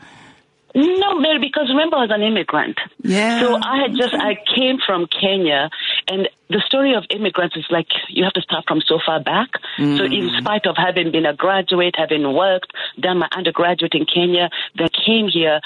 No, 0.74 1.20
Mary, 1.20 1.40
because 1.40 1.70
remember 1.70 1.98
I 1.98 2.02
was 2.02 2.12
an 2.12 2.22
immigrant. 2.22 2.80
Yeah. 3.04 3.42
So 3.42 3.56
I 3.56 3.82
had 3.82 3.96
just 3.96 4.14
I 4.14 4.38
came 4.56 4.78
from 4.86 5.08
Kenya, 5.08 5.70
and 6.08 6.30
the 6.50 6.62
story 6.66 6.94
of 6.94 7.04
immigrants 7.10 7.58
is 7.58 7.66
like 7.70 7.88
you 8.10 8.24
have 8.24 8.34
to 8.34 8.42
start 8.42 8.66
from 8.68 8.82
so 8.82 9.00
far 9.06 9.22
back. 9.22 9.50
Mm. 9.78 9.98
So 9.98 10.04
in 10.06 10.30
spite 10.40 10.66
of 10.66 10.76
having 10.78 11.12
been 11.12 11.26
a 11.26 11.34
graduate, 11.34 11.96
having 11.98 12.34
worked, 12.34 12.72
done 13.00 13.20
my 13.20 13.28
undergraduate 13.36 13.94
in 13.94 14.06
Kenya, 14.06 14.50
then 14.78 14.90
came 15.06 15.28
here 15.28 15.60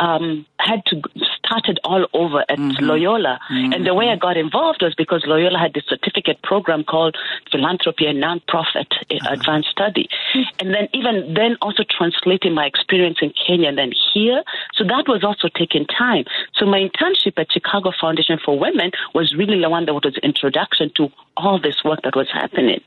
um, 0.00 0.46
had 0.58 0.84
to 0.86 1.02
started 1.50 1.80
all 1.84 2.06
over 2.14 2.44
at 2.48 2.58
mm-hmm. 2.58 2.84
Loyola. 2.84 3.40
Mm-hmm. 3.50 3.72
And 3.72 3.86
the 3.86 3.94
way 3.94 4.08
I 4.08 4.16
got 4.16 4.36
involved 4.36 4.82
was 4.82 4.94
because 4.94 5.24
Loyola 5.26 5.58
had 5.58 5.74
this 5.74 5.84
certificate 5.88 6.40
program 6.42 6.84
called 6.84 7.16
Philanthropy 7.50 8.06
and 8.06 8.22
Nonprofit 8.22 8.86
uh-huh. 8.92 9.28
Advanced 9.30 9.68
Study. 9.70 10.08
Mm-hmm. 10.34 10.60
And 10.60 10.74
then 10.74 10.88
even 10.94 11.34
then 11.34 11.56
also 11.60 11.84
translating 11.88 12.54
my 12.54 12.66
experience 12.66 13.18
in 13.20 13.32
Kenya 13.34 13.68
and 13.68 13.78
then 13.78 13.92
here. 14.14 14.42
So 14.74 14.84
that 14.84 15.04
was 15.08 15.24
also 15.24 15.48
taking 15.48 15.86
time. 15.86 16.24
So 16.54 16.66
my 16.66 16.78
internship 16.78 17.34
at 17.36 17.52
Chicago 17.52 17.92
Foundation 18.00 18.38
for 18.42 18.58
Women 18.58 18.92
was 19.14 19.34
really 19.36 19.60
the 19.60 19.70
one 19.70 19.86
that 19.86 19.94
was 19.94 20.16
introduction 20.22 20.90
to 20.96 21.10
all 21.40 21.60
this 21.60 21.76
work 21.84 22.00
that 22.04 22.16
was 22.16 22.28
happening. 22.32 22.80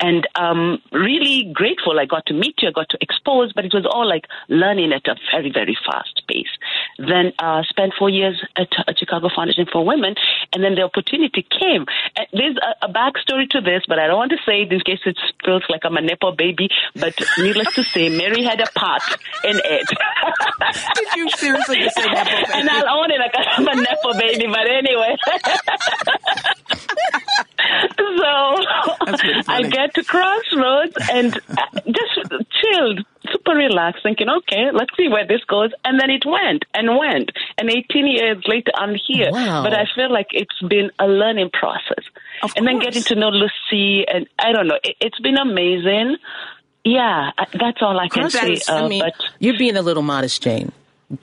And 0.00 0.26
um, 0.36 0.78
really 0.92 1.50
grateful 1.52 1.98
I 1.98 2.06
got 2.06 2.26
to 2.26 2.34
meet 2.34 2.56
you, 2.62 2.68
I 2.68 2.72
got 2.72 2.88
to 2.90 2.98
expose, 3.00 3.52
but 3.52 3.64
it 3.64 3.74
was 3.74 3.84
all 3.84 4.06
like 4.08 4.26
learning 4.48 4.92
at 4.92 5.06
a 5.08 5.16
very, 5.32 5.50
very 5.50 5.76
fast 5.84 6.22
pace. 6.28 6.46
Then 6.98 7.32
uh, 7.38 7.62
spent 7.68 7.94
four 7.98 8.08
years 8.08 8.40
at, 8.56 8.68
at 8.86 8.98
Chicago 8.98 9.28
Foundation 9.34 9.66
for 9.70 9.84
Women, 9.84 10.14
and 10.52 10.62
then 10.62 10.74
the 10.74 10.82
opportunity 10.82 11.42
came. 11.42 11.86
And 12.16 12.26
there's 12.32 12.56
a, 12.56 12.86
a 12.86 12.92
backstory 12.92 13.48
to 13.50 13.60
this, 13.60 13.82
but 13.88 13.98
I 13.98 14.06
don't 14.06 14.16
want 14.16 14.30
to 14.32 14.38
say 14.46 14.62
it 14.62 14.72
in 14.72 14.80
case 14.80 15.00
it 15.04 15.18
feels 15.44 15.64
like 15.68 15.84
I'm 15.84 15.96
a 15.96 16.00
nepo 16.00 16.32
baby. 16.32 16.68
But 16.94 17.14
needless 17.38 17.74
to 17.74 17.84
say, 17.84 18.08
Mary 18.08 18.44
had 18.44 18.60
a 18.60 18.70
part 18.78 19.02
in 19.44 19.60
it. 19.64 19.88
Did 20.94 21.08
you 21.16 21.30
seriously 21.30 21.78
just 21.80 21.96
say 21.96 22.06
nepo 22.06 22.24
baby? 22.24 22.44
And 22.54 22.70
I'll 22.70 23.00
own 23.00 23.10
it 23.10 23.18
like 23.18 23.34
I'm 23.36 23.66
a 23.66 23.74
nepo 23.74 24.12
baby, 24.18 24.46
but 24.46 24.66
anyway. 24.70 25.16
so 27.98 29.44
I 29.48 29.62
get 29.70 29.94
to 29.94 30.04
Crossroads 30.04 30.96
and 31.10 31.34
just 31.86 32.32
chilled, 32.50 33.04
super 33.30 33.52
relaxed, 33.52 34.02
thinking, 34.02 34.28
okay, 34.28 34.70
let's 34.72 34.90
see 34.96 35.08
where 35.08 35.26
this 35.26 35.42
goes. 35.44 35.70
And 35.84 36.00
then 36.00 36.10
it 36.10 36.24
went 36.26 36.64
and 36.74 36.98
went. 36.98 37.30
And 37.56 37.70
18 37.70 38.06
years 38.06 38.42
later, 38.46 38.70
I'm 38.74 38.94
here. 39.06 39.30
Wow. 39.30 39.62
But 39.62 39.74
I 39.74 39.84
feel 39.94 40.12
like 40.12 40.28
it's 40.32 40.60
been 40.68 40.90
a 40.98 41.06
learning 41.06 41.50
process. 41.52 42.04
Of 42.42 42.52
and 42.56 42.66
course. 42.66 42.66
then 42.66 42.78
getting 42.78 43.02
to 43.02 43.14
know 43.14 43.30
Lucy, 43.30 44.06
and 44.06 44.28
I 44.38 44.52
don't 44.52 44.68
know, 44.68 44.78
it, 44.82 44.96
has 45.02 45.22
been 45.22 45.36
amazing. 45.36 46.16
Yeah, 46.84 47.32
that's 47.52 47.82
all 47.82 47.98
I 47.98 48.08
can 48.08 48.30
say. 48.30 48.58
Uh, 48.68 48.84
I 48.84 48.88
mean, 48.88 49.02
but 49.02 49.14
you're 49.38 49.58
being 49.58 49.76
a 49.76 49.82
little 49.82 50.02
modest, 50.02 50.42
Jane. 50.42 50.72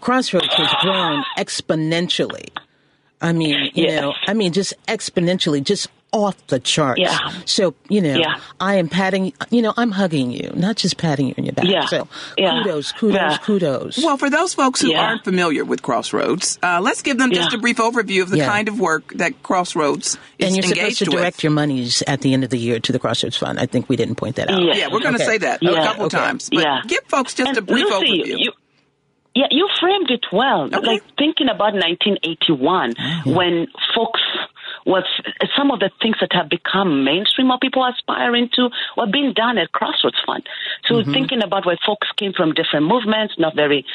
Crossroads 0.01 0.53
has 0.53 0.73
grown 0.81 1.23
exponentially. 1.37 2.49
I 3.21 3.31
mean, 3.31 3.71
you 3.73 3.85
yes. 3.85 4.01
know, 4.01 4.13
I 4.27 4.33
mean, 4.33 4.51
just 4.51 4.73
exponentially, 4.87 5.63
just 5.63 5.89
off 6.15 6.47
the 6.47 6.59
charts. 6.59 7.01
Yeah. 7.01 7.17
So, 7.45 7.75
you 7.89 8.01
know, 8.01 8.15
yeah. 8.15 8.35
I 8.59 8.75
am 8.75 8.87
patting, 8.87 9.33
you 9.49 9.61
know, 9.61 9.73
I'm 9.75 9.91
hugging 9.91 10.31
you, 10.31 10.51
not 10.55 10.77
just 10.77 10.97
patting 10.97 11.27
you 11.27 11.35
on 11.37 11.43
your 11.45 11.53
back. 11.53 11.65
Yeah. 11.67 11.85
So 11.85 12.07
yeah. 12.37 12.61
kudos, 12.63 12.91
kudos, 12.93 13.15
yeah. 13.15 13.37
kudos. 13.39 13.97
Well, 13.97 14.17
for 14.17 14.29
those 14.29 14.53
folks 14.53 14.81
who 14.81 14.93
aren't 14.93 15.23
familiar 15.23 15.65
with 15.65 15.81
Crossroads, 15.81 16.57
uh, 16.63 16.79
let's 16.81 17.01
give 17.01 17.17
them 17.17 17.31
just 17.31 17.53
a 17.53 17.57
brief 17.57 17.77
overview 17.77 18.21
of 18.21 18.29
the 18.29 18.39
kind 18.39 18.67
of 18.67 18.79
work 18.79 19.11
that 19.15 19.43
Crossroads 19.43 20.17
is 20.39 20.47
And 20.47 20.55
you're 20.55 20.75
supposed 20.75 20.97
to 20.99 21.05
direct 21.05 21.37
with. 21.37 21.43
your 21.43 21.51
monies 21.51 22.01
at 22.07 22.21
the 22.21 22.33
end 22.33 22.43
of 22.43 22.49
the 22.49 22.57
year 22.59 22.79
to 22.79 22.91
the 22.91 22.99
Crossroads 22.99 23.37
Fund. 23.37 23.59
I 23.59 23.65
think 23.65 23.89
we 23.89 23.95
didn't 23.95 24.15
point 24.15 24.37
that 24.37 24.49
out. 24.49 24.61
Yes. 24.61 24.77
Yeah, 24.77 24.87
we're 24.91 25.01
going 25.01 25.15
to 25.17 25.21
Okay. 25.23 25.31
say 25.33 25.37
that 25.39 25.61
Yeah. 25.61 25.71
a 25.71 25.85
couple 25.85 26.05
Okay. 26.05 26.17
times. 26.17 26.49
But 26.49 26.59
Yeah. 26.63 26.81
give 26.87 27.01
folks 27.07 27.33
just 27.33 27.49
and 27.49 27.57
a 27.57 27.61
brief 27.61 27.85
Lucy, 27.85 28.21
overview. 28.23 28.39
You, 28.39 28.51
yeah, 29.35 29.47
you 29.51 29.67
framed 29.81 30.09
it 30.11 30.25
well. 30.31 30.63
Okay. 30.73 30.79
Like 30.79 31.03
thinking 31.17 31.49
about 31.49 31.73
1981 31.73 32.93
when 33.25 33.67
folks 33.95 34.21
was 34.85 35.03
some 35.57 35.71
of 35.71 35.79
the 35.79 35.89
things 36.01 36.17
that 36.21 36.31
have 36.33 36.49
become 36.49 37.03
mainstream 37.03 37.51
or 37.51 37.57
people 37.59 37.83
aspiring 37.85 38.49
to 38.53 38.69
were 38.97 39.07
being 39.07 39.33
done 39.33 39.57
at 39.57 39.71
Crossroads 39.71 40.17
Fund. 40.25 40.47
So 40.85 40.95
mm-hmm. 40.95 41.11
thinking 41.11 41.43
about 41.43 41.65
where 41.65 41.77
folks 41.85 42.07
came 42.17 42.33
from 42.33 42.53
different 42.53 42.85
movements, 42.85 43.35
not 43.37 43.55
very 43.55 43.85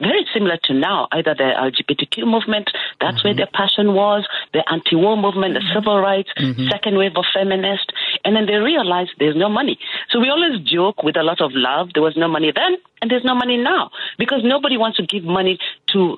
very 0.00 0.24
similar 0.32 0.56
to 0.64 0.72
now, 0.72 1.06
either 1.12 1.34
the 1.34 1.44
LGBTQ 1.44 2.26
movement, 2.26 2.70
that's 3.00 3.22
where 3.22 3.34
mm-hmm. 3.34 3.38
their 3.38 3.48
passion 3.52 3.92
was, 3.92 4.26
the 4.54 4.64
anti-war 4.72 5.16
movement, 5.16 5.54
the 5.54 5.60
mm-hmm. 5.60 5.78
civil 5.78 6.00
rights, 6.00 6.30
second 6.70 6.96
wave 6.96 7.12
of 7.16 7.24
feminist, 7.34 7.92
and 8.24 8.34
then 8.34 8.46
they 8.46 8.54
realized 8.54 9.10
there's 9.18 9.36
no 9.36 9.50
money. 9.50 9.78
So 10.08 10.18
we 10.18 10.30
always 10.30 10.60
joke 10.62 11.02
with 11.02 11.16
a 11.16 11.22
lot 11.22 11.42
of 11.42 11.50
love, 11.52 11.90
there 11.92 12.02
was 12.02 12.16
no 12.16 12.28
money 12.28 12.52
then, 12.54 12.76
and 13.02 13.10
there's 13.10 13.24
no 13.24 13.34
money 13.34 13.58
now, 13.58 13.90
because 14.18 14.40
nobody 14.42 14.78
wants 14.78 14.96
to 14.96 15.04
give 15.04 15.24
money 15.24 15.58
to 15.88 16.16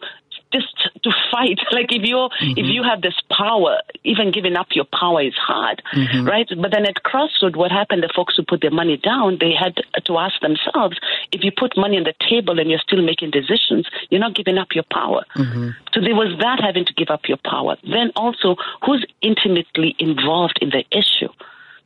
just 0.52 0.68
to 1.02 1.10
fight. 1.30 1.58
Like 1.72 1.90
if 1.92 2.02
you 2.04 2.12
Mm-hmm. 2.22 2.58
if 2.58 2.66
you 2.66 2.82
have 2.82 3.00
this 3.02 3.14
power, 3.30 3.78
even 4.04 4.30
giving 4.30 4.56
up 4.56 4.68
your 4.72 4.84
power 4.84 5.22
is 5.22 5.34
hard, 5.34 5.82
Mm-hmm. 5.94 6.26
right? 6.28 6.46
But 6.60 6.70
then 6.72 6.84
at 6.86 7.02
Crossroad, 7.02 7.56
what 7.56 7.70
happened? 7.72 8.02
The 8.02 8.12
folks 8.14 8.36
who 8.36 8.42
put 8.42 8.60
their 8.60 8.70
money 8.70 8.96
down, 8.96 9.38
they 9.40 9.52
had 9.52 9.74
to 10.04 10.18
ask 10.18 10.38
themselves: 10.40 10.98
if 11.32 11.42
you 11.42 11.50
put 11.56 11.76
money 11.76 11.96
on 11.96 12.04
the 12.04 12.14
table 12.28 12.58
and 12.60 12.70
you're 12.70 12.78
still 12.86 13.02
making 13.02 13.30
decisions, 13.30 13.88
you're 14.10 14.20
not 14.20 14.34
giving 14.34 14.58
up 14.58 14.68
your 14.74 14.84
power. 14.92 15.24
Mm-hmm. 15.36 15.70
So 15.92 16.00
there 16.00 16.14
was 16.14 16.36
that 16.40 16.60
having 16.60 16.84
to 16.86 16.92
give 16.94 17.08
up 17.10 17.22
your 17.28 17.38
power. 17.44 17.76
Then 17.82 18.12
also, 18.16 18.56
who's 18.84 19.04
intimately 19.22 19.94
involved 19.98 20.58
in 20.60 20.70
the 20.70 20.84
issue? 20.90 21.32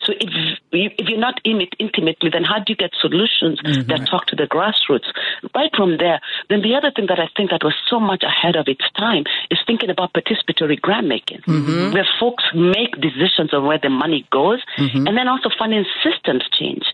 So 0.02 0.12
if 0.20 0.58
if 0.72 1.08
you're 1.08 1.18
not 1.18 1.40
in 1.44 1.60
it 1.60 1.74
intimately, 1.78 2.30
then 2.30 2.44
how 2.44 2.58
do 2.58 2.66
you 2.68 2.76
get 2.76 2.90
solutions 3.00 3.60
mm-hmm. 3.60 3.88
that 3.88 4.06
talk 4.08 4.26
to 4.26 4.36
the 4.36 4.44
grassroots? 4.44 5.08
Right 5.54 5.70
from 5.74 5.96
there, 5.98 6.20
then 6.48 6.62
the 6.62 6.74
other 6.74 6.92
thing 6.94 7.06
that 7.08 7.18
I 7.18 7.28
think 7.36 7.50
that 7.50 7.64
was 7.64 7.74
so 7.88 7.98
much 7.98 8.22
ahead 8.22 8.56
of 8.56 8.68
its 8.68 8.84
time 8.96 9.24
is 9.50 9.58
thinking 9.66 9.90
about 9.90 10.12
participatory 10.12 10.80
grant 10.80 11.06
making, 11.08 11.40
mm-hmm. 11.40 11.92
where 11.92 12.06
folks 12.20 12.44
make 12.54 12.92
decisions 13.00 13.52
on 13.52 13.66
where 13.66 13.78
the 13.78 13.90
money 13.90 14.26
goes, 14.30 14.60
mm-hmm. 14.78 15.06
and 15.06 15.16
then 15.16 15.28
also 15.28 15.50
funding 15.58 15.84
systems 16.04 16.44
change. 16.52 16.84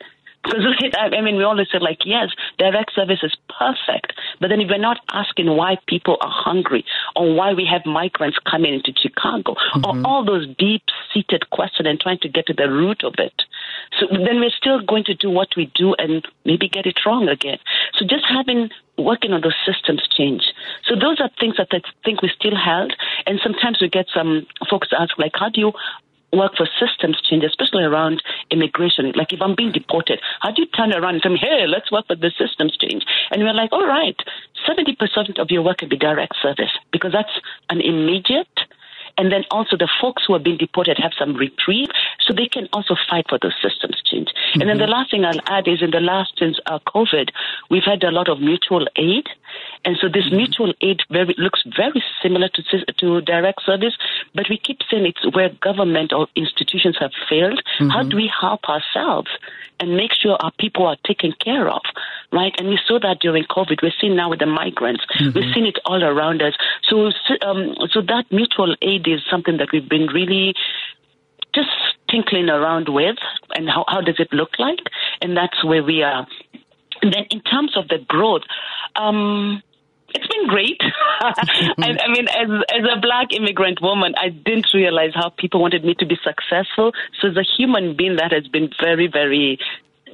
Because 0.42 0.64
I 0.98 1.20
mean, 1.20 1.36
we 1.36 1.44
always 1.44 1.68
say 1.70 1.78
like, 1.78 2.00
yes, 2.04 2.28
direct 2.58 2.92
service 2.94 3.20
is 3.22 3.36
perfect, 3.48 4.12
but 4.40 4.48
then 4.48 4.60
if 4.60 4.68
we're 4.68 4.78
not 4.78 4.98
asking 5.10 5.46
why 5.56 5.76
people 5.86 6.16
are 6.20 6.32
hungry 6.32 6.84
or 7.16 7.34
why 7.34 7.52
we 7.52 7.68
have 7.70 7.86
migrants 7.86 8.38
coming 8.50 8.74
into 8.74 8.92
Chicago 9.00 9.54
mm-hmm. 9.54 9.84
or 9.84 10.06
all 10.06 10.24
those 10.24 10.46
deep-seated 10.58 11.50
questions 11.50 11.88
and 11.88 12.00
trying 12.00 12.18
to 12.18 12.28
get 12.28 12.46
to 12.46 12.54
the 12.54 12.68
root 12.70 13.04
of 13.04 13.14
it, 13.18 13.42
so 13.98 14.06
then 14.10 14.40
we're 14.40 14.50
still 14.56 14.80
going 14.80 15.04
to 15.04 15.14
do 15.14 15.30
what 15.30 15.48
we 15.56 15.70
do 15.74 15.94
and 15.94 16.26
maybe 16.44 16.68
get 16.68 16.86
it 16.86 16.98
wrong 17.04 17.28
again. 17.28 17.58
So 17.94 18.06
just 18.06 18.24
having 18.28 18.70
working 18.98 19.32
on 19.32 19.40
those 19.40 19.56
systems 19.66 20.06
change. 20.16 20.42
So 20.84 20.94
those 20.94 21.20
are 21.20 21.30
things 21.40 21.56
that 21.56 21.68
I 21.72 21.80
think 22.04 22.22
we 22.22 22.30
still 22.34 22.56
held. 22.56 22.92
And 23.26 23.40
sometimes 23.42 23.78
we 23.80 23.88
get 23.88 24.06
some 24.14 24.46
folks 24.68 24.88
ask, 24.98 25.18
like, 25.18 25.32
how 25.34 25.48
do 25.48 25.60
you 25.60 25.72
work 26.32 26.56
for 26.56 26.68
systems 26.80 27.20
change, 27.28 27.44
especially 27.44 27.84
around 27.84 28.22
immigration. 28.50 29.12
Like 29.14 29.32
if 29.32 29.42
I'm 29.42 29.54
being 29.54 29.72
deported, 29.72 30.20
how 30.40 30.50
do 30.50 30.62
you 30.62 30.68
turn 30.68 30.92
around 30.92 31.14
and 31.14 31.22
say, 31.22 31.36
hey, 31.36 31.66
let's 31.66 31.92
work 31.92 32.06
for 32.06 32.16
the 32.16 32.32
systems 32.38 32.76
change? 32.76 33.04
And 33.30 33.42
we're 33.42 33.52
like, 33.52 33.72
all 33.72 33.86
right, 33.86 34.16
70% 34.68 35.38
of 35.38 35.50
your 35.50 35.62
work 35.62 35.78
can 35.78 35.88
be 35.88 35.96
direct 35.96 36.34
service 36.42 36.72
because 36.90 37.12
that's 37.12 37.32
an 37.70 37.80
immediate 37.80 38.48
and 39.18 39.30
then 39.30 39.44
also 39.50 39.76
the 39.76 39.88
folks 40.00 40.24
who 40.26 40.32
have 40.32 40.42
been 40.42 40.56
deported 40.56 40.98
have 40.98 41.12
some 41.18 41.34
reprieve, 41.34 41.88
so 42.26 42.32
they 42.32 42.46
can 42.46 42.68
also 42.72 42.94
fight 43.08 43.26
for 43.28 43.38
those 43.40 43.56
systems 43.62 44.02
change. 44.04 44.28
Mm-hmm. 44.28 44.60
And 44.60 44.70
then 44.70 44.78
the 44.78 44.84
mm-hmm. 44.84 44.92
last 44.92 45.10
thing 45.10 45.24
I'll 45.24 45.40
add 45.46 45.68
is 45.68 45.82
in 45.82 45.90
the 45.90 46.00
last 46.00 46.32
since 46.38 46.58
uh, 46.66 46.78
COVID, 46.86 47.30
we've 47.70 47.84
had 47.84 48.02
a 48.04 48.10
lot 48.10 48.28
of 48.28 48.40
mutual 48.40 48.86
aid, 48.96 49.26
and 49.84 49.96
so 50.00 50.08
this 50.08 50.26
mm-hmm. 50.26 50.36
mutual 50.36 50.72
aid 50.80 51.00
very 51.10 51.34
looks 51.38 51.62
very 51.76 52.02
similar 52.22 52.48
to 52.48 52.62
to 52.98 53.20
direct 53.22 53.62
service, 53.64 53.94
but 54.34 54.46
we 54.48 54.58
keep 54.58 54.78
saying 54.90 55.06
it's 55.06 55.34
where 55.34 55.50
government 55.60 56.12
or 56.12 56.28
institutions 56.36 56.96
have 57.00 57.12
failed. 57.28 57.62
Mm-hmm. 57.78 57.90
How 57.90 58.02
do 58.02 58.16
we 58.16 58.30
help 58.40 58.68
ourselves 58.68 59.28
and 59.80 59.96
make 59.96 60.12
sure 60.12 60.36
our 60.40 60.52
people 60.58 60.86
are 60.86 60.96
taken 61.04 61.32
care 61.44 61.68
of, 61.68 61.82
right? 62.30 62.54
And 62.58 62.68
we 62.68 62.78
saw 62.86 63.00
that 63.00 63.18
during 63.20 63.44
COVID. 63.44 63.82
We're 63.82 63.92
seeing 64.00 64.14
now 64.14 64.30
with 64.30 64.38
the 64.38 64.46
migrants. 64.46 65.04
Mm-hmm. 65.18 65.38
We've 65.38 65.52
seen 65.52 65.66
it 65.66 65.78
all 65.84 66.04
around 66.04 66.40
us. 66.40 66.54
So, 66.88 67.10
um, 67.42 67.74
so 67.90 68.00
that 68.02 68.24
mutual 68.30 68.76
aid 68.80 69.08
is 69.08 69.20
something 69.28 69.56
that 69.56 69.72
we've 69.72 69.88
been 69.88 70.06
really 70.06 70.54
just 71.54 71.68
tinkling 72.12 72.48
around 72.48 72.88
with, 72.88 73.16
and 73.54 73.68
how, 73.68 73.84
how 73.88 74.00
does 74.02 74.16
it 74.18 74.32
look 74.32 74.50
like? 74.58 74.78
And 75.20 75.36
that's 75.36 75.64
where 75.64 75.82
we 75.82 76.02
are. 76.02 76.26
And 77.00 77.12
then 77.12 77.24
in 77.30 77.40
terms 77.40 77.76
of 77.76 77.88
the 77.88 77.98
growth, 78.06 78.42
um, 78.94 79.62
it's 80.14 80.26
been 80.26 80.46
great. 80.46 80.80
I, 81.20 81.32
I, 81.78 82.08
mean, 82.12 82.28
as 82.28 82.48
as 82.68 82.84
a 82.96 83.00
black 83.00 83.32
immigrant 83.32 83.80
woman, 83.80 84.14
I 84.20 84.28
didn't 84.28 84.66
realize 84.74 85.12
how 85.14 85.30
people 85.30 85.60
wanted 85.60 85.84
me 85.84 85.94
to 85.98 86.06
be 86.06 86.16
successful. 86.22 86.92
So 87.20 87.28
as 87.28 87.36
a 87.36 87.44
human 87.56 87.96
being, 87.96 88.16
that 88.16 88.32
has 88.32 88.46
been 88.48 88.70
very, 88.80 89.08
very 89.08 89.58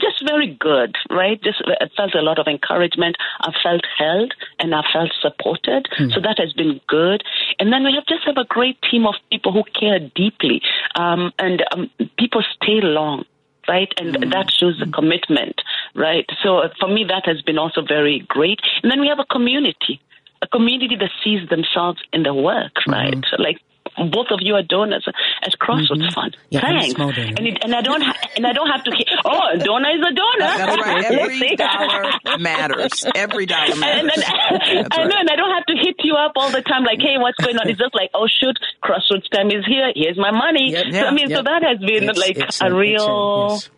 just 0.01 0.24
very 0.26 0.57
good, 0.59 0.96
right? 1.11 1.40
Just 1.42 1.62
I 1.66 1.88
felt 1.96 2.14
a 2.14 2.22
lot 2.22 2.38
of 2.38 2.46
encouragement. 2.46 3.16
I 3.40 3.53
felt 3.62 3.82
held 3.99 4.34
and 4.59 4.74
I 4.74 4.82
felt 4.92 5.12
supported. 5.20 5.86
Mm. 5.99 6.12
So 6.14 6.20
that 6.20 6.36
has 6.38 6.53
been 6.53 6.80
good. 6.88 7.22
And 7.59 7.72
then 7.72 7.84
we 7.84 7.94
have 7.94 8.07
just 8.07 8.24
have 8.26 8.36
a 8.36 8.44
great 8.44 8.78
team 8.90 9.07
of 9.07 9.14
people 9.30 9.53
who 9.53 9.64
care 9.78 9.99
deeply, 9.99 10.62
um, 10.94 11.32
and 11.38 11.64
um, 11.72 11.90
people 12.18 12.42
stay 12.62 12.80
long 12.80 13.24
right? 13.68 13.92
And 13.99 14.14
mm 14.14 14.30
that 14.30 14.51
shows 14.51 14.78
the 14.78 14.86
commitment, 14.86 15.61
right? 15.94 16.24
So 16.42 16.59
uh, 16.59 16.68
for 16.80 16.88
me, 16.88 17.05
that 17.09 17.24
has 17.26 17.42
been 17.42 17.59
also 17.59 17.82
very 17.82 18.20
great. 18.26 18.61
And 18.82 18.90
then 18.90 19.01
we 19.01 19.09
have 19.09 19.18
a 19.18 19.26
community, 19.26 20.01
a 20.40 20.49
community 20.49 20.96
that 20.96 21.11
sees 21.22 21.46
themselves 21.51 22.01
in 22.12 22.22
the 22.22 22.32
work, 22.32 22.72
right? 22.86 23.14
mm 23.14 23.24
So 23.30 23.36
like 23.42 23.61
both 24.07 24.28
of 24.30 24.38
you 24.40 24.55
are 24.55 24.62
donors 24.62 25.07
as 25.42 25.55
Crossroads 25.55 26.03
mm-hmm. 26.03 26.14
Fund. 26.14 26.36
Yeah, 26.51 26.61
Thanks. 26.61 26.94
And, 26.99 27.46
it, 27.46 27.59
and 27.62 27.74
I 27.74 27.82
don't 27.82 28.03
ha- 28.03 28.16
and 28.36 28.46
I 28.46 28.53
don't 28.53 28.68
have 28.68 28.84
to. 28.84 28.90
Hit, 28.90 29.09
oh, 29.24 29.40
a 29.55 29.59
donor 29.59 29.90
is 29.90 30.03
a 30.03 30.14
donor. 30.14 30.53
That's 30.59 30.82
right. 30.82 31.05
Every 31.18 31.57
dollar 31.57 32.38
matters. 32.38 33.05
Every 33.14 33.46
dollar 33.46 33.76
matters. 33.76 34.24
And, 34.59 34.78
and, 34.78 34.88
I 34.92 35.05
know, 35.05 35.16
and 35.18 35.30
I 35.30 35.36
don't 35.36 35.55
have 35.55 35.66
to 35.66 35.74
hit 35.74 35.96
you 36.03 36.14
up 36.14 36.32
all 36.36 36.51
the 36.51 36.62
time. 36.62 36.84
Like, 36.84 37.01
hey, 37.01 37.16
what's 37.18 37.38
going 37.38 37.57
on? 37.57 37.68
It's 37.68 37.78
just 37.78 37.94
like, 37.94 38.11
oh 38.14 38.26
shoot, 38.26 38.59
Crossroads 38.80 39.28
time 39.28 39.49
is 39.49 39.64
here. 39.66 39.92
Here's 39.94 40.18
my 40.18 40.30
money. 40.30 40.72
Yep, 40.72 40.86
yeah, 40.90 41.01
so, 41.01 41.07
I 41.07 41.11
mean, 41.12 41.30
yep. 41.30 41.38
so 41.38 41.42
that 41.44 41.62
has 41.62 41.78
been 41.78 42.09
it's, 42.09 42.18
like 42.18 42.36
it's 42.38 42.61
a, 42.61 42.66
a 42.66 42.74
real. 42.74 43.49
Yes 43.51 43.70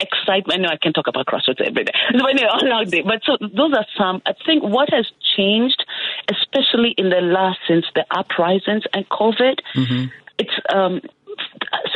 excitement. 0.00 0.60
I 0.60 0.62
know 0.62 0.68
I 0.68 0.76
can 0.80 0.92
talk 0.92 1.06
about 1.06 1.26
Crossroads 1.26 1.60
every 1.64 1.84
day, 1.84 1.92
but 2.12 2.30
anyway, 2.30 2.48
all 2.50 2.84
day. 2.84 3.02
But 3.02 3.22
so 3.24 3.36
those 3.40 3.72
are 3.74 3.86
some. 3.96 4.22
I 4.26 4.32
think 4.46 4.62
what 4.62 4.90
has 4.90 5.06
changed, 5.36 5.84
especially 6.30 6.94
in 6.96 7.10
the 7.10 7.20
last 7.20 7.58
since 7.68 7.86
the 7.94 8.04
uprisings 8.10 8.84
and 8.92 9.08
COVID, 9.08 9.58
mm-hmm. 9.74 10.04
it's 10.38 10.54
um, 10.72 11.00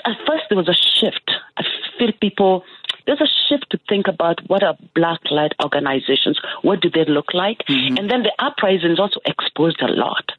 at 0.05 0.17
first 0.27 0.45
there 0.49 0.59
was 0.59 0.69
a 0.69 0.75
shift. 0.75 1.31
I 1.57 1.63
feel 1.99 2.13
people 2.21 2.65
there's 3.07 3.21
a 3.23 3.33
shift 3.49 3.71
to 3.71 3.81
think 3.89 4.07
about 4.07 4.39
what 4.49 4.63
are 4.63 4.77
black 4.95 5.21
led 5.31 5.53
organizations, 5.65 6.39
what 6.61 6.83
do 6.83 6.91
they 6.91 7.07
look 7.07 7.33
like, 7.33 7.59
mm-hmm. 7.67 7.97
and 7.97 8.11
then 8.11 8.23
the 8.23 8.33
uprisings 8.39 9.01
also 9.01 9.21
exposed 9.25 9.81
a 9.81 9.89
lot. 9.89 10.31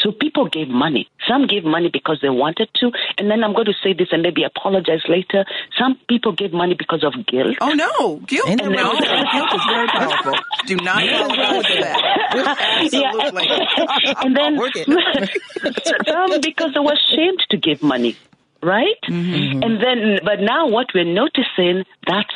So 0.00 0.12
people 0.12 0.48
gave 0.48 0.68
money. 0.68 1.08
Some 1.28 1.46
gave 1.46 1.64
money 1.64 1.90
because 1.92 2.18
they 2.22 2.30
wanted 2.30 2.68
to. 2.76 2.90
And 3.18 3.30
then 3.30 3.44
I'm 3.44 3.52
going 3.52 3.66
to 3.66 3.74
say 3.82 3.92
this 3.92 4.08
and 4.12 4.22
maybe 4.22 4.44
apologize 4.44 5.02
later. 5.08 5.44
Some 5.78 5.98
people 6.08 6.32
gave 6.32 6.52
money 6.52 6.74
because 6.74 7.04
of 7.04 7.12
guilt. 7.26 7.56
Oh, 7.60 7.72
no. 7.72 8.16
Guilt? 8.26 8.48
And 8.48 8.60
no. 8.60 8.98
guilt 8.98 9.54
is 9.54 9.64
very 9.68 9.86
powerful. 9.92 10.34
Do 10.66 10.76
not 10.76 11.02
apologize 11.02 11.66
for 11.66 11.80
that. 11.82 12.00
Absolutely. 12.80 13.46
Yeah. 13.46 14.14
and 14.24 14.36
then 14.36 14.56
some 16.06 16.40
because 16.40 16.72
they 16.74 16.80
were 16.80 16.94
ashamed 16.94 17.40
to 17.50 17.56
give 17.56 17.82
money. 17.82 18.16
Right? 18.62 19.00
Mm-hmm. 19.08 19.62
And 19.62 19.82
then, 19.82 20.18
but 20.22 20.40
now 20.40 20.68
what 20.68 20.88
we're 20.94 21.04
noticing, 21.04 21.84
that's 22.06 22.28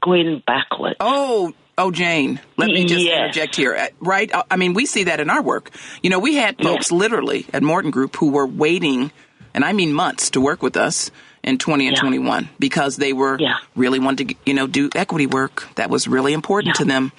going 0.00 0.42
backward. 0.46 0.96
Oh, 1.00 1.52
Oh, 1.80 1.90
Jane, 1.90 2.38
let 2.58 2.68
me 2.68 2.84
just 2.84 3.02
yes. 3.02 3.18
interject 3.18 3.56
here. 3.56 3.74
Uh, 3.74 3.86
right? 4.00 4.30
I 4.50 4.56
mean, 4.56 4.74
we 4.74 4.84
see 4.84 5.04
that 5.04 5.18
in 5.18 5.30
our 5.30 5.40
work. 5.40 5.70
You 6.02 6.10
know, 6.10 6.18
we 6.18 6.34
had 6.34 6.58
folks 6.58 6.90
yes. 6.90 6.92
literally 6.92 7.46
at 7.54 7.62
Morten 7.62 7.90
Group 7.90 8.16
who 8.16 8.30
were 8.30 8.46
waiting, 8.46 9.10
and 9.54 9.64
I 9.64 9.72
mean 9.72 9.94
months, 9.94 10.28
to 10.30 10.42
work 10.42 10.62
with 10.62 10.76
us 10.76 11.10
in 11.42 11.56
20 11.56 11.86
and 11.86 11.96
yeah. 11.96 12.02
21 12.02 12.50
because 12.58 12.98
they 12.98 13.14
were 13.14 13.38
yeah. 13.40 13.56
really 13.76 13.98
wanted 13.98 14.28
to, 14.28 14.34
you 14.44 14.52
know, 14.52 14.66
do 14.66 14.90
equity 14.94 15.26
work 15.26 15.68
that 15.76 15.88
was 15.88 16.06
really 16.06 16.34
important 16.34 16.74
yeah. 16.74 16.78
to 16.80 16.84
them. 16.84 17.12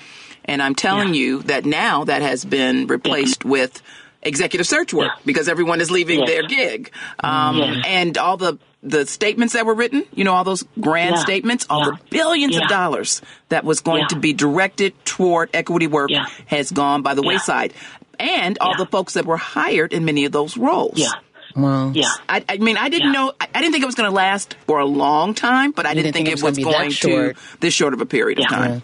And 0.45 0.61
I'm 0.61 0.75
telling 0.75 1.15
you 1.15 1.41
that 1.43 1.65
now 1.65 2.03
that 2.03 2.21
has 2.21 2.45
been 2.45 2.85
replaced 2.85 3.43
with 3.43 3.81
executive 4.21 4.67
search 4.67 4.93
work 4.93 5.11
because 5.25 5.47
everyone 5.47 5.81
is 5.81 5.89
leaving 5.89 6.23
their 6.25 6.43
gig. 6.43 6.91
Um, 7.19 7.81
and 7.83 8.15
all 8.19 8.37
the 8.37 8.59
the 8.83 9.05
statements 9.05 9.53
that 9.53 9.65
were 9.65 9.75
written, 9.75 10.03
you 10.13 10.23
know, 10.23 10.33
all 10.33 10.43
those 10.43 10.63
grand 10.79 11.15
yeah. 11.15 11.21
statements, 11.21 11.65
all 11.69 11.85
yeah. 11.85 11.91
the 11.91 11.99
billions 12.09 12.55
yeah. 12.55 12.63
of 12.63 12.69
dollars 12.69 13.21
that 13.49 13.63
was 13.63 13.81
going 13.81 14.07
to 14.07 14.15
be 14.15 14.33
directed 14.33 14.93
toward 15.05 15.49
equity 15.53 15.87
work 15.87 16.09
has 16.47 16.71
gone 16.71 17.01
by 17.01 17.13
the 17.13 17.21
wayside. 17.21 17.73
And 18.19 18.57
all 18.59 18.77
the 18.77 18.85
folks 18.85 19.13
that 19.13 19.25
were 19.25 19.37
hired 19.37 19.93
in 19.93 20.05
many 20.05 20.25
of 20.25 20.31
those 20.31 20.57
roles. 20.57 20.97
Yeah. 20.97 21.11
Well, 21.55 21.91
yeah. 21.93 22.11
I, 22.29 22.45
I 22.47 22.57
mean, 22.57 22.77
I 22.77 22.89
didn't 22.89 23.11
know, 23.11 23.33
I, 23.39 23.47
I, 23.53 23.61
didn't 23.61 23.73
think 23.73 23.83
it 23.83 23.87
was 23.87 23.95
going 23.95 24.09
to 24.09 24.15
last 24.15 24.55
for 24.67 24.79
a 24.79 24.85
long 24.85 25.33
time, 25.33 25.71
but 25.71 25.85
I 25.85 25.93
didn't, 25.93 26.13
didn't 26.13 26.13
think, 26.13 26.27
think, 26.27 26.39
it 26.39 26.43
was, 26.43 26.57
was 26.57 26.63
going 26.63 26.91
to 26.91 27.33
this 27.59 27.73
short 27.73 27.93
of 27.93 28.01
a 28.01 28.05
period 28.05 28.39
of 28.39 28.47
time. 28.47 28.83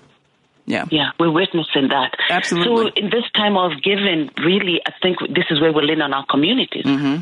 Yeah. 0.66 0.86
Yeah, 0.92 1.12
we're 1.18 1.32
witnessing 1.32 1.88
that. 1.90 2.12
Absolutely. 2.30 2.92
So 2.92 2.92
in 2.98 3.06
this 3.06 3.24
time 3.34 3.56
of 3.56 3.82
giving, 3.82 4.30
really, 4.38 4.82
I 4.86 4.92
think 5.02 5.20
this 5.34 5.46
is 5.50 5.62
where 5.62 5.72
we 5.72 5.82
lean 5.84 6.02
on 6.02 6.14
our 6.14 6.26
communities. 6.26 6.84
Mm-hmm. 6.84 7.22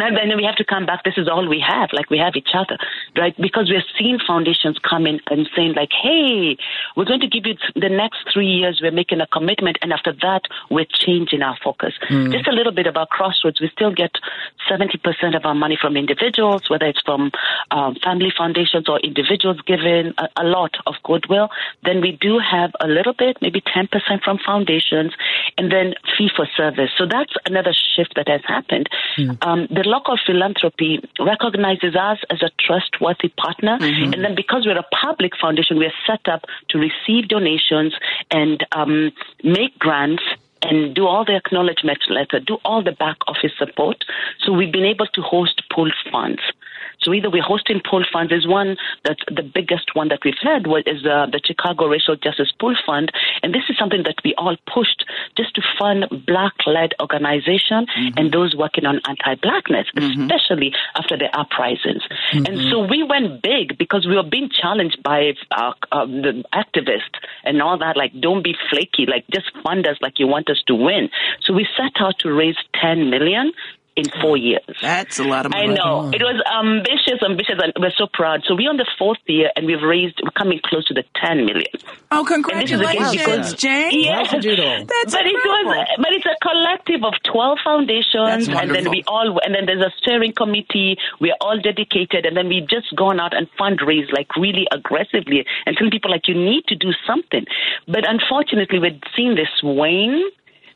And 0.00 0.16
then 0.16 0.36
we 0.36 0.44
have 0.44 0.56
to 0.56 0.64
come 0.64 0.86
back. 0.86 1.04
This 1.04 1.14
is 1.16 1.28
all 1.28 1.48
we 1.48 1.60
have. 1.60 1.90
Like 1.92 2.10
we 2.10 2.18
have 2.18 2.34
each 2.36 2.50
other, 2.54 2.76
right? 3.16 3.34
Because 3.40 3.70
we're 3.70 3.84
seeing 3.98 4.18
foundations 4.26 4.78
come 4.78 5.06
in 5.06 5.20
and 5.30 5.48
saying 5.54 5.74
like, 5.74 5.90
"Hey, 5.92 6.56
we're 6.96 7.04
going 7.04 7.20
to 7.20 7.28
give 7.28 7.46
you 7.46 7.54
the 7.74 7.88
next 7.88 8.26
three 8.32 8.46
years. 8.46 8.80
We're 8.82 8.90
making 8.90 9.20
a 9.20 9.26
commitment, 9.26 9.78
and 9.82 9.92
after 9.92 10.12
that, 10.22 10.42
we're 10.70 10.86
changing 10.90 11.42
our 11.42 11.56
focus." 11.62 11.94
Mm. 12.10 12.32
Just 12.32 12.48
a 12.48 12.52
little 12.52 12.72
bit 12.72 12.86
about 12.86 13.10
Crossroads. 13.10 13.60
We 13.60 13.70
still 13.70 13.92
get 13.92 14.10
seventy 14.68 14.98
percent 14.98 15.34
of 15.34 15.44
our 15.44 15.54
money 15.54 15.78
from 15.80 15.96
individuals, 15.96 16.68
whether 16.68 16.86
it's 16.86 17.02
from 17.02 17.30
um, 17.70 17.96
family 18.02 18.32
foundations 18.36 18.88
or 18.88 18.98
individuals 19.00 19.60
giving 19.66 20.12
a, 20.18 20.28
a 20.36 20.44
lot 20.44 20.74
of 20.86 20.94
goodwill. 21.04 21.48
Then 21.84 22.00
we 22.00 22.12
do 22.20 22.38
have 22.38 22.72
a 22.80 22.88
little 22.88 23.14
bit, 23.14 23.38
maybe 23.40 23.62
ten 23.62 23.86
percent 23.86 24.22
from 24.24 24.38
foundations, 24.44 25.12
and 25.56 25.70
then 25.70 25.94
fee 26.16 26.30
for 26.34 26.48
service. 26.56 26.90
So 26.98 27.06
that's 27.06 27.32
another 27.46 27.72
shift 27.94 28.14
that 28.16 28.28
has 28.28 28.40
happened. 28.46 28.88
Mm. 29.18 29.38
Um, 29.46 29.66
the 29.70 29.83
local 29.84 30.16
philanthropy 30.26 31.00
recognizes 31.18 31.94
us 31.96 32.18
as 32.30 32.42
a 32.42 32.50
trustworthy 32.58 33.28
partner. 33.36 33.78
Mm-hmm. 33.78 34.12
And 34.12 34.24
then 34.24 34.34
because 34.34 34.66
we're 34.66 34.78
a 34.78 34.86
public 35.02 35.32
foundation, 35.40 35.78
we're 35.78 35.92
set 36.06 36.28
up 36.28 36.44
to 36.70 36.78
receive 36.78 37.28
donations 37.28 37.94
and 38.30 38.64
um, 38.72 39.12
make 39.42 39.78
grants 39.78 40.22
and 40.62 40.94
do 40.94 41.06
all 41.06 41.24
the 41.24 41.36
acknowledgement 41.36 41.98
letter, 42.08 42.40
do 42.40 42.58
all 42.64 42.82
the 42.82 42.92
back 42.92 43.16
office 43.28 43.52
support. 43.58 44.04
So 44.40 44.52
we've 44.52 44.72
been 44.72 44.84
able 44.84 45.06
to 45.06 45.20
host 45.20 45.62
pool 45.70 45.90
funds. 46.10 46.40
So 47.04 47.12
either 47.12 47.30
we're 47.30 47.42
hosting 47.42 47.80
pool 47.88 48.04
funds. 48.12 48.30
There's 48.30 48.46
one 48.46 48.76
that 49.04 49.18
the 49.28 49.42
biggest 49.42 49.94
one 49.94 50.08
that 50.08 50.20
we've 50.24 50.34
had 50.42 50.66
was 50.66 50.82
is 50.86 51.04
uh, 51.04 51.26
the 51.30 51.40
Chicago 51.44 51.86
Racial 51.86 52.16
Justice 52.16 52.52
Pool 52.58 52.74
Fund, 52.86 53.12
and 53.42 53.54
this 53.54 53.62
is 53.68 53.76
something 53.78 54.02
that 54.04 54.16
we 54.24 54.34
all 54.36 54.56
pushed 54.72 55.04
just 55.36 55.54
to 55.54 55.62
fund 55.78 56.06
black-led 56.26 56.94
organization 57.00 57.86
mm-hmm. 57.86 58.18
and 58.18 58.32
those 58.32 58.54
working 58.56 58.86
on 58.86 59.00
anti-blackness, 59.08 59.88
mm-hmm. 59.96 60.22
especially 60.22 60.72
after 60.96 61.16
the 61.16 61.28
uprisings. 61.36 62.02
Mm-hmm. 62.32 62.46
And 62.46 62.70
so 62.70 62.86
we 62.86 63.02
went 63.02 63.42
big 63.42 63.76
because 63.78 64.06
we 64.06 64.16
were 64.16 64.22
being 64.28 64.48
challenged 64.48 65.02
by 65.02 65.34
uh, 65.50 65.72
uh, 65.92 66.06
the 66.06 66.44
activists 66.52 67.18
and 67.44 67.60
all 67.60 67.78
that. 67.78 67.96
Like, 67.96 68.18
don't 68.20 68.42
be 68.42 68.56
flaky. 68.70 69.06
Like, 69.06 69.24
just 69.32 69.50
fund 69.62 69.86
us 69.86 69.96
like 70.00 70.18
you 70.18 70.26
want 70.26 70.48
us 70.50 70.62
to 70.66 70.74
win. 70.74 71.10
So 71.42 71.52
we 71.52 71.66
set 71.76 72.00
out 72.00 72.18
to 72.20 72.32
raise 72.32 72.56
10 72.80 73.10
million 73.10 73.52
in 73.96 74.04
four 74.20 74.36
years. 74.36 74.64
That's 74.82 75.18
a 75.18 75.24
lot 75.24 75.46
of 75.46 75.52
money. 75.52 75.70
I 75.70 75.74
know. 75.74 76.10
It 76.12 76.22
was 76.22 76.42
ambitious, 76.50 77.22
ambitious, 77.22 77.56
and 77.62 77.72
we're 77.78 77.94
so 77.96 78.06
proud. 78.12 78.42
So 78.46 78.54
we're 78.54 78.70
on 78.70 78.76
the 78.76 78.90
fourth 78.98 79.22
year, 79.26 79.50
and 79.54 79.66
we've 79.66 79.82
raised, 79.82 80.20
we're 80.22 80.30
coming 80.30 80.60
close 80.64 80.84
to 80.86 80.94
the 80.94 81.04
10 81.22 81.46
million. 81.46 81.70
Oh, 82.10 82.24
congratulations, 82.24 83.54
Jane. 83.54 84.02
Yes. 84.02 84.30
That's 84.32 85.14
but 85.14 85.26
it 85.26 85.34
was, 85.34 85.86
but 85.98 86.12
it's 86.12 86.26
a 86.26 86.36
collective 86.42 87.04
of 87.04 87.14
12 87.22 87.58
foundations, 87.64 88.48
and 88.48 88.74
then 88.74 88.90
we 88.90 89.04
all, 89.06 89.38
and 89.44 89.54
then 89.54 89.66
there's 89.66 89.82
a 89.84 89.92
steering 89.98 90.32
committee. 90.32 90.96
We're 91.20 91.38
all 91.40 91.60
dedicated, 91.60 92.26
and 92.26 92.36
then 92.36 92.48
we've 92.48 92.68
just 92.68 92.94
gone 92.96 93.20
out 93.20 93.34
and 93.34 93.48
fundraise 93.58 94.12
like 94.12 94.34
really 94.36 94.66
aggressively 94.72 95.46
and 95.66 95.76
telling 95.76 95.92
people 95.92 96.10
like, 96.10 96.26
you 96.26 96.34
need 96.34 96.66
to 96.66 96.74
do 96.74 96.90
something. 97.06 97.46
But 97.86 98.08
unfortunately, 98.08 98.78
we've 98.78 99.00
seen 99.16 99.36
this 99.36 99.50
wane 99.62 100.24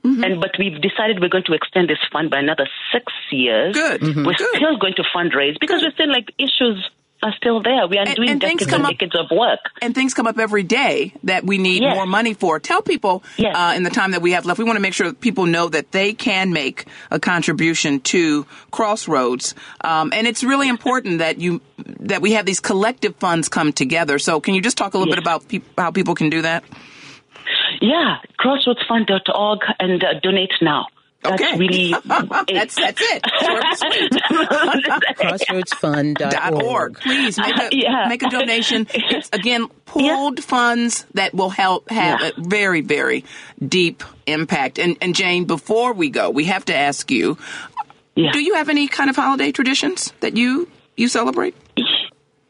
Mm-hmm. 0.05 0.25
And 0.25 0.41
but 0.41 0.53
we've 0.59 0.81
decided 0.81 1.21
we're 1.21 1.29
going 1.29 1.45
to 1.45 1.55
extend 1.55 1.89
this 1.89 1.99
fund 2.13 2.31
by 2.31 2.39
another 2.39 2.69
six 2.93 3.13
years. 3.31 3.75
Good. 3.75 4.01
Mm-hmm. 4.01 4.25
We're 4.25 4.35
Good. 4.35 4.57
still 4.57 4.77
going 4.79 4.95
to 4.95 5.05
fundraise 5.15 5.59
because 5.61 5.81
Good. 5.81 5.89
we're 5.89 6.05
still 6.05 6.13
like 6.13 6.33
issues 6.39 6.89
are 7.23 7.35
still 7.37 7.63
there. 7.63 7.87
We 7.87 7.99
are 7.99 8.07
and, 8.07 8.15
doing 8.15 8.31
and 8.31 8.41
decades 8.41 8.73
and 8.73 8.85
decades 8.85 9.15
of 9.17 9.27
work. 9.31 9.59
And 9.83 9.95
things 9.95 10.15
come 10.15 10.27
up 10.27 10.39
every 10.39 10.63
day 10.63 11.15
that 11.25 11.45
we 11.45 11.59
need 11.59 11.83
yes. 11.83 11.95
more 11.95 12.07
money 12.07 12.35
for. 12.35 12.61
Tell 12.61 12.83
people 12.83 13.25
yes. 13.37 13.55
uh, 13.57 13.75
in 13.77 13.83
the 13.83 13.91
time 13.91 14.13
that 14.13 14.23
we 14.23 14.33
have 14.33 14.47
left, 14.47 14.59
we 14.59 14.65
want 14.65 14.77
to 14.77 14.81
make 14.81 14.95
sure 14.95 15.09
that 15.09 15.21
people 15.21 15.47
know 15.47 15.69
that 15.69 15.91
they 15.93 16.13
can 16.13 16.53
make 16.53 16.87
a 17.11 17.19
contribution 17.19 18.01
to 18.01 18.47
Crossroads. 18.71 19.55
Um, 19.81 20.13
and 20.15 20.27
it's 20.27 20.45
really 20.45 20.69
important 20.69 21.19
that 21.19 21.41
you 21.41 21.61
that 22.01 22.23
we 22.23 22.33
have 22.33 22.47
these 22.47 22.61
collective 22.61 23.17
funds 23.17 23.49
come 23.49 23.73
together. 23.73 24.19
So 24.19 24.41
can 24.41 24.55
you 24.55 24.61
just 24.61 24.77
talk 24.77 24.95
a 24.95 24.99
little 24.99 25.13
yes. 25.13 25.17
bit 25.17 25.23
about 25.23 25.49
pe- 25.49 25.61
how 25.77 25.91
people 25.91 26.15
can 26.15 26.31
do 26.31 26.43
that? 26.43 26.65
Yeah, 27.81 28.17
crossroadsfund.org 28.39 29.61
and 29.79 30.03
uh, 30.03 30.21
donate 30.21 30.53
now. 30.61 30.87
That's 31.23 31.43
okay. 31.43 31.59
really 31.59 31.95
that's 32.05 32.77
that's 32.77 33.01
it. 33.01 33.23
Crossroadsfund.org. 35.19 37.01
Please 37.01 37.39
make 37.39 37.59
a, 37.59 37.69
yeah. 37.73 38.07
make 38.09 38.23
a 38.23 38.31
donation. 38.31 38.87
It's 38.95 39.29
again 39.33 39.67
pooled 39.85 40.39
yeah. 40.39 40.45
funds 40.45 41.07
that 41.15 41.35
will 41.35 41.51
help 41.51 41.91
have 41.91 42.21
yeah. 42.21 42.31
a 42.37 42.41
very 42.41 42.83
very 42.83 43.25
deep 43.67 44.05
impact. 44.27 44.79
And 44.79 44.97
and 45.01 45.13
Jane, 45.15 45.45
before 45.45 45.93
we 45.93 46.09
go, 46.09 46.31
we 46.31 46.45
have 46.45 46.65
to 46.67 46.75
ask 46.75 47.11
you: 47.11 47.37
Do 48.15 48.39
you 48.39 48.55
have 48.55 48.69
any 48.69 48.87
kind 48.87 49.11
of 49.11 49.17
holiday 49.17 49.51
traditions 49.51 50.13
that 50.21 50.37
you 50.37 50.71
you 50.97 51.09
celebrate? 51.09 51.57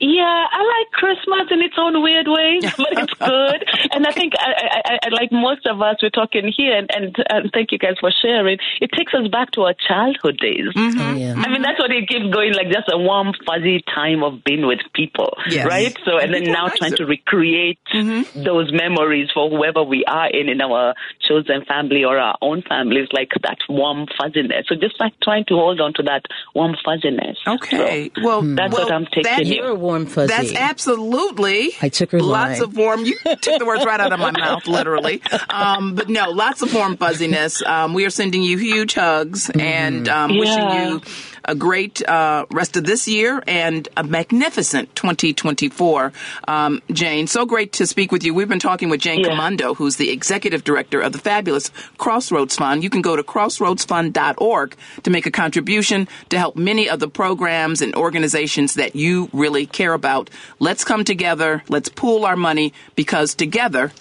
Yeah, 0.00 0.22
I 0.22 0.62
like 0.62 0.92
Christmas 0.92 1.48
in 1.50 1.60
its 1.60 1.74
own 1.76 2.00
weird 2.02 2.28
way, 2.28 2.60
but 2.76 2.92
it's 2.92 3.14
good. 3.14 3.64
and 3.92 4.06
I 4.06 4.12
think 4.12 4.34
I, 4.38 4.52
I, 4.84 4.98
I, 5.02 5.08
like 5.10 5.32
most 5.32 5.66
of 5.66 5.82
us, 5.82 5.96
we're 6.00 6.10
talking 6.10 6.52
here, 6.56 6.76
and, 6.76 6.88
and, 6.94 7.16
and, 7.28 7.50
thank 7.52 7.72
you 7.72 7.78
guys 7.78 7.96
for 8.00 8.10
sharing. 8.22 8.58
It 8.80 8.90
takes 8.96 9.12
us 9.12 9.26
back 9.28 9.50
to 9.52 9.62
our 9.62 9.74
childhood 9.88 10.38
days. 10.38 10.70
Mm-hmm. 10.76 11.00
Oh, 11.00 11.14
yeah. 11.14 11.34
I 11.36 11.48
mean, 11.50 11.62
that's 11.62 11.80
what 11.80 11.90
it 11.90 12.08
keeps 12.08 12.32
going, 12.32 12.54
like 12.54 12.70
just 12.70 12.88
a 12.92 12.98
warm, 12.98 13.32
fuzzy 13.44 13.82
time 13.92 14.22
of 14.22 14.44
being 14.44 14.66
with 14.66 14.78
people, 14.94 15.36
yes. 15.48 15.66
right? 15.66 15.96
So, 16.04 16.18
and 16.18 16.32
then 16.32 16.44
now 16.44 16.68
trying 16.68 16.94
to 16.94 17.04
recreate 17.04 17.80
mm-hmm. 17.92 18.44
those 18.44 18.72
memories 18.72 19.30
for 19.34 19.50
whoever 19.50 19.82
we 19.82 20.04
are 20.04 20.30
in, 20.30 20.48
in 20.48 20.60
our 20.60 20.94
chosen 21.26 21.64
family 21.64 22.04
or 22.04 22.18
our 22.18 22.38
own 22.40 22.62
families, 22.62 23.08
like 23.12 23.32
that 23.42 23.58
warm 23.68 24.06
fuzziness. 24.16 24.66
So 24.68 24.76
just 24.76 25.00
like 25.00 25.14
trying 25.22 25.44
to 25.46 25.54
hold 25.54 25.80
on 25.80 25.92
to 25.94 26.02
that 26.04 26.26
warm 26.54 26.76
fuzziness. 26.84 27.36
Okay. 27.46 28.10
So 28.14 28.22
well, 28.22 28.42
that's 28.42 28.74
well, 28.74 28.84
what 28.84 28.92
I'm 28.92 29.06
taking 29.06 29.46
here 29.46 29.74
warm 29.88 30.04
fuzzy. 30.04 30.28
That's 30.28 30.54
absolutely. 30.54 31.72
I 31.80 31.88
took 31.88 32.12
her 32.12 32.20
Lots 32.20 32.60
line. 32.60 32.62
of 32.62 32.76
warm. 32.76 33.04
You 33.06 33.16
took 33.24 33.58
the 33.58 33.64
words 33.64 33.86
right 33.86 33.98
out 33.98 34.12
of 34.12 34.20
my 34.20 34.30
mouth, 34.38 34.66
literally. 34.66 35.22
Um, 35.48 35.94
but 35.94 36.10
no, 36.10 36.30
lots 36.30 36.60
of 36.60 36.74
warm 36.74 36.98
fuzziness. 36.98 37.62
Um, 37.62 37.94
we 37.94 38.04
are 38.04 38.10
sending 38.10 38.42
you 38.42 38.58
huge 38.58 38.94
hugs 38.94 39.48
mm. 39.48 39.62
and 39.62 40.06
um, 40.08 40.30
yeah. 40.30 40.40
wishing 40.40 40.90
you 40.92 41.02
a 41.48 41.54
great 41.54 42.06
uh, 42.06 42.44
rest 42.52 42.76
of 42.76 42.84
this 42.84 43.08
year 43.08 43.42
and 43.46 43.88
a 43.96 44.04
magnificent 44.04 44.94
2024. 44.94 46.12
Um, 46.46 46.82
Jane, 46.92 47.26
so 47.26 47.46
great 47.46 47.72
to 47.72 47.86
speak 47.86 48.12
with 48.12 48.22
you. 48.22 48.34
We've 48.34 48.48
been 48.48 48.60
talking 48.60 48.90
with 48.90 49.00
Jane 49.00 49.20
yeah. 49.20 49.72
Who's 49.74 49.96
the 49.96 50.10
executive 50.10 50.62
director 50.62 51.00
of 51.00 51.12
the 51.12 51.18
fabulous 51.18 51.70
Crossroads 51.96 52.56
Fund. 52.56 52.84
You 52.84 52.90
can 52.90 53.00
go 53.00 53.16
to 53.16 53.22
crossroadsfund.org 53.22 54.76
to 55.02 55.10
make 55.10 55.26
a 55.26 55.30
contribution 55.30 56.06
to 56.28 56.38
help 56.38 56.54
many 56.54 56.88
of 56.88 57.00
the 57.00 57.08
programs 57.08 57.80
and 57.80 57.94
organizations 57.94 58.74
that 58.74 58.94
you 58.94 59.30
really 59.32 59.64
care 59.64 59.94
about. 59.94 60.28
Let's 60.58 60.84
come 60.84 61.04
together. 61.04 61.62
Let's 61.68 61.88
pool 61.88 62.26
our 62.26 62.36
money 62.36 62.74
because 62.94 63.34
together 63.34 63.92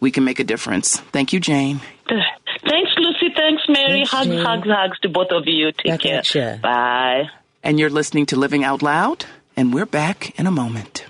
we 0.00 0.10
can 0.10 0.24
make 0.24 0.38
a 0.38 0.44
difference. 0.44 0.98
Thank 0.98 1.32
you, 1.32 1.40
Jane. 1.40 1.80
Thanks, 3.50 3.64
Mary. 3.68 3.98
Thanks, 3.98 4.10
hugs, 4.10 4.28
Jane. 4.28 4.44
hugs, 4.44 4.68
hugs 4.68 4.98
to 5.00 5.08
both 5.08 5.32
of 5.32 5.42
you. 5.46 5.72
Take 5.72 5.86
back 5.86 6.00
care. 6.22 6.58
Bye. 6.62 7.24
And 7.64 7.80
you're 7.80 7.90
listening 7.90 8.26
to 8.26 8.36
Living 8.36 8.62
Out 8.62 8.80
Loud, 8.80 9.26
and 9.56 9.74
we're 9.74 9.86
back 9.86 10.38
in 10.38 10.46
a 10.46 10.52
moment. 10.52 11.04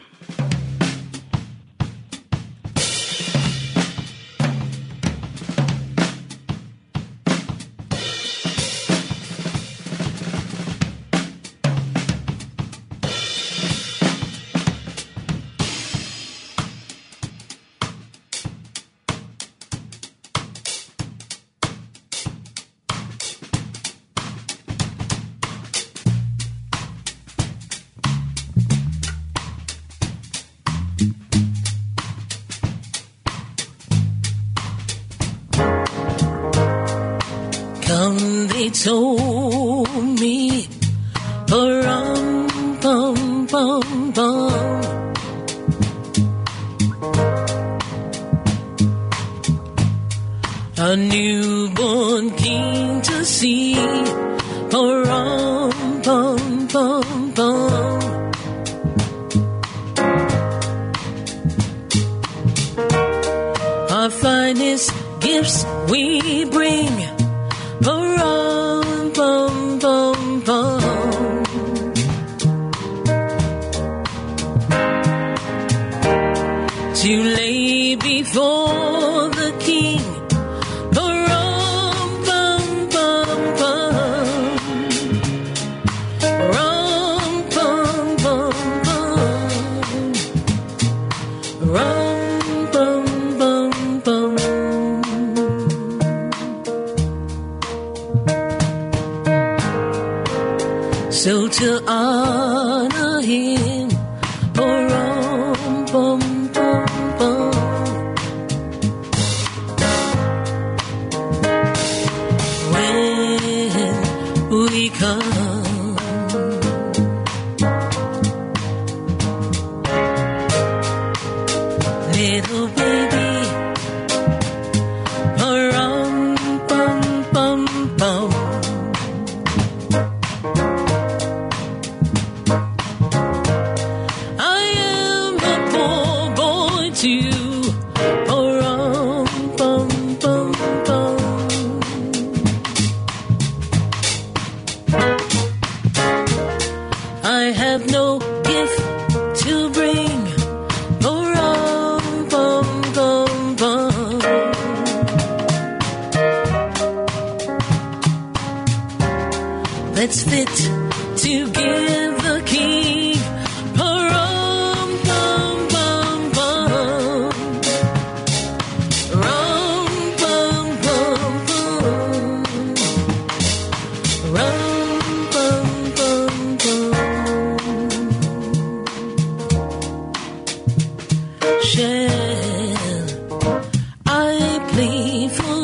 I 184.83 185.60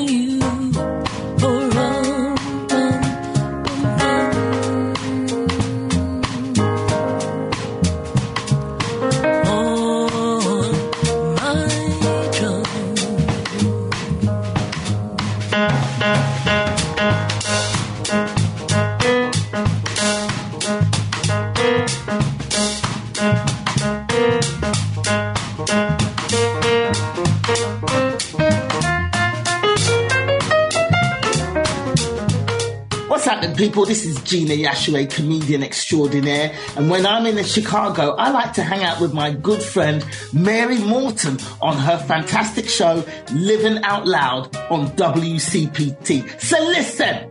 Gina 34.26 34.54
Yashere, 34.54 35.10
comedian 35.10 35.62
extraordinaire. 35.62 36.52
And 36.76 36.90
when 36.90 37.06
I'm 37.06 37.26
in 37.26 37.42
Chicago, 37.44 38.14
I 38.16 38.30
like 38.30 38.52
to 38.54 38.62
hang 38.62 38.82
out 38.82 39.00
with 39.00 39.14
my 39.14 39.30
good 39.30 39.62
friend 39.62 40.04
Mary 40.32 40.78
Morten 40.78 41.38
on 41.62 41.76
her 41.78 41.98
fantastic 41.98 42.68
show, 42.68 43.04
Living 43.32 43.82
Out 43.84 44.06
Loud 44.06 44.54
on 44.70 44.88
WCPT. 44.90 46.40
So 46.40 46.58
listen. 46.64 47.30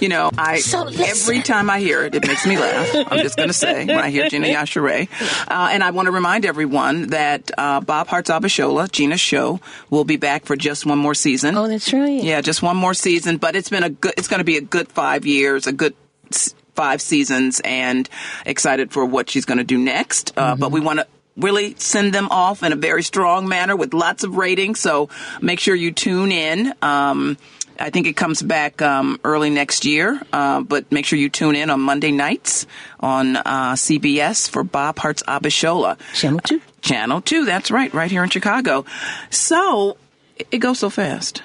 You 0.00 0.08
know, 0.08 0.30
I 0.38 0.60
So 0.60 0.86
every 0.86 1.42
time 1.42 1.68
I 1.70 1.80
hear 1.80 2.04
it, 2.04 2.14
it 2.14 2.26
makes 2.26 2.46
me 2.46 2.56
laugh. 2.58 2.88
I'm 3.10 3.18
just 3.18 3.36
going 3.36 3.48
to 3.48 3.52
say 3.52 3.84
when 3.86 3.98
I 3.98 4.10
hear 4.10 4.28
Gina 4.30 4.46
Yashere. 4.46 5.08
Uh, 5.48 5.68
and 5.72 5.82
I 5.82 5.90
want 5.90 6.06
to 6.06 6.12
remind 6.12 6.44
everyone 6.46 7.08
that 7.08 7.50
uh, 7.58 7.80
Bob 7.80 8.06
Hearts 8.06 8.30
Abishola, 8.30 8.90
Gina's 8.92 9.20
show, 9.20 9.60
will 9.90 10.04
be 10.04 10.16
back 10.16 10.44
for 10.44 10.54
just 10.56 10.86
one 10.86 10.98
more 10.98 11.14
season. 11.14 11.56
Oh, 11.56 11.66
that's 11.66 11.92
right. 11.92 12.22
Yeah, 12.22 12.40
just 12.40 12.62
one 12.62 12.76
more 12.76 12.94
season, 12.94 13.38
but 13.38 13.56
it's 13.56 13.70
been 13.70 13.82
a 13.82 13.90
good. 13.90 14.14
It's 14.16 14.28
going 14.28 14.38
to 14.40 14.44
be 14.44 14.56
a 14.56 14.60
good 14.62 14.88
five 14.88 15.26
years, 15.26 15.66
a 15.66 15.72
good 15.72 15.94
s- 16.32 16.54
five 16.74 17.02
seasons, 17.02 17.60
and 17.64 18.08
excited 18.46 18.92
for 18.92 19.04
what 19.04 19.28
she's 19.28 19.44
going 19.46 19.58
to 19.58 19.64
do 19.64 19.78
next. 19.78 20.32
Uh, 20.36 20.54
But 20.54 20.70
we 20.70 20.78
want 20.80 21.00
to 21.00 21.06
really 21.36 21.74
send 21.78 22.12
them 22.12 22.28
off 22.30 22.62
in 22.64 22.72
a 22.72 22.76
very 22.76 23.02
strong 23.02 23.48
manner 23.48 23.76
with 23.76 23.94
lots 23.94 24.24
of 24.24 24.36
ratings. 24.36 24.80
So 24.80 25.08
make 25.40 25.60
sure 25.60 25.74
you 25.74 25.92
tune 25.92 26.30
in. 26.32 26.72
Um, 26.82 27.36
I 27.80 27.90
think 27.90 28.06
it 28.06 28.14
comes 28.16 28.42
back 28.42 28.82
um, 28.82 29.20
early 29.24 29.50
next 29.50 29.84
year, 29.84 30.20
uh, 30.32 30.60
but 30.62 30.90
make 30.90 31.06
sure 31.06 31.18
you 31.18 31.28
tune 31.28 31.54
in 31.56 31.70
on 31.70 31.80
Monday 31.80 32.10
nights 32.10 32.66
on 33.00 33.36
uh, 33.36 33.74
CBS 33.74 34.48
for 34.50 34.64
Bob 34.64 34.98
Hearts 34.98 35.22
Abishola. 35.28 35.96
Channel 36.14 36.40
2. 36.40 36.60
Channel 36.80 37.20
2, 37.20 37.44
that's 37.44 37.70
right, 37.70 37.92
right 37.94 38.10
here 38.10 38.22
in 38.24 38.30
Chicago. 38.30 38.84
So 39.30 39.96
it- 40.36 40.48
it 40.52 40.58
goes 40.58 40.78
so 40.80 40.90
fast, 40.90 41.42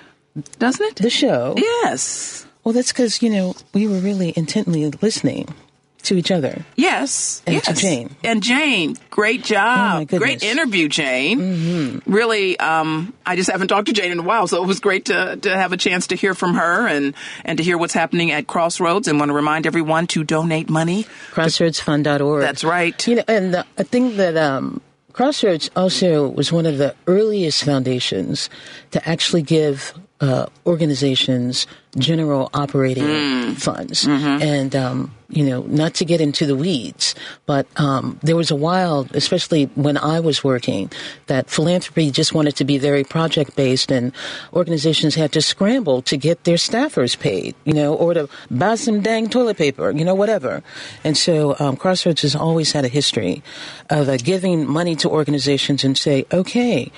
doesn't 0.60 0.86
it? 0.86 0.96
The 0.98 1.10
show. 1.10 1.56
Yes. 1.58 2.46
Well, 2.64 2.74
that's 2.74 2.92
because, 2.94 3.22
you 3.22 3.30
know, 3.30 3.56
we 3.74 3.88
were 3.88 4.00
really 4.00 4.34
intently 4.36 4.90
listening 5.02 5.54
to 6.04 6.16
each 6.16 6.32
other. 6.32 6.64
Yes. 6.76 7.42
And 7.46 7.56
yes. 7.56 7.66
to 7.66 7.74
Jane. 7.74 8.16
And 8.24 8.42
Jane, 8.44 8.96
great 9.10 9.42
Oh, 9.42 9.44
job. 9.44 10.12
my 10.12 10.18
great 10.18 10.44
interview, 10.44 10.88
Jane. 10.88 11.40
Mm-hmm. 11.40 12.14
Really, 12.14 12.60
um, 12.60 13.14
I 13.26 13.36
just 13.36 13.50
haven't 13.50 13.68
talked 13.70 13.88
to 13.88 13.94
Jane 13.94 14.12
in 14.12 14.20
a 14.20 14.24
while, 14.24 14.48
so 14.48 14.64
it 14.64 14.68
was 14.68 14.80
great 14.80 15.06
to, 15.06 15.36
to 15.38 15.56
have 15.56 15.74
a 15.74 15.78
chance 15.78 16.08
to 16.08 16.16
hear 16.16 16.34
from 16.34 16.56
her 16.56 16.88
and, 16.88 17.14
and 17.46 17.58
to 17.58 17.64
hear 17.64 17.78
what's 17.78 17.94
happening 17.94 18.32
at 18.32 18.48
Crossroads 18.48 19.08
and 19.08 19.20
want 19.20 19.30
to 19.30 19.34
remind 19.36 19.66
everyone 19.66 20.08
to 20.08 20.24
donate 20.24 20.70
money. 20.70 21.06
Crossroadsfund.org. 21.32 22.42
That's 22.42 22.64
right. 22.64 23.08
You 23.08 23.16
know, 23.16 23.24
and 23.28 23.54
the, 23.54 23.66
I 23.78 23.84
think 23.84 24.16
that 24.18 24.36
um, 24.38 24.82
Crossroads 25.14 25.70
also 25.76 26.28
was 26.28 26.52
one 26.52 26.66
of 26.66 26.78
the 26.78 26.96
earliest 27.08 27.64
foundations 27.64 28.50
to 28.92 29.08
actually 29.08 29.42
give 29.44 29.94
uh, 30.24 30.48
organizations 30.66 31.68
general 32.00 32.50
operating 32.56 33.04
Mm. 33.04 33.60
funds. 33.60 34.06
Mm-hmm. 34.06 34.42
And, 34.42 34.72
um, 34.74 34.98
you 35.30 35.44
know, 35.46 35.62
not 35.68 35.94
to 36.00 36.06
get 36.06 36.22
into 36.22 36.46
the 36.46 36.56
weeds, 36.56 37.14
but 37.46 37.68
um, 37.78 38.18
there 38.24 38.36
was 38.36 38.50
a 38.50 38.56
while, 38.56 39.06
especially 39.14 39.70
when 39.76 39.98
I 39.98 40.18
was 40.20 40.44
working, 40.44 40.90
that 41.28 41.50
philanthropy 41.50 42.10
just 42.10 42.34
wanted 42.34 42.56
to 42.58 42.66
be 42.66 42.78
very 42.80 43.04
project 43.04 43.56
based, 43.56 43.92
and 43.92 44.14
organizations 44.54 45.14
had 45.14 45.32
to 45.34 45.42
scramble 45.42 46.02
to 46.10 46.18
get 46.18 46.46
their 46.46 46.58
staffers 46.58 47.14
paid, 47.18 47.54
you 47.66 47.74
know, 47.74 47.94
or 47.94 48.14
to 48.14 48.30
buy 48.50 48.74
some 48.74 49.02
dang 49.02 49.30
toilet 49.30 49.58
paper, 49.58 49.92
you 49.92 50.06
know, 50.06 50.16
whatever. 50.16 50.64
And 51.04 51.18
so 51.18 51.56
um, 51.60 51.78
Crossroads 51.78 52.22
has 52.24 52.36
always 52.36 52.72
had 52.74 52.86
a 52.86 52.90
history 52.90 53.44
of 53.90 54.10
uh, 54.10 54.18
giving 54.18 54.66
money 54.66 54.96
to 54.98 55.10
organizations 55.10 55.84
and 55.84 55.98
say, 55.98 56.26
okay, 56.32 56.90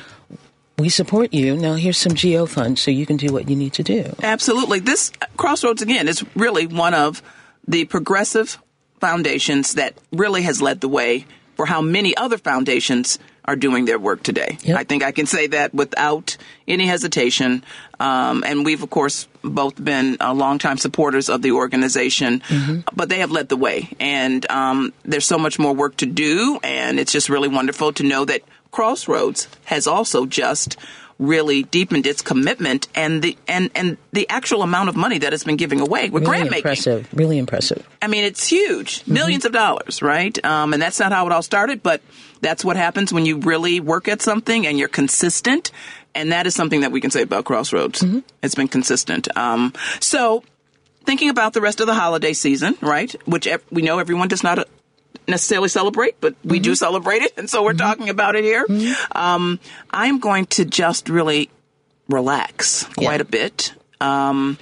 we 0.78 0.90
support 0.90 1.34
you. 1.34 1.56
Now 1.56 1.76
here's 1.76 1.98
some 1.98 2.14
GO 2.14 2.46
funds 2.46 2.82
so 2.82 2.92
you 2.92 3.06
can 3.06 3.18
do 3.18 3.32
what 3.32 3.50
you 3.50 3.56
need 3.56 3.74
to 3.74 3.84
do. 3.84 4.14
Absolutely. 4.22 4.80
This 4.80 5.12
Crossroads, 5.38 5.82
again, 5.82 6.08
is 6.08 6.24
really 6.36 6.68
one 6.68 6.94
of 6.94 7.22
the 7.68 7.86
progressive 7.86 8.60
foundations 9.00 9.76
that 9.76 9.98
really 10.12 10.42
has 10.44 10.62
led 10.62 10.82
the 10.82 10.90
way 10.90 11.26
for 11.56 11.66
how 11.66 11.82
many 11.82 12.16
other 12.18 12.38
foundations 12.38 13.20
are 13.46 13.56
doing 13.56 13.86
their 13.86 14.00
work 14.00 14.24
today. 14.24 14.58
Yep. 14.64 14.78
I 14.78 14.84
think 14.84 15.04
I 15.04 15.12
can 15.12 15.26
say 15.28 15.48
that 15.48 15.74
without 15.74 16.36
any 16.68 16.88
hesitation. 16.88 17.64
Um, 18.00 18.44
and 18.46 18.66
we've, 18.66 18.82
of 18.82 18.90
course, 18.90 19.28
both 19.44 19.82
been 19.82 20.18
uh, 20.20 20.34
longtime 20.34 20.78
supporters 20.78 21.30
of 21.30 21.42
the 21.44 21.52
organization, 21.52 22.42
but 22.94 23.08
they 23.08 23.20
have 23.20 23.32
led 23.32 23.50
the 23.50 23.56
way. 23.56 23.90
And 24.00 24.50
um, 24.50 24.94
there's 25.04 25.26
so 25.26 25.38
much 25.38 25.60
more 25.60 25.74
work 25.74 25.98
to 25.98 26.08
do, 26.08 26.60
and 26.64 27.00
it's 27.00 27.12
just 27.12 27.30
really 27.30 27.48
wonderful 27.48 27.94
to 27.94 28.04
know 28.04 28.26
that 28.26 28.42
Crossroads 28.76 29.48
has 29.64 29.88
also 29.88 30.26
just 30.26 30.76
really 31.18 31.64
deepened 31.64 32.06
its 32.06 32.22
commitment 32.22 32.90
and 32.94 33.22
the 33.22 33.38
and 33.48 33.70
and 33.74 33.96
the 34.12 34.28
actual 34.28 34.64
amount 34.64 34.90
of 34.90 34.98
money 34.98 35.18
that 35.18 35.32
it's 35.34 35.46
been 35.46 35.56
giving 35.56 35.80
away 35.80 36.10
with 36.10 36.24
Really 36.24 36.26
grant 36.26 36.44
making. 36.52 36.58
impressive. 36.58 37.08
Really 37.14 37.38
impressive. 37.38 37.88
I 38.02 38.08
mean, 38.08 38.26
it's 38.26 38.46
huge, 38.46 39.06
1000000s 39.06 39.46
of 39.46 39.54
dollars, 39.54 40.02
right? 40.02 40.38
Um, 40.44 40.74
and 40.74 40.82
that's 40.82 41.00
not 41.00 41.14
how 41.14 41.26
it 41.26 41.32
all 41.32 41.42
started, 41.42 41.82
but 41.82 42.02
that's 42.42 42.66
what 42.66 42.76
happens 42.76 43.14
when 43.14 43.26
you 43.26 43.38
really 43.38 43.80
work 43.80 44.10
at 44.10 44.22
something 44.22 44.68
and 44.68 44.78
you're 44.78 44.90
consistent. 44.90 45.72
And 46.14 46.34
that 46.34 46.46
is 46.46 46.54
something 46.54 46.82
that 46.82 46.92
we 46.92 47.00
can 47.00 47.12
say 47.12 47.22
about 47.22 47.46
Crossroads. 47.46 48.04
It's 48.44 48.56
been 48.56 48.68
consistent. 48.68 49.30
Um, 49.38 49.72
so, 50.02 50.44
thinking 51.06 51.30
about 51.30 51.54
the 51.54 51.62
rest 51.62 51.80
of 51.80 51.88
the 51.88 51.94
holiday 51.94 52.34
season, 52.34 52.76
right? 52.82 53.16
Which 53.26 53.48
we 53.72 53.82
know 53.84 54.00
everyone 54.00 54.28
does 54.28 54.44
not 54.44 54.68
necessarily 55.28 55.70
celebrate, 55.70 56.20
but 56.22 56.36
we 56.44 56.60
do 56.60 56.76
celebrate 56.76 57.22
it, 57.22 57.34
and 57.38 57.50
so 57.50 57.64
we're 57.64 57.74
talking 57.74 58.10
about 58.10 58.36
it 58.36 58.44
here. 58.44 58.66
Um, 59.14 59.60
I'm 59.92 60.20
going 60.20 60.46
to 60.48 60.66
just 60.66 61.10
really 61.10 61.50
relax 62.10 62.84
quite 62.96 63.16
Yeah. 63.16 63.22
a 63.22 63.26
bit. 63.26 63.74
Um, 64.02 64.58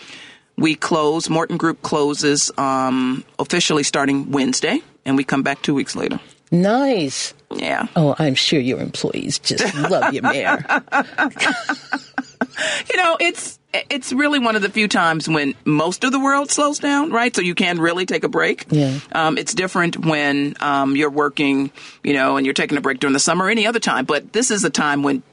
we 0.57 0.75
close. 0.75 1.29
Morten 1.29 1.57
Group 1.57 1.81
closes 1.81 2.51
um, 2.57 3.23
officially 3.39 3.83
starting 3.83 4.31
Wednesday, 4.31 4.81
and 5.05 5.17
we 5.17 5.23
come 5.23 5.43
back 5.43 5.61
two 5.61 5.73
weeks 5.73 5.95
later. 5.95 6.19
Nice. 6.51 7.33
Yeah. 7.55 7.87
Oh, 7.95 8.15
I'm 8.19 8.35
sure 8.35 8.59
your 8.59 8.79
employees 8.79 9.39
just 9.39 9.73
love 9.75 10.13
you, 10.13 10.21
Mary. 10.21 10.61
You 12.93 12.97
know, 12.97 13.17
it's 13.19 13.59
it's 13.89 14.13
really 14.13 14.37
one 14.39 14.55
of 14.55 14.61
the 14.61 14.69
few 14.69 14.87
times 14.87 15.27
when 15.27 15.55
most 15.65 16.03
of 16.03 16.11
the 16.11 16.19
world 16.19 16.51
slows 16.51 16.77
down, 16.79 17.11
right? 17.11 17.35
So 17.35 17.41
you 17.41 17.55
can 17.55 17.79
really 17.79 18.05
take 18.05 18.23
a 18.23 18.29
break. 18.29 18.65
Yeah. 18.69 18.99
Um, 19.11 19.37
it's 19.37 19.53
different 19.53 20.05
when 20.05 20.55
um, 20.59 20.95
you're 20.95 21.09
working, 21.09 21.71
you 22.03 22.13
know, 22.13 22.37
and 22.37 22.45
you're 22.45 22.53
taking 22.53 22.77
a 22.77 22.81
break 22.81 22.99
during 22.99 23.13
the 23.13 23.19
summer 23.19 23.45
or 23.45 23.49
any 23.49 23.65
other 23.65 23.79
time. 23.79 24.05
But 24.05 24.31
this 24.31 24.51
is 24.51 24.63
a 24.63 24.69
time 24.69 25.01
when 25.01 25.23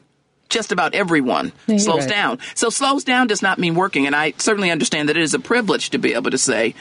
just 0.49 0.73
about 0.73 0.95
everyone 0.95 1.53
Yeah, 1.67 1.77
slows 1.79 2.01
right. 2.01 2.09
down. 2.09 2.39
So 2.55 2.71
slows 2.71 3.05
down 3.05 3.27
does 3.27 3.43
not 3.43 3.59
mean 3.59 3.75
working, 3.75 4.07
and 4.07 4.17
I 4.17 4.33
certainly 4.39 4.71
understand 4.71 5.09
that 5.09 5.17
it 5.17 5.23
is 5.23 5.35
a 5.35 5.39
privilege 5.39 5.91
to 5.91 5.99
be 5.99 6.15
able 6.15 6.31
to 6.31 6.39
say 6.39 6.75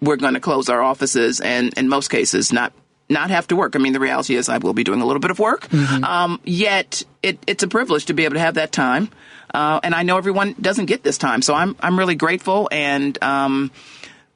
we're 0.00 0.16
going 0.16 0.34
to 0.34 0.40
close 0.40 0.68
our 0.68 0.82
offices, 0.82 1.40
and 1.40 1.72
in 1.74 1.88
most 1.88 2.08
cases, 2.08 2.52
not 2.52 2.72
not 3.10 3.30
have 3.30 3.46
to 3.48 3.56
work. 3.56 3.76
I 3.76 3.78
mean, 3.80 3.92
the 3.92 4.00
reality 4.00 4.36
is 4.36 4.48
I 4.48 4.58
will 4.58 4.72
be 4.72 4.84
doing 4.84 5.02
a 5.02 5.04
little 5.04 5.20
bit 5.20 5.30
of 5.30 5.38
work. 5.38 5.68
Mm-hmm. 5.68 6.04
Um, 6.04 6.40
yet 6.44 7.02
it, 7.22 7.38
it's 7.46 7.62
a 7.62 7.68
privilege 7.68 8.06
to 8.06 8.14
be 8.14 8.24
able 8.24 8.34
to 8.34 8.40
have 8.40 8.54
that 8.54 8.72
time. 8.72 9.10
Uh, 9.52 9.80
and 9.82 9.94
I 9.94 10.02
know 10.02 10.16
everyone 10.16 10.54
doesn't 10.60 10.86
get 10.86 11.02
this 11.02 11.18
time. 11.18 11.42
So 11.42 11.54
I'm, 11.54 11.76
I'm 11.80 11.98
really 11.98 12.14
grateful 12.14 12.68
and, 12.72 13.22
um, 13.22 13.70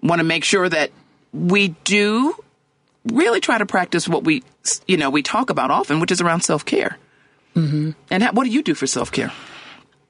want 0.03 0.21
to 0.21 0.25
make 0.25 0.45
sure 0.45 0.69
that 0.69 0.91
we 1.33 1.69
do 1.85 2.35
really 3.07 3.41
try 3.41 3.59
to 3.59 3.67
practice 3.67 4.07
what 4.09 4.25
we, 4.25 4.43
you 4.87 4.97
know, 4.97 5.11
we 5.11 5.23
talk 5.23 5.51
about 5.51 5.71
often, 5.71 6.01
which 6.01 6.13
is 6.13 6.21
around 6.21 6.43
self-care. 6.43 6.99
Mm-hmm. 7.55 7.93
And 8.11 8.23
how, 8.23 8.33
what 8.33 8.45
do 8.45 8.51
you 8.51 8.63
do 8.63 8.75
for 8.75 8.87
self-care? 8.87 9.33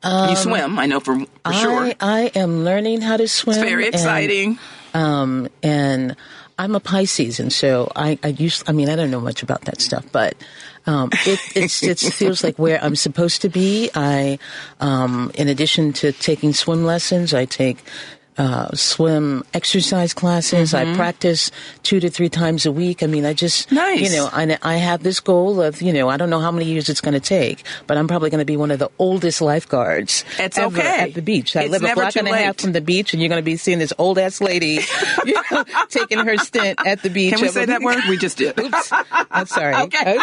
you 0.05 0.37
swim, 0.37 0.79
I 0.79 0.87
know 0.87 1.01
for, 1.01 1.19
for 1.19 1.53
sure. 1.53 1.85
I, 1.85 1.97
I 2.01 2.21
am 2.35 2.65
learning 2.65 3.01
how 3.01 3.17
to 3.17 3.27
swim. 3.27 3.57
It's 3.57 3.65
very 3.65 3.87
and 3.87 3.95
exciting. 3.95 4.59
Um, 4.95 5.49
and 5.63 6.17
I'm 6.59 6.75
a 6.75 6.81
Pisces, 6.81 7.41
and 7.41 7.53
so 7.53 7.91
I, 7.97 8.19
I 8.23 8.29
used. 8.29 8.69
I 8.69 8.73
mean, 8.73 8.89
I 8.89 8.97
don't 8.97 9.11
know 9.11 9.21
much 9.21 9.43
about 9.43 9.63
that 9.63 9.81
stuff, 9.81 10.07
but 10.13 10.37
um, 10.87 11.11
it 11.27 11.41
it's, 11.55 11.83
it 11.83 11.99
feels 11.99 12.43
like 12.43 12.59
where 12.59 12.83
I'm 12.83 12.97
supposed 12.97 13.43
to 13.43 13.49
be. 13.49 13.91
I, 13.95 14.39
um, 14.81 15.31
in 15.35 15.49
addition 15.49 15.93
to 15.95 16.13
taking 16.13 16.53
swim 16.53 16.85
lessons, 16.85 17.35
I 17.35 17.45
take 17.45 17.79
uh, 18.39 18.69
swim 18.75 19.43
exercise 19.55 20.13
classes. 20.13 20.75
I 20.75 20.95
practice 20.95 21.51
two 21.83 22.01
to 22.01 22.11
three 22.11 22.29
times 22.29 22.67
a 22.67 22.73
week. 22.73 23.03
I 23.03 23.07
mean, 23.07 23.25
I 23.25 23.33
just, 23.33 23.73
Nice. 23.73 24.01
you 24.01 24.17
know, 24.17 24.29
I, 24.33 24.59
I 24.63 24.77
have 24.77 25.03
this 25.03 25.21
goal 25.21 25.63
of, 25.63 25.81
you 25.81 25.93
know, 25.93 26.09
I 26.09 26.17
don't 26.17 26.29
know 26.31 26.41
how 26.41 26.51
many 26.51 26.67
years 26.67 26.89
it's 26.89 27.01
going 27.01 27.15
to 27.15 27.21
take, 27.21 27.65
but 27.87 27.97
I'm 27.97 28.07
probably 28.09 28.31
going 28.31 28.41
to 28.41 28.45
be 28.45 28.57
one 28.57 28.71
of 28.71 28.79
the 28.79 28.91
oldest 28.99 29.41
lifeguards 29.41 30.25
It's 30.39 30.59
ever 30.59 30.79
okay. 30.79 31.01
at 31.05 31.15
the 31.15 31.23
beach. 31.23 31.57
I 31.57 31.63
It's 31.63 31.73
live 31.73 31.83
a 31.85 31.95
block 31.95 32.17
and 32.17 32.29
a 32.29 32.37
half 32.37 32.59
from 32.59 32.73
the 32.73 32.81
beach, 32.81 33.13
and 33.13 33.23
you're 33.23 33.29
going 33.31 33.41
to 33.41 33.45
be 33.45 33.57
seeing 33.57 33.79
this 33.79 33.93
old 33.99 34.19
ass 34.19 34.41
lady 34.41 34.81
you 35.25 35.35
know, 35.51 35.65
taking 35.89 36.19
her 36.19 36.37
stint 36.37 36.79
at 36.87 37.03
the 37.03 37.11
beach. 37.11 37.33
Can 37.35 37.43
we 37.43 37.49
say 37.49 37.65
that 37.65 37.81
word? 37.83 38.03
We 38.09 38.17
just 38.19 38.37
did. 38.39 38.59
Oops. 38.61 38.93
I'm 39.31 39.47
sorry. 39.47 39.75
Okay. 39.87 40.19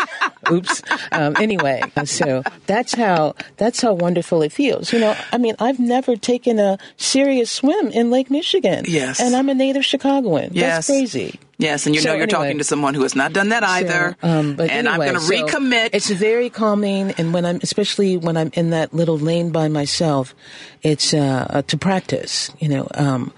Oops. 0.52 0.82
Um, 1.12 1.36
anyway, 1.40 1.82
so 2.06 2.44
that's 2.68 2.94
how 2.94 3.34
that's 3.58 3.82
how 3.82 3.94
wonderful 3.94 4.42
it 4.42 4.52
feels. 4.52 4.92
You 4.92 5.00
know, 5.00 5.16
I 5.32 5.38
mean, 5.38 5.56
I've 5.60 5.80
never 5.80 6.16
taken 6.18 6.60
a 6.60 6.78
serious 6.98 7.50
swim 7.50 7.88
in 7.88 8.03
Lake 8.12 8.30
Michigan. 8.30 8.86
Yes. 8.88 9.20
And 9.20 9.36
I'm 9.36 9.50
a 9.50 9.54
native 9.54 9.86
Chicagoan. 9.86 10.50
Yes. 10.54 10.88
That's 10.88 10.88
crazy. 10.88 11.40
Yes, 11.58 11.86
and 11.86 11.96
you 11.96 12.02
So 12.02 12.10
know 12.10 12.14
you're 12.16 12.24
anyway. 12.24 12.38
talking 12.46 12.58
to 12.58 12.64
someone 12.64 12.94
who 12.94 13.04
has 13.04 13.16
not 13.16 13.32
done 13.32 13.50
that 13.50 13.64
either. 13.64 14.18
So, 14.22 14.28
um, 14.28 14.56
but 14.56 14.70
and 14.70 14.88
anyway, 14.88 15.08
I'm 15.08 15.14
going 15.14 15.14
to 15.14 15.20
so 15.22 15.60
recommit. 15.60 15.90
It's 15.94 16.10
very 16.10 16.50
calming, 16.50 17.12
and 17.18 17.34
when 17.34 17.46
I'm, 17.46 17.60
especially 17.64 18.18
when 18.18 18.36
I'm 18.36 18.50
in 18.54 18.72
that 18.72 18.94
little 18.94 19.18
lane 19.18 19.52
by 19.52 19.68
myself, 19.70 20.36
it's 20.82 21.14
uh, 21.14 21.48
uh, 21.50 21.62
to 21.64 21.78
practice. 21.78 22.52
You 22.60 22.70
know, 22.70 22.88
um, 22.96 23.32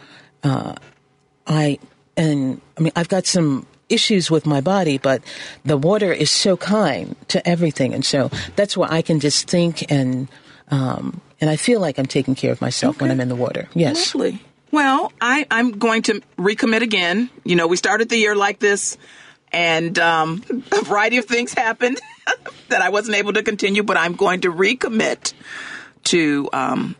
uh, 0.43 0.74
I 1.45 1.78
and 2.18 2.61
I 2.78 2.82
mean 2.82 2.93
I've 2.95 3.09
got 3.09 3.28
some 3.28 3.68
issues 3.89 4.32
with 4.32 4.47
my 4.47 4.61
body, 4.61 4.97
but 4.97 5.22
the 5.63 5.78
water 5.78 6.11
is 6.11 6.32
so 6.32 6.57
kind 6.57 7.16
to 7.28 7.47
everything, 7.47 7.93
and 7.93 8.03
so 8.03 8.32
that's 8.55 8.76
where 8.76 8.91
I 8.91 9.03
can 9.03 9.20
just 9.20 9.47
think 9.47 9.91
and 9.91 10.28
um, 10.70 11.22
and 11.39 11.49
I 11.49 11.57
feel 11.57 11.80
like 11.80 11.99
I'm 11.99 12.07
taking 12.07 12.34
care 12.34 12.51
of 12.51 12.59
myself 12.61 12.99
when 13.01 13.11
I'm 13.11 13.20
in 13.20 13.30
the 13.30 13.36
water. 13.36 13.68
Yes. 13.76 14.16
Lovely. 14.16 14.41
Well, 14.76 15.13
I, 15.21 15.47
I'm 15.49 15.71
going 15.80 16.01
to 16.01 16.19
recommit 16.38 16.82
again. 16.82 17.30
You 17.45 17.55
know, 17.55 17.65
we 17.65 17.78
started 17.78 18.09
the 18.09 18.17
year 18.17 18.36
like 18.36 18.59
this, 18.59 18.97
and 19.53 19.97
um, 19.97 20.43
a 20.69 20.82
variety 20.82 21.15
of 21.15 21.23
things 21.23 21.53
happened 21.57 22.01
that 22.67 22.82
I 22.82 22.89
wasn't 22.89 23.15
able 23.15 23.32
to 23.32 23.41
continue, 23.41 23.84
but 23.84 23.95
I'm 23.95 24.15
going 24.15 24.41
to 24.41 24.51
recommit 24.51 25.32
to 26.11 26.49
um, 26.51 26.97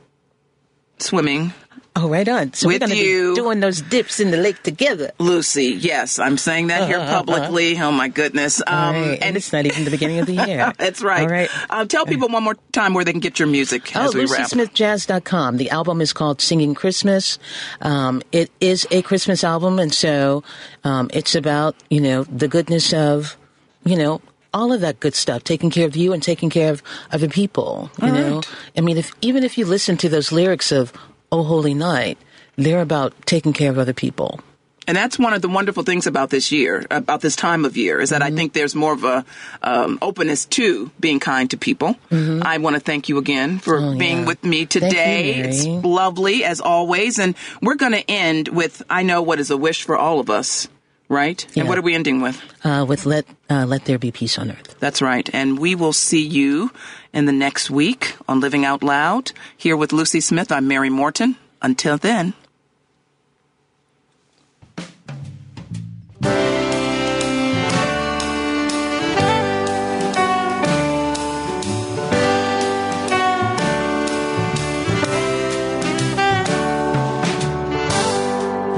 swimming. 1.00 1.54
Oh, 1.98 2.10
right 2.10 2.28
on. 2.28 2.52
So 2.54 2.68
With 2.68 2.82
we're 2.82 2.88
going 2.88 2.98
to 3.00 3.32
be 3.34 3.36
doing 3.36 3.62
those 3.62 3.82
dips 3.82 4.20
in 4.20 4.32
the 4.32 4.38
lake 4.38 4.62
together. 4.64 5.12
Lucy, 5.18 5.68
yes, 5.68 6.20
I'm 6.20 6.38
saying 6.38 6.68
that 6.68 6.90
here 6.90 7.00
publicly. 7.00 7.80
Oh, 7.80 7.92
my 7.92 8.10
goodness. 8.10 8.62
Um, 8.68 8.96
right. 8.96 9.20
and 9.22 9.38
it's 9.38 9.54
not 9.54 9.66
even 9.66 9.86
the 9.86 9.92
beginning 9.92 10.20
of 10.20 10.26
the 10.26 10.34
year. 10.34 10.74
That's 10.78 11.02
right. 11.02 11.22
All 11.22 11.28
right. 11.30 11.50
Uh, 11.70 11.86
tell 11.86 12.06
people 12.06 12.28
one 12.28 12.44
more 12.44 12.58
time 12.74 12.94
where 12.94 13.06
they 13.06 13.12
can 13.14 13.22
get 13.22 13.40
your 13.40 13.48
music 13.48 13.96
Oh, 13.96 14.06
as 14.08 14.14
we 14.14 14.26
wrap. 14.26 14.50
LucySmithJazz.com. 14.50 15.58
The 15.58 15.70
album 15.70 16.02
is 16.02 16.12
called 16.12 16.42
Singing 16.42 16.76
Christmas. 16.76 17.40
Um, 17.82 18.22
it 18.32 18.52
is 18.60 18.86
a 18.92 19.02
Christmas 19.02 19.44
album, 19.44 19.80
and 19.80 19.94
so 19.94 20.44
um, 20.84 21.10
it's 21.14 21.34
about 21.36 21.76
you 21.90 22.02
know 22.02 22.24
the 22.26 22.48
goodness 22.50 22.94
of 22.94 23.38
you 23.86 23.96
know 23.96 24.22
all 24.54 24.72
of 24.74 24.82
that 24.82 25.00
good 25.00 25.16
stuff, 25.16 25.44
taking 25.44 25.70
care 25.70 25.86
of 25.86 25.96
you 25.96 26.14
and 26.14 26.22
taking 26.22 26.50
care 26.50 26.72
of 26.72 26.82
other 27.12 27.28
people. 27.28 27.90
You 28.02 28.08
All 28.08 28.14
know, 28.14 28.36
right. 28.38 28.50
I 28.78 28.82
mean, 28.82 28.98
if 28.98 29.14
even 29.22 29.44
if 29.44 29.58
you 29.58 29.66
listen 29.66 29.98
to 29.98 30.10
those 30.10 30.32
lyrics 30.32 30.72
of 30.72 30.92
"Oh 31.32 31.44
Holy 31.44 31.74
Night," 31.74 32.18
they're 32.56 32.82
about 32.82 33.14
taking 33.26 33.54
care 33.54 33.70
of 33.72 33.78
other 33.78 33.94
people. 33.94 34.40
And 34.88 34.96
that's 34.96 35.18
one 35.18 35.34
of 35.34 35.42
the 35.42 35.50
wonderful 35.50 35.82
things 35.82 36.06
about 36.06 36.30
this 36.30 36.52
year, 36.52 36.86
about 36.92 37.22
this 37.22 37.36
time 37.36 37.66
of 37.66 37.76
year, 37.76 38.00
is 38.00 38.12
that 38.12 38.22
I 38.22 38.30
think 38.30 38.54
there's 38.54 38.76
more 38.76 38.94
of 38.94 39.04
a 39.04 39.26
um, 39.64 39.98
openness 40.00 40.46
to 40.46 40.92
being 41.00 41.20
kind 41.20 41.50
to 41.50 41.58
people. 41.58 41.96
I 42.12 42.60
want 42.60 42.76
to 42.76 42.80
thank 42.80 43.10
you 43.10 43.18
again 43.18 43.58
for 43.58 43.80
Oh, 43.80 43.98
being 43.98 44.20
yeah. 44.20 44.26
with 44.28 44.44
me 44.44 44.66
Thank 44.66 44.76
you, 44.76 44.82
today. 44.82 45.34
It's 45.40 45.66
lovely 45.66 46.44
as 46.44 46.62
always, 46.62 47.18
and 47.18 47.34
we're 47.64 47.76
going 47.82 47.94
to 47.94 48.08
end 48.12 48.48
with 48.50 48.84
I 48.88 49.02
know 49.02 49.24
what 49.24 49.40
is 49.40 49.50
a 49.50 49.58
wish 49.58 49.82
for 49.84 49.98
all 49.98 50.20
of 50.20 50.30
us, 50.30 50.68
right? 51.10 51.46
And 51.56 51.68
what 51.68 51.78
are 51.78 51.82
we 51.82 51.94
ending 51.96 52.22
with? 52.22 52.42
Uh, 52.64 52.86
with 52.88 53.06
"Let 53.06 53.26
uh, 53.50 53.66
Let 53.66 53.86
There 53.86 54.00
Be 54.00 54.12
Peace 54.12 54.38
on 54.38 54.52
Earth." 54.52 54.76
That's 54.80 55.02
right. 55.02 55.30
And 55.34 55.60
we 55.60 55.76
will 55.76 55.94
see 55.94 56.26
you 56.26 56.72
in 57.14 57.26
the 57.26 57.32
next 57.32 57.70
week 57.70 58.16
on 58.28 58.40
Living 58.40 58.66
Out 58.66 58.84
Loud 58.84 59.32
here 59.56 59.78
with 59.78 59.94
Lucy 59.94 60.22
Smith. 60.22 60.52
I'm 60.52 60.68
Mary 60.68 60.90
Morten. 60.90 61.38
Until 61.62 61.98
then. 61.98 62.34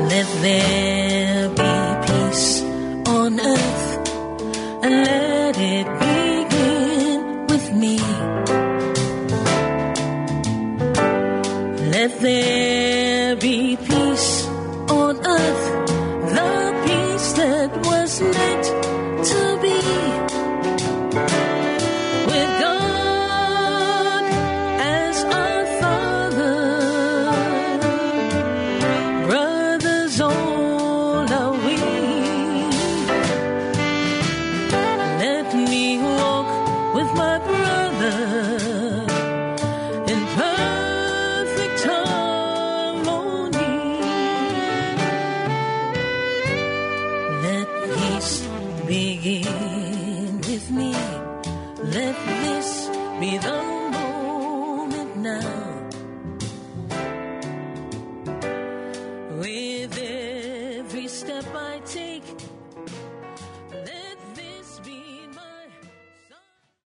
Let 0.09 0.25
there 0.41 0.76